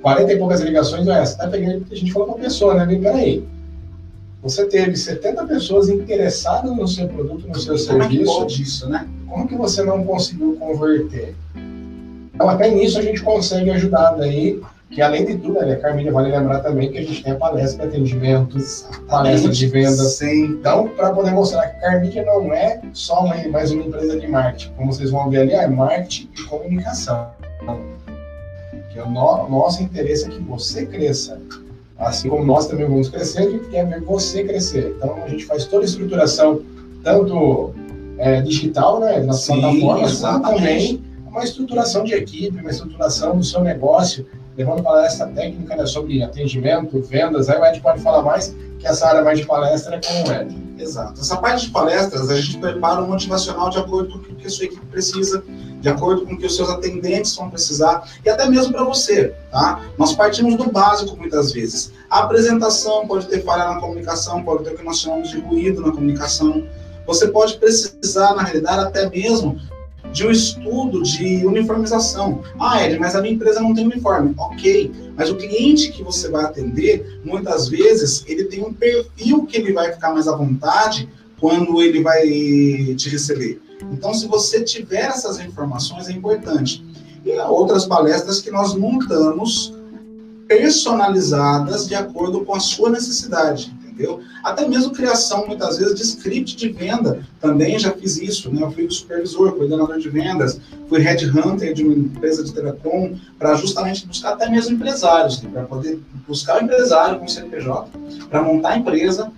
40 0.00 0.32
e 0.32 0.38
poucas 0.38 0.60
ligações, 0.60 1.08
olha, 1.08 1.26
você 1.26 1.36
tá 1.36 1.48
pegando, 1.48 1.84
a 1.90 1.94
gente 1.96 2.12
falou 2.12 2.28
para 2.28 2.36
a 2.36 2.44
pessoa, 2.44 2.74
né? 2.74 2.86
Peraí, 3.00 3.44
você 4.40 4.66
teve 4.66 4.94
70 4.94 5.44
pessoas 5.46 5.88
interessadas 5.88 6.70
no 6.70 6.86
seu 6.86 7.08
produto, 7.08 7.48
no 7.48 7.58
seu 7.58 7.76
Como 7.76 8.00
é 8.00 8.06
que 8.06 8.14
serviço, 8.14 8.38
pode 8.38 8.62
isso, 8.62 8.88
né? 8.88 9.08
como 9.32 9.48
que 9.48 9.56
você 9.56 9.82
não 9.82 10.04
conseguiu 10.04 10.56
converter? 10.56 11.34
Então 12.34 12.48
até 12.48 12.70
nisso 12.70 12.98
a 12.98 13.02
gente 13.02 13.22
consegue 13.22 13.70
ajudar 13.70 14.12
daí, 14.12 14.60
que 14.90 15.00
além 15.00 15.24
de 15.24 15.38
tudo, 15.38 15.54
né, 15.60 15.76
Carmília, 15.76 16.12
vale 16.12 16.30
lembrar 16.30 16.60
também 16.60 16.90
que 16.90 16.98
a 16.98 17.02
gente 17.02 17.22
tem 17.22 17.32
a 17.32 17.36
palestra 17.36 17.86
de 17.86 17.96
atendimento, 17.96 18.58
palestra 19.08 19.50
de 19.50 19.66
vendas, 19.66 20.14
Sim. 20.18 20.44
então, 20.44 20.88
para 20.88 21.10
poder 21.12 21.30
mostrar 21.30 21.66
que 21.68 21.80
Carmídia 21.80 22.24
não 22.24 22.52
é 22.52 22.80
só 22.92 23.24
uma, 23.24 23.34
mais 23.48 23.70
uma 23.70 23.82
empresa 23.84 24.18
de 24.20 24.26
marketing, 24.26 24.72
como 24.76 24.92
vocês 24.92 25.10
vão 25.10 25.30
ver 25.30 25.40
ali, 25.40 25.52
é 25.52 25.66
marketing 25.66 26.28
e 26.38 26.42
comunicação. 26.44 27.28
Que 28.92 29.00
o 29.00 29.08
no- 29.08 29.48
nosso 29.48 29.82
interesse 29.82 30.26
é 30.26 30.28
que 30.28 30.40
você 30.42 30.84
cresça. 30.84 31.40
Assim 31.98 32.28
como 32.28 32.44
nós 32.44 32.66
também 32.66 32.84
vamos 32.86 33.08
crescer, 33.08 33.38
a 33.38 33.50
gente 33.50 33.68
quer 33.68 33.86
ver 33.86 34.00
você 34.02 34.44
crescer. 34.44 34.94
Então, 34.98 35.16
a 35.24 35.28
gente 35.28 35.46
faz 35.46 35.64
toda 35.64 35.84
a 35.84 35.86
estruturação, 35.86 36.60
tanto 37.02 37.72
é, 38.18 38.42
digital, 38.42 39.00
né, 39.00 39.20
nas 39.20 39.40
Sim, 39.40 39.60
plataformas, 39.60 40.20
como 40.20 40.42
também 40.42 41.02
uma 41.32 41.42
estruturação 41.42 42.04
de 42.04 42.14
equipe, 42.14 42.60
uma 42.60 42.70
estruturação 42.70 43.38
do 43.38 43.44
seu 43.44 43.62
negócio, 43.62 44.26
levando 44.56 44.82
palestra 44.82 45.26
técnica 45.28 45.74
né, 45.74 45.86
sobre 45.86 46.22
atendimento, 46.22 47.00
vendas. 47.00 47.48
Aí 47.48 47.58
o 47.58 47.64
Ed 47.64 47.80
pode 47.80 48.02
falar 48.02 48.22
mais, 48.22 48.54
que 48.78 48.86
essa 48.86 49.06
área 49.06 49.24
mais 49.24 49.38
de 49.38 49.46
palestra 49.46 49.96
é 49.96 50.00
com 50.00 50.28
o 50.28 50.32
Ed. 50.32 50.62
Exato. 50.78 51.20
Essa 51.20 51.36
parte 51.38 51.66
de 51.66 51.72
palestras, 51.72 52.28
a 52.28 52.38
gente 52.38 52.58
prepara 52.58 53.00
um 53.00 53.08
motivacional 53.08 53.70
de 53.70 53.78
acordo 53.78 54.18
com 54.18 54.32
o 54.32 54.36
que 54.36 54.46
a 54.46 54.50
sua 54.50 54.66
equipe 54.66 54.84
precisa, 54.86 55.42
de 55.80 55.88
acordo 55.88 56.26
com 56.26 56.34
o 56.34 56.38
que 56.38 56.44
os 56.44 56.54
seus 56.54 56.68
atendentes 56.68 57.34
vão 57.34 57.48
precisar, 57.48 58.06
e 58.24 58.28
até 58.28 58.46
mesmo 58.46 58.72
para 58.72 58.84
você, 58.84 59.34
tá? 59.50 59.80
Nós 59.96 60.14
partimos 60.14 60.56
do 60.56 60.70
básico 60.70 61.16
muitas 61.16 61.52
vezes. 61.52 61.92
A 62.10 62.20
apresentação 62.20 63.06
pode 63.06 63.26
ter 63.26 63.42
falha 63.42 63.64
na 63.64 63.80
comunicação, 63.80 64.42
pode 64.42 64.64
ter 64.64 64.74
o 64.74 64.76
que 64.76 64.84
nós 64.84 64.98
chamamos 64.98 65.30
de 65.30 65.40
ruído 65.40 65.80
na 65.80 65.92
comunicação. 65.92 66.64
Você 67.06 67.28
pode 67.28 67.56
precisar, 67.56 68.34
na 68.34 68.42
realidade, 68.42 68.84
até 68.84 69.08
mesmo 69.08 69.58
de 70.12 70.26
um 70.26 70.30
estudo 70.30 71.02
de 71.02 71.46
uniformização. 71.46 72.42
Ah, 72.60 72.84
Ed, 72.84 72.98
mas 72.98 73.16
a 73.16 73.22
minha 73.22 73.34
empresa 73.34 73.60
não 73.60 73.74
tem 73.74 73.86
uniforme. 73.86 74.34
Ok, 74.38 74.92
mas 75.16 75.30
o 75.30 75.36
cliente 75.36 75.90
que 75.90 76.02
você 76.02 76.28
vai 76.28 76.44
atender, 76.44 77.20
muitas 77.24 77.68
vezes, 77.68 78.24
ele 78.26 78.44
tem 78.44 78.62
um 78.62 78.72
perfil 78.72 79.46
que 79.46 79.56
ele 79.56 79.72
vai 79.72 79.92
ficar 79.92 80.12
mais 80.12 80.28
à 80.28 80.36
vontade 80.36 81.08
quando 81.40 81.82
ele 81.82 82.02
vai 82.02 82.22
te 82.94 83.08
receber. 83.08 83.60
Então, 83.90 84.14
se 84.14 84.28
você 84.28 84.62
tiver 84.62 85.06
essas 85.06 85.40
informações, 85.40 86.08
é 86.08 86.12
importante. 86.12 86.84
E 87.24 87.32
há 87.32 87.48
outras 87.48 87.84
palestras 87.84 88.40
que 88.40 88.50
nós 88.50 88.74
montamos 88.74 89.72
personalizadas 90.46 91.88
de 91.88 91.94
acordo 91.94 92.44
com 92.44 92.54
a 92.54 92.60
sua 92.60 92.90
necessidade, 92.90 93.74
entendeu? 93.92 94.20
Até 94.42 94.66
mesmo 94.68 94.92
criação, 94.92 95.46
muitas 95.46 95.78
vezes, 95.78 95.94
de 95.94 96.02
script 96.02 96.56
de 96.56 96.68
venda. 96.70 97.20
Também 97.40 97.78
já 97.78 97.92
fiz 97.92 98.16
isso, 98.18 98.50
né? 98.52 98.62
Eu 98.62 98.70
fui 98.70 98.90
supervisor, 98.90 99.52
coordenador 99.52 99.98
de 99.98 100.08
vendas, 100.08 100.60
fui 100.88 100.98
headhunter 101.00 101.72
de 101.74 101.84
uma 101.84 101.94
empresa 101.94 102.42
de 102.42 102.52
telecom 102.52 103.14
para 103.38 103.54
justamente 103.54 104.06
buscar 104.06 104.34
até 104.34 104.48
mesmo 104.50 104.74
empresários, 104.74 105.40
né? 105.42 105.50
para 105.52 105.62
poder 105.64 106.00
buscar 106.26 106.60
o 106.60 106.64
empresário 106.64 107.18
com 107.18 107.28
CNPJ, 107.28 107.88
para 108.28 108.42
montar 108.42 108.70
a 108.70 108.78
empresa, 108.78 109.30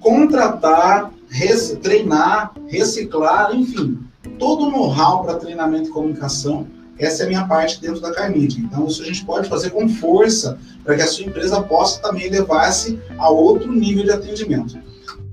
contratar, 0.00 1.10
res- 1.28 1.76
treinar, 1.82 2.52
reciclar, 2.66 3.54
enfim, 3.54 3.98
todo 4.38 4.66
o 4.66 4.70
know-how 4.70 5.22
para 5.24 5.34
treinamento 5.34 5.88
e 5.88 5.92
comunicação. 5.92 6.66
Essa 6.98 7.22
é 7.22 7.26
a 7.26 7.28
minha 7.28 7.46
parte 7.46 7.80
dentro 7.80 8.00
da 8.00 8.12
Carmídia. 8.12 8.60
Então, 8.60 8.86
isso 8.86 9.02
a 9.02 9.04
gente 9.04 9.24
pode 9.24 9.48
fazer 9.48 9.70
com 9.70 9.88
força 9.88 10.58
para 10.84 10.96
que 10.96 11.02
a 11.02 11.06
sua 11.06 11.24
empresa 11.24 11.62
possa 11.62 12.00
também 12.00 12.28
levar-se 12.28 12.98
a 13.16 13.28
outro 13.28 13.72
nível 13.72 14.04
de 14.04 14.10
atendimento. 14.10 14.78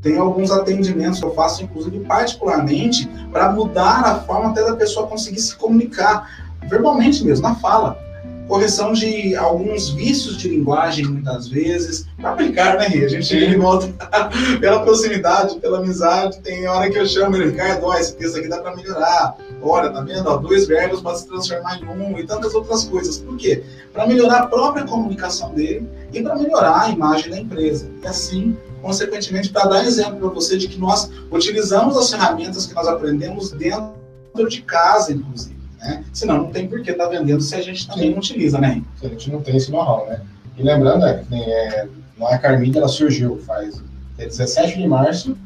Tem 0.02 0.18
alguns 0.18 0.52
atendimentos 0.52 1.20
que 1.20 1.26
eu 1.26 1.34
faço, 1.34 1.64
inclusive, 1.64 2.00
particularmente, 2.02 3.10
para 3.32 3.52
mudar 3.52 4.02
a 4.06 4.20
forma 4.20 4.52
até 4.52 4.64
da 4.64 4.76
pessoa 4.76 5.08
conseguir 5.08 5.40
se 5.40 5.56
comunicar, 5.56 6.46
verbalmente 6.70 7.24
mesmo, 7.24 7.48
na 7.48 7.56
fala. 7.56 8.05
Correção 8.48 8.94
de 8.94 9.36
alguns 9.36 9.90
vícios 9.90 10.38
de 10.38 10.50
linguagem, 10.50 11.06
muitas 11.06 11.48
vezes, 11.48 12.06
aplicar, 12.24 12.78
né, 12.78 12.88
Rê? 12.88 13.06
A 13.06 13.08
gente 13.08 13.26
chega 13.26 13.46
e 13.46 13.58
volta 13.58 13.88
pela 14.62 14.82
proximidade, 14.82 15.60
pela 15.60 15.80
amizade. 15.80 16.40
Tem 16.42 16.68
hora 16.68 16.90
que 16.90 16.98
eu 16.98 17.08
chamo 17.08 17.36
ele, 17.36 17.52
Ricardo, 17.52 17.86
ó, 17.86 17.96
esse 17.96 18.16
texto 18.16 18.38
aqui 18.38 18.48
dá 18.48 18.60
para 18.60 18.76
melhorar. 18.76 19.36
Olha, 19.62 19.90
tá 19.90 20.02
vendo? 20.02 20.30
Ó, 20.30 20.38
dois 20.38 20.68
verbos 20.68 21.02
podem 21.02 21.20
se 21.20 21.28
transformar 21.28 21.80
em 21.82 21.86
um 21.88 22.20
e 22.20 22.26
tantas 22.26 22.54
outras 22.54 22.84
coisas. 22.84 23.18
Por 23.18 23.36
quê? 23.36 23.64
Para 23.92 24.06
melhorar 24.06 24.44
a 24.44 24.48
própria 24.48 24.86
comunicação 24.86 25.54
dele 25.54 25.90
e 26.14 26.22
para 26.22 26.36
melhorar 26.36 26.84
a 26.84 26.90
imagem 26.90 27.32
da 27.32 27.40
empresa. 27.40 27.90
E 28.04 28.08
assim, 28.08 28.56
consequentemente, 28.82 29.50
para 29.50 29.68
dar 29.68 29.86
exemplo 29.86 30.18
para 30.20 30.30
você 30.30 30.56
de 30.56 30.68
que 30.68 30.78
nós 30.78 31.10
utilizamos 31.32 31.98
as 31.98 32.12
ferramentas 32.12 32.68
que 32.68 32.76
nós 32.76 32.88
aprendemos 32.88 33.52
dentro 33.52 34.48
de 34.48 34.62
casa, 34.62 35.12
inclusive. 35.12 35.55
Né? 35.86 36.04
Senão, 36.12 36.38
não 36.44 36.52
tem 36.52 36.68
por 36.68 36.82
que 36.82 36.92
estar 36.92 37.08
vendendo 37.08 37.42
se 37.42 37.56
a 37.56 37.62
gente 37.62 37.88
também 37.88 38.12
não 38.12 38.18
utiliza, 38.18 38.60
né? 38.60 38.82
A 39.04 39.08
gente 39.08 39.32
não 39.32 39.42
tem 39.42 39.56
esse 39.56 39.72
know-how, 39.72 40.08
né? 40.08 40.22
E 40.58 40.64
lembrando, 40.64 41.06
é, 41.06 41.24
que 41.24 41.36
é, 41.36 41.88
a 42.22 42.38
Carmídia, 42.38 42.80
ela 42.80 42.88
surgiu 42.88 43.38
faz 43.46 43.82
é 44.18 44.26
17 44.26 44.78
de 44.78 44.88
março, 44.88 45.38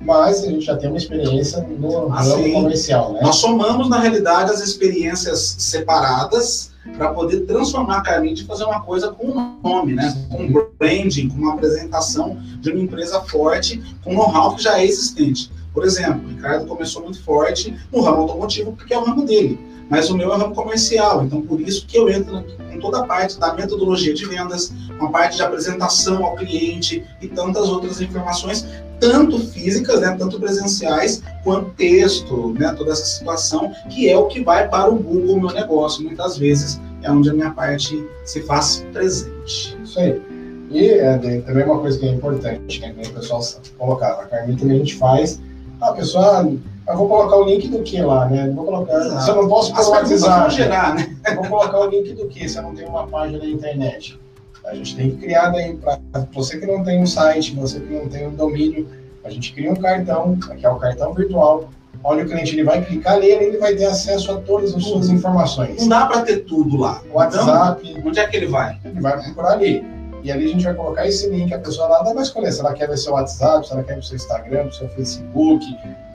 mas 0.00 0.44
a 0.44 0.46
gente 0.46 0.64
já 0.64 0.76
tem 0.76 0.88
uma 0.88 0.98
experiência 0.98 1.60
no 1.62 2.12
Ah, 2.12 2.22
ramo 2.22 2.42
sim. 2.42 2.52
comercial, 2.52 3.12
né? 3.12 3.20
Nós 3.22 3.36
somamos, 3.36 3.88
na 3.88 3.98
realidade, 3.98 4.50
as 4.50 4.60
experiências 4.60 5.56
separadas 5.58 6.72
para 6.96 7.12
poder 7.12 7.40
transformar 7.42 7.98
a 7.98 8.00
Carmídia 8.02 8.42
e 8.42 8.46
fazer 8.46 8.64
uma 8.64 8.80
coisa 8.80 9.10
com 9.12 9.28
um 9.28 9.60
nome, 9.62 9.94
né? 9.94 10.16
com 10.30 10.42
um 10.42 10.52
branding, 10.78 11.28
com 11.28 11.36
uma 11.36 11.54
apresentação 11.54 12.36
de 12.60 12.70
uma 12.70 12.80
empresa 12.80 13.20
forte, 13.22 13.80
com 14.02 14.14
know-how 14.14 14.56
que 14.56 14.62
já 14.62 14.78
é 14.80 14.84
existente. 14.84 15.50
Por 15.72 15.84
exemplo, 15.84 16.24
o 16.24 16.28
Ricardo 16.28 16.66
começou 16.66 17.02
muito 17.02 17.22
forte 17.22 17.74
no 17.92 18.02
ramo 18.02 18.22
automotivo, 18.22 18.72
porque 18.72 18.92
é 18.92 18.98
o 18.98 19.04
ramo 19.04 19.24
dele. 19.24 19.58
Mas 19.88 20.10
o 20.10 20.16
meu 20.16 20.32
é 20.32 20.36
ramo 20.36 20.54
comercial, 20.54 21.24
então 21.24 21.42
por 21.42 21.60
isso 21.60 21.86
que 21.86 21.96
eu 21.96 22.08
entro 22.08 22.42
com 22.42 22.78
toda 22.78 23.00
a 23.00 23.04
parte 23.04 23.38
da 23.38 23.52
metodologia 23.52 24.14
de 24.14 24.24
vendas, 24.24 24.72
uma 24.98 25.10
parte 25.10 25.36
de 25.36 25.42
apresentação 25.42 26.24
ao 26.24 26.34
cliente 26.36 27.04
e 27.20 27.28
tantas 27.28 27.68
outras 27.68 28.00
informações, 28.00 28.66
tanto 28.98 29.38
físicas, 29.38 30.00
né, 30.00 30.14
tanto 30.18 30.38
presenciais, 30.38 31.22
quanto 31.42 31.70
texto, 31.70 32.54
né, 32.58 32.72
toda 32.72 32.92
essa 32.92 33.04
situação, 33.04 33.72
que 33.90 34.08
é 34.08 34.16
o 34.16 34.26
que 34.26 34.42
vai 34.42 34.68
para 34.68 34.90
o 34.90 34.96
Google 34.96 35.40
Meu 35.40 35.50
Negócio, 35.50 36.02
muitas 36.02 36.38
vezes 36.38 36.80
é 37.02 37.10
onde 37.10 37.28
a 37.28 37.34
minha 37.34 37.50
parte 37.50 38.06
se 38.24 38.42
faz 38.42 38.86
presente. 38.92 39.76
Isso 39.82 39.98
aí. 39.98 40.22
E 40.70 40.88
é, 40.88 41.18
também 41.18 41.64
uma 41.64 41.80
coisa 41.80 41.98
que 41.98 42.06
é 42.06 42.10
importante, 42.10 42.80
né? 42.80 42.94
O 43.04 43.10
pessoal 43.10 43.42
colocava. 43.76 44.22
A 44.22 44.26
Carmídia 44.26 44.60
também 44.60 44.76
a 44.76 44.78
gente 44.78 44.94
faz. 44.96 45.38
A 45.80 45.92
pessoa, 45.92 46.50
eu 46.88 46.96
vou 46.96 47.08
colocar 47.08 47.36
o 47.36 47.44
link 47.44 47.68
do 47.68 47.82
que 47.82 48.00
lá, 48.00 48.26
né? 48.28 48.50
Vou 48.50 48.64
colocar. 48.64 48.94
Exato. 48.94 49.22
Se 49.24 49.30
eu 49.30 49.36
não 49.36 49.48
posso 49.48 49.72
As 49.72 49.88
pelo 49.88 49.90
WhatsApp, 49.92 50.54
gerar, 50.54 50.94
né? 50.94 51.16
eu 51.28 51.36
vou 51.36 51.44
colocar 51.46 51.78
o 51.80 51.86
link 51.88 52.12
do 52.14 52.26
que 52.28 52.48
se 52.48 52.58
eu 52.58 52.62
não 52.62 52.74
tenho 52.74 52.88
uma 52.88 53.06
página 53.06 53.38
na 53.38 53.46
internet. 53.46 54.18
A 54.64 54.74
gente 54.74 54.94
tem 54.96 55.10
que 55.10 55.16
criar 55.16 55.48
daí 55.50 55.76
para 55.76 55.98
você 56.32 56.58
que 56.58 56.66
não 56.66 56.84
tem 56.84 57.02
um 57.02 57.06
site, 57.06 57.54
você 57.54 57.80
que 57.80 57.92
não 57.92 58.08
tem 58.08 58.28
um 58.28 58.34
domínio, 58.34 58.88
a 59.24 59.30
gente 59.30 59.52
cria 59.52 59.70
um 59.72 59.76
cartão, 59.76 60.36
que 60.36 60.64
é 60.64 60.68
o 60.70 60.76
cartão 60.76 61.12
virtual. 61.14 61.68
Olha 62.04 62.24
o 62.24 62.28
cliente, 62.28 62.54
ele 62.54 62.64
vai 62.64 62.84
clicar 62.84 63.18
nele, 63.18 63.44
ele 63.44 63.58
vai 63.58 63.74
ter 63.76 63.84
acesso 63.84 64.32
a 64.32 64.40
todas 64.40 64.74
as 64.74 64.82
suas 64.84 65.08
informações. 65.08 65.82
Não 65.82 65.88
dá 65.88 66.06
para 66.06 66.22
ter 66.22 66.38
tudo 66.38 66.76
lá. 66.76 67.00
WhatsApp, 67.12 67.88
Então, 67.88 68.08
onde 68.08 68.18
é 68.18 68.26
que 68.26 68.36
ele 68.36 68.46
vai? 68.46 68.76
ele 68.84 69.00
vai 69.00 69.22
procurar 69.22 69.52
ali. 69.52 69.84
E 70.24 70.30
ali 70.30 70.44
a 70.46 70.48
gente 70.48 70.64
vai 70.64 70.74
colocar 70.74 71.06
esse 71.06 71.28
link, 71.28 71.52
a 71.52 71.58
pessoa 71.58 71.88
lá 71.88 72.02
vai 72.02 72.22
escolher 72.22 72.52
se 72.52 72.60
ela 72.60 72.72
quer 72.72 72.88
ver 72.88 72.96
seu 72.96 73.12
WhatsApp, 73.12 73.66
se 73.66 73.72
ela 73.72 73.82
quer 73.82 73.96
ver 73.96 74.04
seu 74.04 74.16
Instagram, 74.16 74.70
seu 74.70 74.88
Facebook, 74.88 75.64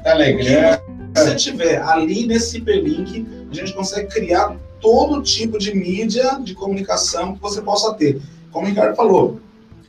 Telegram. 0.07 0.79
você 1.13 1.35
tiver 1.35 1.81
ali 1.81 2.25
nesse 2.25 2.57
hiperlink, 2.57 3.27
a 3.51 3.53
gente 3.53 3.73
consegue 3.73 4.07
criar 4.07 4.55
todo 4.79 5.21
tipo 5.21 5.57
de 5.57 5.75
mídia 5.75 6.39
de 6.41 6.53
comunicação 6.53 7.35
que 7.35 7.41
você 7.41 7.61
possa 7.61 7.93
ter. 7.95 8.21
Como 8.51 8.65
o 8.65 8.69
Ricardo 8.69 8.95
falou, 8.95 9.39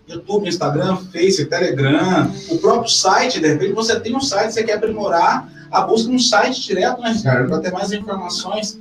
YouTube, 0.09 0.48
Instagram, 0.48 0.96
Face, 1.12 1.44
Telegram, 1.44 2.33
o 2.50 2.59
próprio 2.59 2.90
site, 2.90 3.40
de 3.40 3.46
repente 3.46 3.72
você 3.74 4.00
tem 4.00 4.16
um 4.16 4.20
site, 4.20 4.52
você 4.52 4.64
quer 4.64 4.74
aprimorar 4.74 5.52
a 5.70 5.83
busca 5.83 6.11
no 6.11 6.18
site 6.18 6.66
direto, 6.66 7.00
né, 7.00 7.12
Ricardo? 7.12 7.48
Para 7.48 7.61
ter 7.61 7.72
mais 7.72 7.92
informações, 7.92 8.81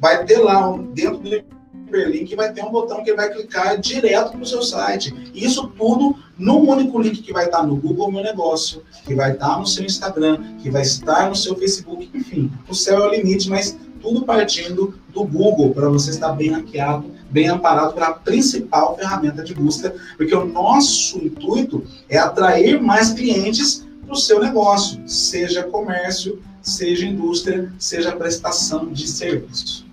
vai 0.00 0.24
ter 0.24 0.38
lá 0.38 0.76
dentro 0.92 1.18
do 1.18 1.59
hiperlink 1.90 2.34
vai 2.36 2.52
ter 2.52 2.64
um 2.64 2.70
botão 2.70 3.02
que 3.02 3.12
vai 3.12 3.30
clicar 3.30 3.78
direto 3.78 4.30
para 4.32 4.40
o 4.40 4.46
seu 4.46 4.62
site. 4.62 5.12
Isso 5.34 5.66
tudo 5.76 6.16
num 6.38 6.70
único 6.70 6.98
link 6.98 7.20
que 7.20 7.32
vai 7.32 7.46
estar 7.46 7.62
no 7.64 7.76
Google 7.76 8.10
Meu 8.10 8.22
Negócio, 8.22 8.82
que 9.04 9.14
vai 9.14 9.32
estar 9.32 9.58
no 9.58 9.66
seu 9.66 9.84
Instagram, 9.84 10.56
que 10.62 10.70
vai 10.70 10.82
estar 10.82 11.28
no 11.28 11.36
seu 11.36 11.54
Facebook, 11.56 12.08
enfim, 12.14 12.50
o 12.68 12.74
céu 12.74 13.04
é 13.04 13.08
o 13.08 13.10
limite, 13.10 13.50
mas 13.50 13.76
tudo 14.00 14.22
partindo 14.22 14.94
do 15.12 15.24
Google 15.24 15.74
para 15.74 15.88
você 15.88 16.10
estar 16.10 16.32
bem 16.32 16.50
hackeado, 16.50 17.10
bem 17.30 17.48
amparado 17.48 17.92
pela 17.92 18.12
principal 18.12 18.96
ferramenta 18.96 19.42
de 19.42 19.54
busca, 19.54 19.94
porque 20.16 20.34
o 20.34 20.46
nosso 20.46 21.18
intuito 21.18 21.84
é 22.08 22.16
atrair 22.16 22.80
mais 22.80 23.12
clientes 23.12 23.86
para 24.06 24.14
o 24.14 24.16
seu 24.16 24.40
negócio, 24.40 25.00
seja 25.06 25.64
comércio, 25.64 26.40
seja 26.62 27.06
indústria, 27.06 27.72
seja 27.78 28.16
prestação 28.16 28.90
de 28.90 29.06
serviço. 29.06 29.86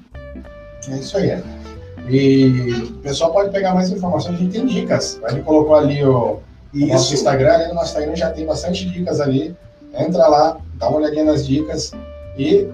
É 0.89 0.97
isso 0.97 1.17
aí. 1.17 1.56
E 2.09 2.71
o 2.89 2.93
pessoal 2.99 3.31
pode 3.31 3.51
pegar 3.51 3.73
mais 3.73 3.89
informações, 3.91 4.35
a 4.35 4.37
gente 4.37 4.51
tem 4.51 4.65
dicas. 4.65 5.19
A 5.23 5.31
gente 5.31 5.43
colocou 5.43 5.75
ali 5.75 6.03
o, 6.03 6.39
o 6.73 6.87
nosso 6.87 7.13
Instagram, 7.13 7.53
ali 7.53 7.67
no 7.67 7.75
nosso 7.75 7.89
Instagram 7.89 8.15
já 8.15 8.29
tem 8.31 8.45
bastante 8.45 8.89
dicas 8.89 9.19
ali. 9.19 9.55
Entra 9.97 10.27
lá, 10.27 10.57
dá 10.75 10.89
uma 10.89 10.99
olhadinha 10.99 11.25
nas 11.25 11.45
dicas 11.45 11.91
e 12.37 12.67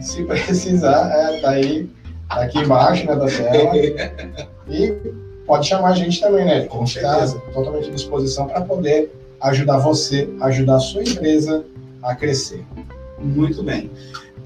se 0.00 0.24
precisar, 0.26 1.10
é, 1.12 1.40
tá 1.40 1.50
aí, 1.50 1.88
tá 2.28 2.42
aqui 2.42 2.58
embaixo 2.58 3.06
né, 3.06 3.16
da 3.16 3.26
tela. 3.26 3.72
E 4.68 4.90
pode 5.46 5.68
chamar 5.68 5.90
a 5.90 5.94
gente 5.94 6.20
também, 6.20 6.44
né? 6.44 6.68
A 6.68 6.76
gente 6.78 6.96
está 6.96 7.24
totalmente 7.54 7.88
à 7.88 7.92
disposição 7.92 8.48
para 8.48 8.62
poder 8.62 9.12
ajudar 9.40 9.78
você, 9.78 10.28
ajudar 10.40 10.74
a 10.74 10.80
sua 10.80 11.02
empresa 11.02 11.64
a 12.02 12.16
crescer. 12.16 12.64
Muito 13.18 13.62
bem. 13.62 13.88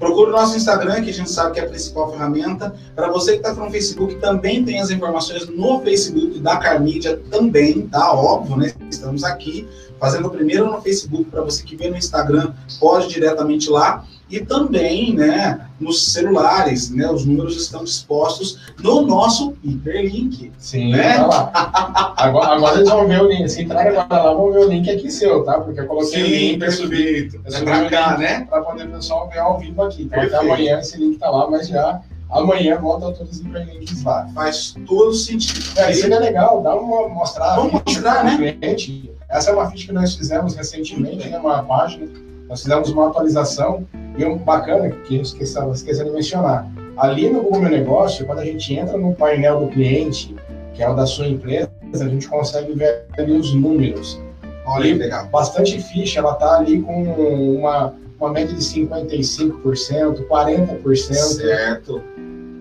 Procure 0.01 0.31
o 0.31 0.33
nosso 0.33 0.57
Instagram, 0.57 1.03
que 1.03 1.11
a 1.11 1.13
gente 1.13 1.29
sabe 1.29 1.53
que 1.53 1.59
é 1.59 1.63
a 1.63 1.69
principal 1.69 2.11
ferramenta. 2.11 2.73
Para 2.95 3.11
você 3.11 3.33
que 3.33 3.47
está 3.47 3.53
no 3.53 3.69
Facebook, 3.69 4.15
também 4.15 4.65
tem 4.65 4.81
as 4.81 4.89
informações 4.89 5.47
no 5.47 5.79
Facebook 5.81 6.39
da 6.39 6.57
Carmídia 6.57 7.21
também, 7.29 7.87
tá? 7.87 8.11
Óbvio, 8.11 8.57
né? 8.57 8.73
Estamos 8.89 9.23
aqui 9.23 9.67
fazendo 9.99 10.27
primeiro 10.31 10.65
no 10.65 10.81
Facebook, 10.81 11.25
para 11.25 11.43
você 11.43 11.61
que 11.61 11.75
vê 11.75 11.87
no 11.91 11.97
Instagram, 11.97 12.51
pode 12.79 13.09
diretamente 13.09 13.69
lá 13.69 14.03
e 14.31 14.45
também 14.45 15.13
né, 15.13 15.67
nos 15.79 16.13
celulares, 16.13 16.89
né, 16.89 17.09
os 17.11 17.25
números 17.25 17.57
estão 17.61 17.83
dispostos 17.83 18.59
no 18.81 19.01
nosso 19.01 19.53
hiperlink. 19.61 20.51
Sim, 20.57 20.91
né? 20.91 21.17
Tá 21.17 21.27
lá. 21.27 22.13
agora, 22.17 22.55
agora 22.55 22.77
eles 22.77 22.89
vão 22.89 23.07
ver 23.07 23.21
o 23.21 23.27
link. 23.27 23.49
Se 23.49 23.63
entrar 23.63 23.85
agora 23.85 24.23
lá, 24.23 24.33
vão 24.33 24.53
ver 24.53 24.59
o 24.59 24.69
link 24.69 24.89
aqui 24.89 25.11
seu, 25.11 25.43
tá? 25.43 25.59
Porque 25.59 25.81
eu 25.81 25.87
coloquei 25.87 26.09
Sim, 26.09 26.23
o 26.23 26.51
link. 26.53 26.61
Eu 26.61 26.71
subi, 26.71 27.31
eu 27.33 27.63
pra 27.65 27.89
cá, 27.89 28.17
né? 28.17 28.45
Para 28.49 28.61
poder 28.61 28.87
o 28.87 28.91
pessoal 28.91 29.29
ver 29.29 29.39
ao 29.39 29.59
vivo 29.59 29.83
aqui. 29.83 30.03
Então, 30.03 30.21
até 30.21 30.37
amanhã 30.37 30.79
esse 30.79 30.97
link 30.97 31.17
tá 31.17 31.29
lá, 31.29 31.49
mas 31.49 31.67
já 31.67 32.01
amanhã 32.29 32.79
volta 32.79 33.11
todos 33.11 33.33
os 33.33 33.39
hiperlinks 33.41 34.01
lá. 34.03 34.29
Faz 34.33 34.75
todo 34.87 35.13
sentido. 35.13 35.59
É, 35.77 35.91
isso 35.91 36.05
é 36.05 36.19
legal, 36.19 36.61
dá 36.63 36.73
uma 36.73 37.09
mostrar. 37.09 37.57
Vamos 37.57 37.81
mostrar, 37.85 38.23
né? 38.23 38.53
Cliente. 38.53 39.11
Essa 39.29 39.51
é 39.51 39.53
uma 39.53 39.69
ficha 39.69 39.87
que 39.87 39.93
nós 39.93 40.15
fizemos 40.15 40.55
recentemente, 40.55 41.29
né, 41.29 41.37
uma 41.37 41.63
página 41.63 42.05
nós 42.51 42.63
fizemos 42.63 42.89
uma 42.89 43.07
atualização 43.07 43.87
e 44.17 44.25
um 44.25 44.37
bacana 44.37 44.89
que 44.89 45.15
eu 45.15 45.21
esqueci, 45.21 45.57
esqueci 45.73 46.03
de 46.03 46.11
mencionar. 46.11 46.69
Ali 46.97 47.29
no 47.29 47.43
Google 47.43 47.61
Meu 47.61 47.71
Negócio, 47.71 48.25
quando 48.25 48.39
a 48.39 48.45
gente 48.45 48.73
entra 48.73 48.97
no 48.97 49.15
painel 49.15 49.61
do 49.61 49.67
cliente, 49.67 50.35
que 50.73 50.83
é 50.83 50.89
o 50.89 50.93
da 50.93 51.05
sua 51.05 51.27
empresa, 51.27 51.71
a 51.93 52.09
gente 52.09 52.27
consegue 52.27 52.73
ver 52.73 53.05
ali 53.17 53.31
os 53.31 53.53
números. 53.53 54.19
Olha 54.65 54.85
e 54.85 54.93
legal. 54.93 55.27
Bastante 55.27 55.81
ficha, 55.81 56.19
ela 56.19 56.33
está 56.33 56.57
ali 56.57 56.81
com 56.81 57.03
uma, 57.03 57.93
uma 58.19 58.31
média 58.31 58.53
de 58.53 58.61
55%, 58.61 60.27
40%. 60.27 61.13
Certo. 61.13 62.03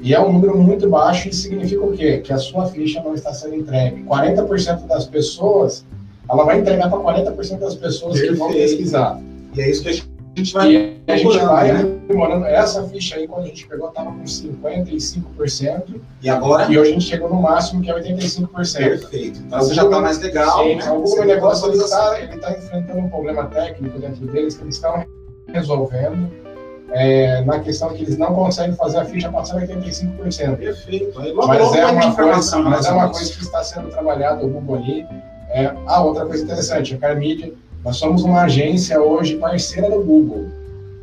E 0.00 0.14
é 0.14 0.20
um 0.20 0.32
número 0.32 0.56
muito 0.56 0.88
baixo 0.88 1.28
e 1.28 1.32
significa 1.32 1.84
o 1.84 1.90
quê? 1.90 2.18
Que 2.18 2.32
a 2.32 2.38
sua 2.38 2.66
ficha 2.66 3.02
não 3.02 3.16
está 3.16 3.34
sendo 3.34 3.56
entregue. 3.56 4.04
40% 4.04 4.86
das 4.86 5.06
pessoas, 5.06 5.84
ela 6.30 6.44
vai 6.44 6.60
entregar 6.60 6.88
para 6.88 6.98
40% 7.00 7.58
das 7.58 7.74
pessoas 7.74 8.12
Perfeito. 8.12 8.32
que 8.34 8.38
vão 8.38 8.52
pesquisar. 8.52 9.20
E 9.54 9.60
é 9.60 9.70
isso 9.70 9.82
que 9.82 9.88
a 9.88 9.92
gente 9.92 10.54
vai. 10.54 10.72
E 10.72 11.02
a 11.06 11.16
gente 11.16 11.38
vai 11.38 11.72
né? 11.72 12.00
demorando. 12.06 12.46
Essa 12.46 12.86
ficha 12.88 13.16
aí, 13.16 13.26
quando 13.26 13.44
a 13.44 13.48
gente 13.48 13.66
pegou, 13.66 13.88
estava 13.88 14.10
com 14.10 14.22
55%. 14.22 16.00
E 16.22 16.28
agora? 16.30 16.70
E 16.70 16.78
hoje 16.78 16.90
a 16.90 16.92
gente 16.94 17.04
chegou 17.06 17.28
no 17.28 17.42
máximo, 17.42 17.82
que 17.82 17.90
é 17.90 17.94
85%. 17.94 18.78
Perfeito. 18.78 19.40
Então 19.40 19.58
você 19.58 19.74
já 19.74 19.84
está 19.84 20.00
mais 20.00 20.18
legal. 20.18 20.64
Sim, 20.64 20.76
né? 20.76 20.90
o 20.90 21.24
negócio 21.24 21.68
ele 21.68 21.82
está 21.82 22.26
tá 22.40 22.52
enfrentando 22.52 22.98
um 23.00 23.08
problema 23.08 23.46
técnico 23.46 23.98
dentro 23.98 24.26
deles 24.26 24.56
que 24.56 24.62
eles 24.62 24.76
estão 24.76 25.04
resolvendo. 25.48 26.30
É, 26.92 27.44
na 27.44 27.60
questão 27.60 27.90
que 27.90 28.02
eles 28.02 28.18
não 28.18 28.34
conseguem 28.34 28.74
fazer 28.74 28.98
a 28.98 29.04
ficha 29.04 29.30
passar 29.30 29.60
85%. 29.60 30.56
Perfeito. 30.56 31.20
Aí, 31.20 31.32
logo, 31.32 31.46
mas, 31.46 31.60
logo 31.60 31.76
é 31.76 31.86
uma 31.86 32.14
coisa, 32.14 32.58
mas 32.58 32.86
é 32.86 32.90
uma 32.90 33.08
coisa 33.08 33.32
que 33.32 33.42
está 33.42 33.62
sendo 33.62 33.90
trabalhada, 33.90 34.44
o 34.44 34.48
Google 34.48 34.76
ali. 34.76 35.06
É, 35.50 35.72
ah, 35.86 36.02
outra 36.02 36.26
coisa 36.26 36.44
interessante, 36.44 36.94
a 36.94 36.98
Carmedia 36.98 37.52
nós 37.84 37.96
somos 37.96 38.22
uma 38.22 38.42
agência 38.42 39.00
hoje 39.00 39.36
parceira 39.36 39.90
do 39.90 40.02
Google. 40.02 40.48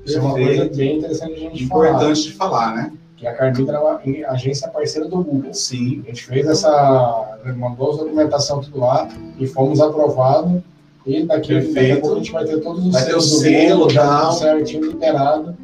Isso 0.05 0.17
é 0.17 0.21
uma 0.21 0.33
coisa 0.33 0.65
bem 0.65 0.97
interessante 0.97 1.33
a 1.33 1.37
gente 1.37 1.63
Importante 1.63 1.67
falar. 1.67 1.89
Importante 1.89 2.23
de 2.23 2.33
falar, 2.33 2.75
né? 2.75 2.93
Que 3.17 3.27
a 3.27 3.33
Carmita 3.33 3.71
é 3.71 3.79
uma 3.79 3.99
agência 4.29 4.67
parceira 4.67 5.07
do 5.07 5.23
Google. 5.23 5.53
Sim. 5.53 6.03
A 6.05 6.09
gente 6.09 6.23
fez 6.23 6.47
essa. 6.47 7.39
mandou 7.57 7.93
a 7.93 7.97
documentação 7.97 8.61
tudo 8.61 8.79
lá 8.79 9.09
e 9.39 9.47
fomos 9.47 9.81
aprovados. 9.81 10.61
E 11.05 11.23
daqui, 11.23 11.59
daqui 11.73 11.91
a 11.91 11.99
pouco 11.99 12.15
a 12.15 12.19
gente 12.19 12.31
vai 12.31 12.45
ter 12.45 12.59
todos 12.59 12.85
os 12.85 12.91
vai 12.91 13.03
selos 13.03 13.31
do 13.31 13.37
selo, 13.37 13.75
Google, 13.75 13.89
já 13.89 14.31
certinho 14.31 14.91
liberado 14.91 15.55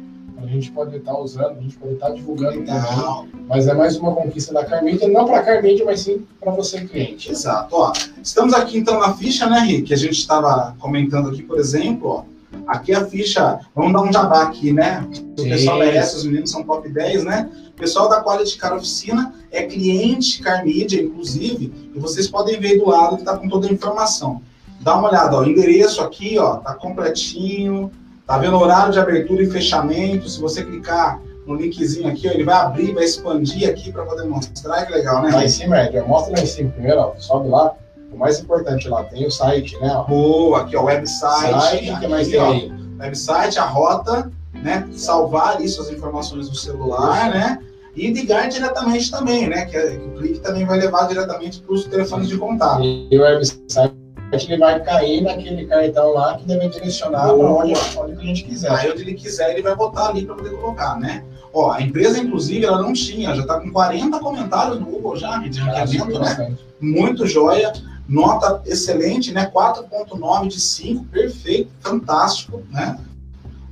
gente 0.54 0.70
pode 0.70 0.96
estar 0.96 1.18
usando, 1.18 1.58
a 1.58 1.60
gente 1.60 1.76
pode 1.76 1.94
estar 1.94 2.10
divulgando 2.10 2.64
também. 2.64 3.44
Mas 3.48 3.66
é 3.66 3.74
mais 3.74 3.96
uma 3.96 4.14
conquista 4.14 4.54
da 4.54 4.64
Carmídia, 4.64 5.08
não 5.08 5.26
para 5.26 5.38
a 5.38 5.42
Carmídia, 5.42 5.84
mas 5.84 6.00
sim 6.00 6.24
para 6.40 6.52
você, 6.52 6.84
cliente. 6.84 7.30
Exato. 7.30 7.74
Ó, 7.74 7.92
estamos 8.22 8.54
aqui 8.54 8.78
então 8.78 8.98
na 8.98 9.14
ficha, 9.14 9.46
né, 9.46 9.60
Rick? 9.60 9.82
Que 9.82 9.94
a 9.94 9.98
gente 9.98 10.18
estava 10.18 10.74
comentando 10.78 11.28
aqui, 11.28 11.42
por 11.42 11.58
exemplo, 11.58 12.08
ó. 12.08 12.34
Aqui 12.66 12.94
a 12.94 13.04
ficha, 13.04 13.60
vamos 13.74 13.92
dar 13.92 14.02
um 14.02 14.12
jabá 14.12 14.42
aqui, 14.44 14.72
né? 14.72 15.06
O 15.36 15.42
sim. 15.42 15.48
pessoal 15.48 15.78
merece, 15.78 16.16
os 16.16 16.24
meninos 16.24 16.50
são 16.50 16.62
top 16.62 16.88
10, 16.88 17.24
né? 17.24 17.50
O 17.68 17.72
pessoal 17.72 18.08
da 18.08 18.22
Quality 18.22 18.56
Car 18.56 18.74
Oficina 18.74 19.34
é 19.50 19.64
cliente 19.64 20.40
Carmídia, 20.40 21.02
inclusive, 21.02 21.72
e 21.94 21.98
vocês 21.98 22.28
podem 22.28 22.58
ver 22.58 22.78
do 22.78 22.88
lado 22.88 23.16
que 23.16 23.22
está 23.22 23.36
com 23.36 23.48
toda 23.48 23.66
a 23.66 23.72
informação. 23.72 24.40
Dá 24.80 24.96
uma 24.96 25.08
olhada, 25.08 25.36
ó, 25.36 25.40
o 25.40 25.48
endereço 25.48 26.00
aqui, 26.00 26.38
ó, 26.38 26.56
tá 26.56 26.74
completinho, 26.74 27.90
Tá 28.26 28.38
vendo 28.38 28.56
o 28.56 28.60
horário 28.60 28.92
de 28.92 28.98
abertura 28.98 29.42
e 29.42 29.50
fechamento? 29.50 30.28
Se 30.28 30.40
você 30.40 30.64
clicar 30.64 31.20
no 31.46 31.54
linkzinho 31.54 32.08
aqui, 32.08 32.26
ó, 32.26 32.30
ele 32.30 32.44
vai 32.44 32.54
abrir, 32.54 32.94
vai 32.94 33.04
expandir 33.04 33.68
aqui 33.68 33.92
para 33.92 34.04
poder 34.04 34.24
mostrar. 34.24 34.86
Que 34.86 34.92
legal, 34.92 35.22
né? 35.22 35.30
Lá 35.30 35.44
em 35.44 35.48
cima, 35.48 35.84
Ed, 35.84 36.00
mostra 36.02 36.34
lá 36.34 36.42
em 36.42 36.46
cima 36.46 36.70
primeiro, 36.70 37.00
ó, 37.00 37.14
sobe 37.18 37.48
lá. 37.48 37.74
O 38.10 38.16
mais 38.16 38.40
importante 38.40 38.88
lá, 38.88 39.04
tem 39.04 39.26
o 39.26 39.30
site, 39.30 39.78
né? 39.78 40.04
Boa, 40.08 40.62
aqui, 40.62 40.74
ó, 40.74 40.82
o 40.82 40.84
website. 40.84 41.60
Site, 41.60 41.90
aqui, 41.90 42.00
que 42.00 42.08
mais 42.08 42.28
tem 42.28 42.40
aí? 42.40 42.72
Website, 42.98 43.58
a 43.58 43.64
rota, 43.64 44.30
né? 44.54 44.88
Salvar 44.92 45.60
isso, 45.60 45.82
as 45.82 45.90
informações 45.90 46.48
do 46.48 46.56
celular, 46.56 47.28
né? 47.30 47.58
E 47.94 48.10
ligar 48.10 48.48
diretamente 48.48 49.10
também, 49.10 49.48
né? 49.48 49.66
Que, 49.66 49.78
que 49.78 50.06
o 50.06 50.12
clique 50.12 50.38
também 50.40 50.64
vai 50.64 50.78
levar 50.78 51.08
diretamente 51.08 51.60
para 51.60 51.74
os 51.74 51.84
telefones 51.84 52.28
de 52.28 52.38
contato. 52.38 52.82
E 52.82 53.18
o 53.18 53.20
website 53.20 54.03
ele 54.34 54.58
vai 54.58 54.80
cair 54.82 55.22
naquele 55.22 55.66
cartão 55.66 56.12
lá 56.12 56.36
que 56.36 56.44
deve 56.44 56.68
direcionar 56.68 57.24
para 57.24 57.34
onde, 57.34 57.72
onde 57.96 58.12
a 58.12 58.24
gente 58.24 58.44
quiser. 58.44 58.70
Aí 58.70 58.90
onde 58.90 59.02
ele 59.02 59.14
quiser, 59.14 59.50
ele 59.50 59.62
vai 59.62 59.74
botar 59.74 60.08
ali 60.08 60.24
para 60.24 60.34
poder 60.34 60.50
colocar, 60.50 60.98
né? 60.98 61.24
Ó, 61.52 61.70
a 61.70 61.80
empresa, 61.80 62.18
inclusive, 62.18 62.64
ela 62.64 62.82
não 62.82 62.92
tinha, 62.92 63.34
já 63.34 63.42
está 63.42 63.60
com 63.60 63.70
40 63.70 64.18
comentários 64.18 64.80
no 64.80 64.86
Google 64.86 65.16
já, 65.16 65.38
de 65.38 65.60
ranqueamento, 65.60 66.18
né? 66.18 66.56
Muito 66.80 67.26
joia, 67.26 67.72
nota 68.08 68.60
excelente, 68.66 69.32
né? 69.32 69.50
4.9 69.54 70.48
de 70.48 70.60
5, 70.60 71.04
perfeito, 71.04 71.70
fantástico, 71.80 72.62
né? 72.70 72.98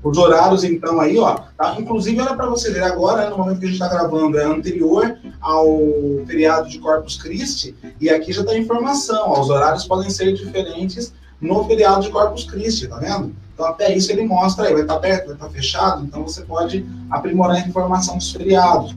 Os 0.03 0.19
horários, 0.19 0.65
então, 0.65 1.01
aí, 1.01 1.17
ó. 1.17 1.39
Tá? 1.57 1.77
Inclusive, 1.79 2.21
era 2.21 2.35
para 2.35 2.49
você 2.49 2.73
ver 2.73 2.83
agora, 2.83 3.31
no 3.31 3.39
momento 3.39 3.61
que 3.61 3.67
a 3.67 3.69
gente 3.69 3.81
está 3.81 3.89
gravando, 3.89 4.37
é 4.37 4.45
anterior 4.45 5.17
ao 5.41 5.79
feriado 6.27 6.69
de 6.69 6.79
Corpus 6.81 7.17
Christi, 7.17 7.75
e 8.01 8.11
aqui 8.11 8.33
já 8.33 8.43
a 8.43 8.59
informação. 8.59 9.31
Ó, 9.31 9.41
os 9.41 9.49
horários 9.49 9.85
podem 9.85 10.11
ser 10.11 10.33
diferentes 10.33 11.13
no 11.41 11.65
feriado 11.65 12.03
de 12.03 12.11
Corpus 12.11 12.45
Christi, 12.45 12.89
tá 12.89 12.99
vendo? 12.99 13.33
Então, 13.55 13.67
até 13.67 13.95
isso 13.95 14.11
ele 14.11 14.25
mostra 14.25 14.67
aí, 14.67 14.73
vai 14.73 14.83
estar 14.83 14.95
tá 14.95 14.99
aberto, 14.99 15.27
vai 15.27 15.35
estar 15.35 15.47
tá 15.47 15.53
fechado, 15.53 16.05
então 16.05 16.23
você 16.23 16.43
pode 16.43 16.85
aprimorar 17.11 17.57
a 17.57 17.61
informação 17.61 18.17
dos 18.17 18.33
feriados. 18.33 18.97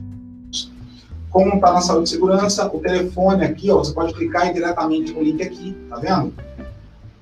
Como 1.30 1.54
está 1.54 1.72
na 1.72 1.82
saúde 1.82 2.08
e 2.08 2.12
segurança, 2.12 2.66
o 2.74 2.80
telefone 2.80 3.44
aqui, 3.44 3.70
ó, 3.70 3.78
você 3.78 3.92
pode 3.92 4.14
clicar 4.14 4.52
diretamente 4.52 5.12
no 5.12 5.22
link 5.22 5.42
aqui, 5.42 5.76
tá 5.88 5.96
vendo? 5.96 6.32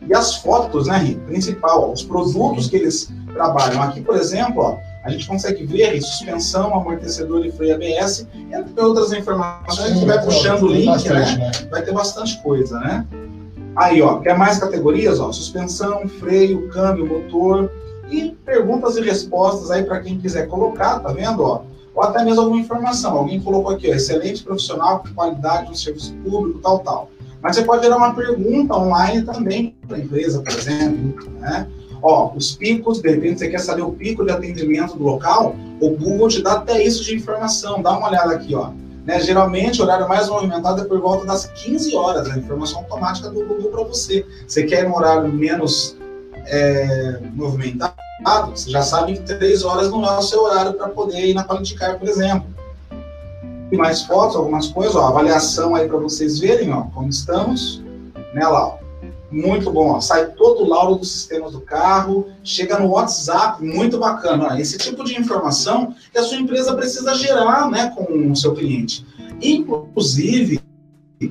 E 0.06 0.14
as 0.14 0.36
fotos, 0.36 0.86
né, 0.86 0.98
Rick? 0.98 1.20
Principal, 1.22 1.90
ó, 1.90 1.92
os 1.92 2.02
produtos 2.02 2.68
que 2.68 2.76
eles 2.76 3.10
trabalham. 3.34 3.82
Aqui, 3.82 4.00
por 4.00 4.16
exemplo, 4.16 4.62
ó, 4.62 4.78
a 5.04 5.10
gente 5.10 5.26
consegue 5.26 5.66
ver 5.66 6.00
suspensão, 6.00 6.74
amortecedor 6.74 7.44
e 7.44 7.52
freio 7.52 7.74
ABS, 7.74 8.26
entre 8.34 8.80
outras 8.82 9.12
informações, 9.12 9.90
a 9.90 9.94
gente 9.94 10.06
vai 10.06 10.24
puxando 10.24 10.62
o 10.62 10.68
link, 10.68 10.86
bastante, 10.86 11.12
né? 11.12 11.36
né? 11.36 11.52
Vai 11.70 11.82
ter 11.82 11.92
bastante 11.92 12.42
coisa, 12.42 12.78
né? 12.80 13.06
Aí, 13.76 14.00
ó, 14.00 14.20
quer 14.20 14.38
mais 14.38 14.58
categorias? 14.58 15.20
Ó, 15.20 15.30
suspensão, 15.32 16.08
freio, 16.08 16.68
câmbio, 16.68 17.06
motor 17.06 17.70
e 18.10 18.30
perguntas 18.44 18.96
e 18.96 19.02
respostas 19.02 19.70
aí 19.70 19.82
para 19.82 20.00
quem 20.00 20.18
quiser 20.18 20.46
colocar, 20.46 21.00
tá 21.00 21.12
vendo? 21.12 21.42
Ó? 21.42 21.62
Ou 21.94 22.02
até 22.02 22.24
mesmo 22.24 22.42
alguma 22.42 22.60
informação. 22.60 23.16
Alguém 23.16 23.40
colocou 23.40 23.72
aqui, 23.72 23.90
ó, 23.90 23.94
excelente 23.94 24.42
profissional 24.42 25.00
com 25.00 25.12
qualidade 25.12 25.68
no 25.68 25.76
serviço 25.76 26.14
público, 26.24 26.60
tal, 26.60 26.78
tal. 26.78 27.10
Mas 27.42 27.56
você 27.56 27.62
pode 27.62 27.82
gerar 27.82 27.98
uma 27.98 28.14
pergunta 28.14 28.74
online 28.74 29.22
também 29.22 29.76
para 29.86 29.98
a 29.98 30.00
empresa, 30.00 30.40
por 30.40 30.52
exemplo, 30.52 31.30
né? 31.40 31.66
Ó, 32.06 32.32
os 32.36 32.52
picos, 32.52 33.00
de 33.00 33.10
repente 33.10 33.38
você 33.38 33.48
quer 33.48 33.60
saber 33.60 33.80
o 33.80 33.90
pico 33.90 34.26
de 34.26 34.30
atendimento 34.30 34.94
do 34.94 35.04
local, 35.04 35.56
o 35.80 35.88
Google 35.96 36.28
te 36.28 36.42
dá 36.42 36.52
até 36.52 36.84
isso 36.84 37.02
de 37.02 37.14
informação. 37.14 37.80
Dá 37.80 37.96
uma 37.96 38.08
olhada 38.08 38.34
aqui, 38.34 38.54
ó. 38.54 38.72
Né, 39.06 39.20
geralmente, 39.20 39.80
o 39.80 39.84
horário 39.84 40.06
mais 40.06 40.28
movimentado 40.28 40.82
é 40.82 40.84
por 40.84 41.00
volta 41.00 41.26
das 41.26 41.46
15 41.46 41.96
horas, 41.96 42.30
a 42.30 42.36
informação 42.36 42.80
automática 42.80 43.30
do 43.30 43.42
Google 43.46 43.70
para 43.70 43.84
você. 43.84 44.24
Você 44.46 44.64
quer 44.64 44.86
um 44.86 44.94
horário 44.94 45.32
menos 45.32 45.96
é, 46.46 47.20
movimentado, 47.32 47.94
você 48.54 48.70
já 48.70 48.82
sabe 48.82 49.14
que 49.14 49.22
3 49.22 49.64
horas 49.64 49.90
não 49.90 50.04
é 50.04 50.18
o 50.18 50.22
seu 50.22 50.42
horário 50.42 50.74
para 50.74 50.88
poder 50.88 51.24
ir 51.26 51.32
na 51.34 51.44
Quality 51.44 51.74
Car, 51.74 51.98
por 51.98 52.06
exemplo. 52.06 52.46
E 53.72 53.76
mais 53.76 54.02
fotos, 54.02 54.36
algumas 54.36 54.68
coisas, 54.68 54.94
ó, 54.94 55.08
avaliação 55.08 55.74
aí 55.74 55.88
para 55.88 55.98
vocês 55.98 56.38
verem 56.38 56.70
ó, 56.70 56.82
como 56.94 57.08
estamos. 57.08 57.82
Né, 58.34 58.46
lá, 58.46 58.68
ó. 58.68 58.83
Muito 59.34 59.68
bom, 59.72 60.00
sai 60.00 60.30
todo 60.30 60.62
o 60.62 60.68
laudo 60.68 61.00
dos 61.00 61.10
sistemas 61.10 61.50
do 61.50 61.60
carro, 61.60 62.28
chega 62.44 62.78
no 62.78 62.90
WhatsApp, 62.90 63.64
muito 63.64 63.98
bacana. 63.98 64.60
Esse 64.60 64.78
tipo 64.78 65.02
de 65.02 65.18
informação 65.20 65.92
que 66.12 66.18
a 66.18 66.22
sua 66.22 66.36
empresa 66.36 66.72
precisa 66.76 67.12
gerar 67.16 67.68
né, 67.68 67.92
com 67.96 68.30
o 68.30 68.36
seu 68.36 68.54
cliente. 68.54 69.04
Inclusive, 69.42 70.62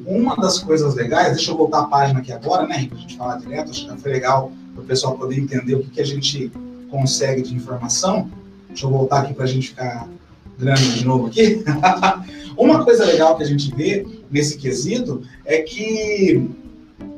uma 0.06 0.36
das 0.36 0.60
coisas 0.60 0.96
legais, 0.96 1.38
deixa 1.38 1.52
eu 1.52 1.56
voltar 1.56 1.80
a 1.80 1.86
página 1.86 2.20
aqui 2.20 2.34
agora, 2.34 2.68
né, 2.68 2.76
Rico, 2.76 2.96
a 2.96 3.00
gente 3.00 3.16
falar 3.16 3.38
direto, 3.38 3.72
acho 3.72 3.88
que 3.88 4.02
foi 4.02 4.12
legal 4.12 4.52
para 4.74 4.84
o 4.84 4.86
pessoal 4.86 5.18
poder 5.18 5.40
entender 5.40 5.76
o 5.76 5.84
que, 5.84 5.92
que 5.92 6.02
a 6.02 6.06
gente 6.06 6.52
consegue 6.92 7.42
de 7.42 7.56
informação. 7.56 8.30
Deixa 8.68 8.86
eu 8.86 8.90
voltar 8.90 9.22
aqui 9.22 9.34
para 9.34 9.46
a 9.46 9.48
gente 9.48 9.70
ficar 9.70 10.10
grande 10.60 11.00
de 11.00 11.06
novo 11.06 11.28
aqui. 11.28 11.64
Uma 12.58 12.84
coisa 12.84 13.06
legal 13.06 13.38
que 13.38 13.44
a 13.44 13.48
gente 13.48 13.74
vê 13.74 14.06
nesse 14.30 14.58
quesito 14.58 15.22
é 15.46 15.62
que 15.62 16.63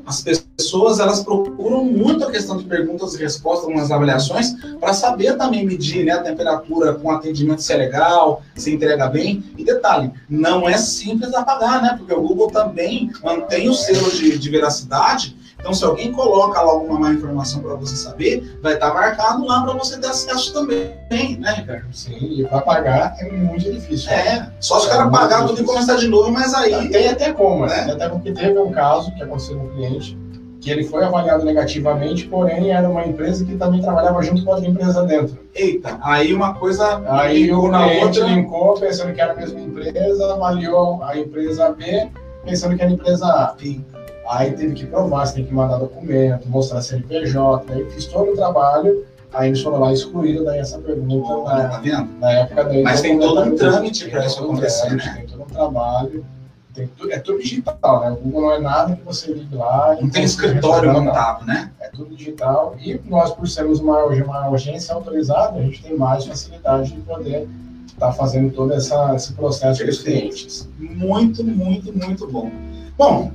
as 0.05 0.21
pessoas 0.21 0.99
elas 0.99 1.23
procuram 1.23 1.83
muito 1.83 2.23
a 2.23 2.31
questão 2.31 2.57
de 2.57 2.65
perguntas 2.65 3.15
e 3.15 3.17
respostas 3.17 3.73
nas 3.73 3.91
avaliações 3.91 4.53
para 4.79 4.93
saber 4.93 5.35
também 5.35 5.65
medir 5.65 6.05
né, 6.05 6.11
a 6.11 6.21
temperatura 6.21 6.93
com 6.93 7.09
atendimento 7.09 7.61
se 7.61 7.73
é 7.73 7.77
legal, 7.77 8.43
se 8.55 8.71
entrega 8.71 9.07
bem. 9.07 9.43
E 9.57 9.63
detalhe, 9.63 10.11
não 10.29 10.69
é 10.69 10.77
simples 10.77 11.33
apagar, 11.33 11.81
né? 11.81 11.95
Porque 11.97 12.13
o 12.13 12.21
Google 12.21 12.51
também 12.51 13.09
mantém 13.23 13.67
o 13.67 13.73
selo 13.73 14.11
de, 14.11 14.37
de 14.37 14.49
veracidade 14.49 15.35
então, 15.65 15.73
se 15.73 15.83
alguém 15.83 16.11
coloca 16.11 16.61
lá 16.61 16.73
alguma 16.73 16.99
má 16.99 17.11
informação 17.11 17.59
para 17.59 17.73
você 17.73 17.95
saber, 17.95 18.55
vai 18.61 18.75
estar 18.75 18.89
tá 18.89 18.93
marcado 18.93 19.43
lá 19.47 19.63
para 19.63 19.73
você 19.73 19.99
ter 19.99 20.05
acesso 20.05 20.53
também, 20.53 20.91
né, 21.39 21.55
Ricardo? 21.57 21.87
Sim, 21.91 22.19
e 22.21 22.43
para 22.43 22.61
pagar 22.61 23.15
é 23.19 23.31
muito 23.31 23.71
difícil. 23.71 24.11
É, 24.11 24.47
só 24.59 24.77
os 24.77 24.85
caras 24.85 25.11
pagar 25.11 25.47
tudo 25.47 25.59
e 25.59 25.65
começar 25.65 25.95
de 25.95 26.07
novo, 26.07 26.31
mas 26.31 26.53
aí. 26.53 26.87
Tem 26.89 27.07
até 27.07 27.33
como, 27.33 27.65
né? 27.65 27.91
Até 27.91 28.07
porque 28.07 28.31
teve 28.31 28.59
um 28.59 28.71
caso 28.71 29.11
que 29.15 29.23
aconteceu 29.23 29.57
com 29.57 29.65
um 29.65 29.69
cliente 29.69 30.15
que 30.61 30.69
ele 30.69 30.83
foi 30.83 31.03
avaliado 31.03 31.43
negativamente, 31.43 32.27
porém 32.27 32.69
era 32.69 32.87
uma 32.87 33.03
empresa 33.03 33.43
que 33.43 33.55
também 33.55 33.81
trabalhava 33.81 34.21
junto 34.21 34.45
com 34.45 34.51
outra 34.51 34.67
empresa 34.67 35.01
dentro. 35.01 35.39
Eita, 35.55 35.97
aí 36.03 36.31
uma 36.31 36.53
coisa 36.53 37.01
aí 37.09 37.51
o 37.51 37.67
na 37.69 37.87
outra 37.87 38.23
linkou 38.27 38.79
pensando 38.79 39.13
que 39.15 39.21
era 39.21 39.33
a 39.33 39.35
mesma 39.35 39.61
empresa, 39.61 40.31
avaliou 40.31 41.01
a 41.03 41.17
empresa 41.17 41.71
B 41.71 42.07
pensando 42.43 42.75
que 42.75 42.83
era 42.83 42.91
a 42.91 42.93
empresa 42.93 43.25
A. 43.25 43.55
Eita. 43.59 44.04
Aí 44.27 44.51
teve 44.51 44.73
que 44.73 44.85
provar, 44.85 45.25
você 45.25 45.35
tem 45.35 45.45
que 45.45 45.53
mandar 45.53 45.77
documento, 45.77 46.47
mostrar 46.49 46.81
CNPJ, 46.81 47.71
aí 47.71 47.85
fiz 47.91 48.05
todo 48.07 48.31
o 48.31 48.35
trabalho, 48.35 49.05
aí 49.31 49.49
eles 49.49 49.61
foram 49.61 49.79
lá 49.79 49.91
e 49.91 49.93
excluíram 49.93 50.43
daí 50.43 50.59
essa 50.59 50.79
pergunta 50.79 51.31
oh, 51.31 51.43
na, 51.43 51.69
tá 51.69 51.77
vendo? 51.77 52.09
na 52.19 52.31
época 52.31 52.63
daí. 52.63 52.81
Mas 52.81 53.01
tem 53.01 53.19
todo 53.19 53.41
um 53.41 53.55
trâmite 53.55 54.09
para 54.09 54.25
isso 54.25 54.43
acontecer, 54.43 54.95
né? 54.95 55.13
Tem 55.17 55.27
todo 55.27 55.43
um 55.43 55.45
trabalho, 55.45 56.25
tem 56.73 56.87
tudo, 56.87 57.11
é 57.11 57.19
tudo 57.19 57.39
digital, 57.39 58.01
né? 58.01 58.11
O 58.11 58.15
Google 58.15 58.41
não 58.41 58.51
é 58.53 58.59
nada 58.59 58.95
que 58.95 59.03
você 59.03 59.31
ligue 59.31 59.55
lá. 59.55 59.95
Não 60.01 60.09
tem 60.09 60.23
escritório 60.23 60.91
montado, 60.91 61.45
né? 61.45 61.71
É 61.79 61.89
tudo 61.89 62.15
digital 62.15 62.75
e 62.79 62.99
nós, 63.05 63.31
por 63.31 63.47
sermos 63.47 63.79
uma, 63.79 64.03
uma 64.05 64.49
agência 64.49 64.93
autorizada, 64.93 65.59
a 65.59 65.61
gente 65.61 65.83
tem 65.83 65.95
mais 65.95 66.25
facilidade 66.25 66.91
de 66.91 66.99
poder 67.01 67.47
estar 67.87 68.07
tá 68.07 68.11
fazendo 68.11 68.51
todo 68.51 68.73
essa, 68.73 69.15
esse 69.15 69.33
processo 69.33 69.83
com 69.83 69.89
os 69.89 70.01
clientes. 70.01 70.67
Muito, 70.77 71.43
muito, 71.43 71.97
muito 71.97 72.27
bom. 72.27 72.51
Bom, 72.97 73.31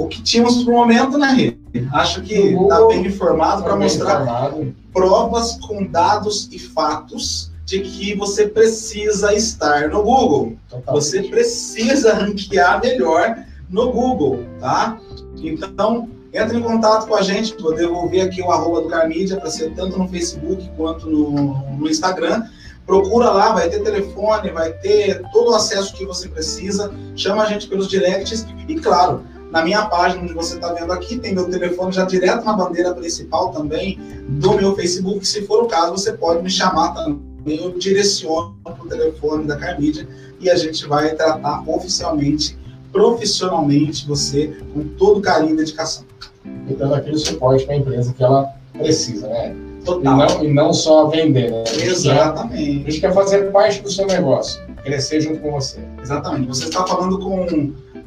o 0.00 0.08
que 0.08 0.22
tínhamos 0.22 0.64
para 0.64 0.72
o 0.72 0.76
momento, 0.76 1.18
né, 1.18 1.28
Rê? 1.28 1.56
Acho 1.92 2.22
que 2.22 2.34
está 2.34 2.86
bem 2.86 3.06
informado 3.06 3.62
para 3.62 3.76
mostrar 3.76 4.22
informado. 4.22 4.74
provas 4.92 5.58
com 5.60 5.84
dados 5.86 6.48
e 6.50 6.58
fatos 6.58 7.52
de 7.66 7.80
que 7.80 8.14
você 8.16 8.48
precisa 8.48 9.34
estar 9.34 9.88
no 9.88 10.02
Google. 10.02 10.56
Totalmente. 10.68 11.04
Você 11.04 11.22
precisa 11.24 12.14
ranquear 12.14 12.80
melhor 12.80 13.44
no 13.68 13.92
Google, 13.92 14.40
tá? 14.58 14.98
Então, 15.36 16.08
entre 16.32 16.56
em 16.56 16.62
contato 16.62 17.06
com 17.06 17.14
a 17.14 17.22
gente, 17.22 17.54
vou 17.60 17.74
devolver 17.74 18.22
aqui 18.22 18.40
o 18.40 18.50
arroba 18.50 18.80
do 18.80 18.88
Carmídia 18.88 19.36
para 19.36 19.50
ser 19.50 19.74
tanto 19.74 19.98
no 19.98 20.08
Facebook 20.08 20.68
quanto 20.76 21.08
no, 21.08 21.76
no 21.76 21.88
Instagram. 21.88 22.44
Procura 22.86 23.30
lá, 23.30 23.52
vai 23.52 23.68
ter 23.68 23.82
telefone, 23.82 24.50
vai 24.50 24.72
ter 24.72 25.22
todo 25.32 25.50
o 25.50 25.54
acesso 25.54 25.94
que 25.94 26.04
você 26.04 26.28
precisa. 26.28 26.92
Chama 27.14 27.42
a 27.42 27.46
gente 27.46 27.68
pelos 27.68 27.86
directs 27.86 28.46
e, 28.66 28.74
claro, 28.76 29.22
na 29.50 29.64
minha 29.64 29.84
página, 29.86 30.22
onde 30.22 30.32
você 30.32 30.54
está 30.54 30.72
vendo 30.72 30.92
aqui, 30.92 31.18
tem 31.18 31.34
meu 31.34 31.50
telefone 31.50 31.92
já 31.92 32.04
direto 32.04 32.44
na 32.44 32.52
bandeira 32.52 32.94
principal 32.94 33.50
também 33.50 33.98
do 34.28 34.54
meu 34.54 34.76
Facebook. 34.76 35.26
Se 35.26 35.42
for 35.42 35.64
o 35.64 35.66
caso, 35.66 35.92
você 35.92 36.12
pode 36.12 36.42
me 36.42 36.50
chamar 36.50 36.94
também. 36.94 37.20
Eu 37.46 37.76
direciono 37.78 38.54
para 38.62 38.74
o 38.74 38.86
telefone 38.86 39.46
da 39.46 39.56
Carmídia 39.56 40.06
e 40.38 40.48
a 40.48 40.54
gente 40.56 40.86
vai 40.86 41.14
tratar 41.14 41.64
oficialmente, 41.66 42.56
profissionalmente 42.92 44.06
você 44.06 44.56
com 44.72 44.84
todo 44.96 45.20
carinho 45.20 45.54
e 45.54 45.56
dedicação. 45.56 46.04
E 46.68 46.74
dando 46.74 46.94
aquele 46.94 47.18
suporte 47.18 47.64
para 47.64 47.74
a 47.74 47.78
empresa 47.78 48.12
que 48.12 48.22
ela 48.22 48.44
precisa, 48.72 49.26
né? 49.26 49.56
Total. 49.84 50.00
E 50.02 50.04
não, 50.04 50.44
e 50.44 50.52
não 50.52 50.72
só 50.72 51.08
vender, 51.08 51.50
né? 51.50 51.64
Exatamente. 51.82 52.82
a 52.86 52.90
gente 52.90 53.00
quer 53.00 53.14
fazer 53.14 53.50
parte 53.50 53.82
do 53.82 53.90
seu 53.90 54.06
negócio, 54.06 54.60
crescer 54.84 55.22
junto 55.22 55.40
com 55.40 55.50
você. 55.52 55.80
Exatamente. 56.02 56.46
Você 56.48 56.64
está 56.64 56.86
falando 56.86 57.18
com 57.18 57.46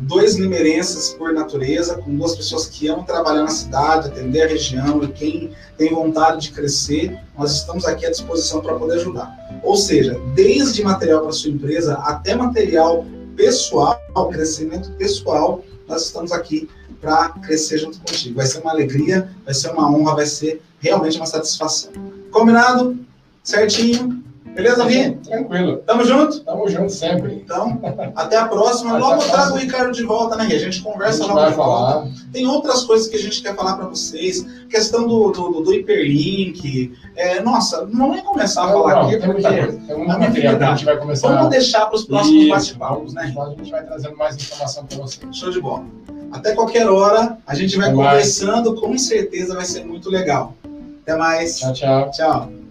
dois 0.07 0.35
limerenses 0.35 1.09
por 1.09 1.33
natureza, 1.33 1.95
com 1.97 2.15
duas 2.15 2.35
pessoas 2.35 2.67
que 2.67 2.87
amam 2.87 3.03
trabalhar 3.03 3.43
na 3.43 3.49
cidade, 3.49 4.07
atender 4.07 4.43
a 4.43 4.47
região 4.47 5.03
e 5.03 5.07
quem 5.07 5.51
tem 5.77 5.93
vontade 5.93 6.41
de 6.41 6.51
crescer, 6.51 7.17
nós 7.37 7.53
estamos 7.53 7.85
aqui 7.85 8.05
à 8.05 8.11
disposição 8.11 8.61
para 8.61 8.75
poder 8.75 8.95
ajudar. 8.95 9.31
Ou 9.63 9.75
seja, 9.75 10.19
desde 10.35 10.83
material 10.83 11.21
para 11.21 11.31
sua 11.31 11.51
empresa 11.51 11.95
até 11.95 12.35
material 12.35 13.05
pessoal, 13.35 13.99
crescimento 14.31 14.91
pessoal, 14.91 15.63
nós 15.87 16.05
estamos 16.05 16.31
aqui 16.31 16.69
para 17.01 17.29
crescer 17.29 17.79
junto 17.79 17.99
contigo. 17.99 18.35
Vai 18.35 18.45
ser 18.45 18.59
uma 18.59 18.71
alegria, 18.71 19.29
vai 19.43 19.53
ser 19.53 19.71
uma 19.71 19.89
honra, 19.91 20.15
vai 20.15 20.25
ser 20.25 20.61
realmente 20.79 21.17
uma 21.17 21.25
satisfação. 21.25 21.91
Combinado? 22.31 22.97
Certinho? 23.43 24.23
Beleza, 24.53 24.85
Vi? 24.85 25.11
Tranquilo. 25.15 25.77
Tamo 25.77 26.03
junto? 26.05 26.39
Tamo 26.41 26.67
junto 26.69 26.91
sempre. 26.91 27.33
Então, 27.43 27.79
até 28.15 28.37
a 28.37 28.47
próxima. 28.47 28.97
Logo 28.97 29.21
eu 29.21 29.29
trago 29.29 29.55
o 29.55 29.57
Ricardo 29.57 29.91
de 29.91 30.03
volta, 30.03 30.35
né? 30.35 30.47
E 30.49 30.53
a 30.53 30.59
gente 30.59 30.81
conversa 30.81 31.23
a 31.23 31.27
gente 31.27 31.35
logo 31.35 31.49
de 31.49 31.55
falar. 31.55 31.93
volta. 31.93 32.11
Tem 32.31 32.45
outras 32.47 32.83
coisas 32.83 33.07
que 33.07 33.15
a 33.15 33.19
gente 33.19 33.41
quer 33.41 33.55
falar 33.55 33.75
para 33.75 33.87
vocês. 33.87 34.45
Questão 34.69 35.07
do, 35.07 35.31
do, 35.31 35.61
do 35.61 35.73
hiperlink. 35.73 36.93
É, 37.15 37.41
nossa, 37.41 37.85
não 37.91 38.11
nem 38.11 38.23
começar 38.23 38.65
a 38.65 38.67
falar 38.67 38.95
não, 38.95 39.07
aqui, 39.07 39.17
porque 39.17 39.95
muita 39.95 40.17
material 40.19 40.57
que 40.57 40.63
a 40.63 40.69
gente 40.71 40.85
vai 40.85 40.97
começar. 40.97 41.27
Vamos 41.29 41.49
deixar 41.49 41.85
para 41.87 41.95
os 41.95 42.05
próximos 42.05 42.47
bate-papos, 42.47 43.13
né? 43.13 43.33
A 43.35 43.49
gente 43.49 43.71
vai 43.71 43.83
trazendo 43.83 44.17
mais 44.17 44.35
informação 44.35 44.85
para 44.85 44.97
vocês. 44.97 45.35
Show 45.35 45.49
de 45.49 45.59
bola. 45.61 45.83
Até 46.31 46.53
qualquer 46.53 46.89
hora, 46.89 47.37
a 47.45 47.55
gente 47.55 47.77
vai 47.77 47.87
Até 47.87 47.95
conversando, 47.95 48.69
mais. 48.71 48.79
com 48.79 48.97
certeza 48.97 49.55
vai 49.55 49.65
ser 49.65 49.85
muito 49.85 50.09
legal. 50.09 50.55
Até 51.03 51.15
mais. 51.15 51.59
Tchau, 51.59 51.73
tchau. 51.73 52.11
Tchau. 52.11 52.62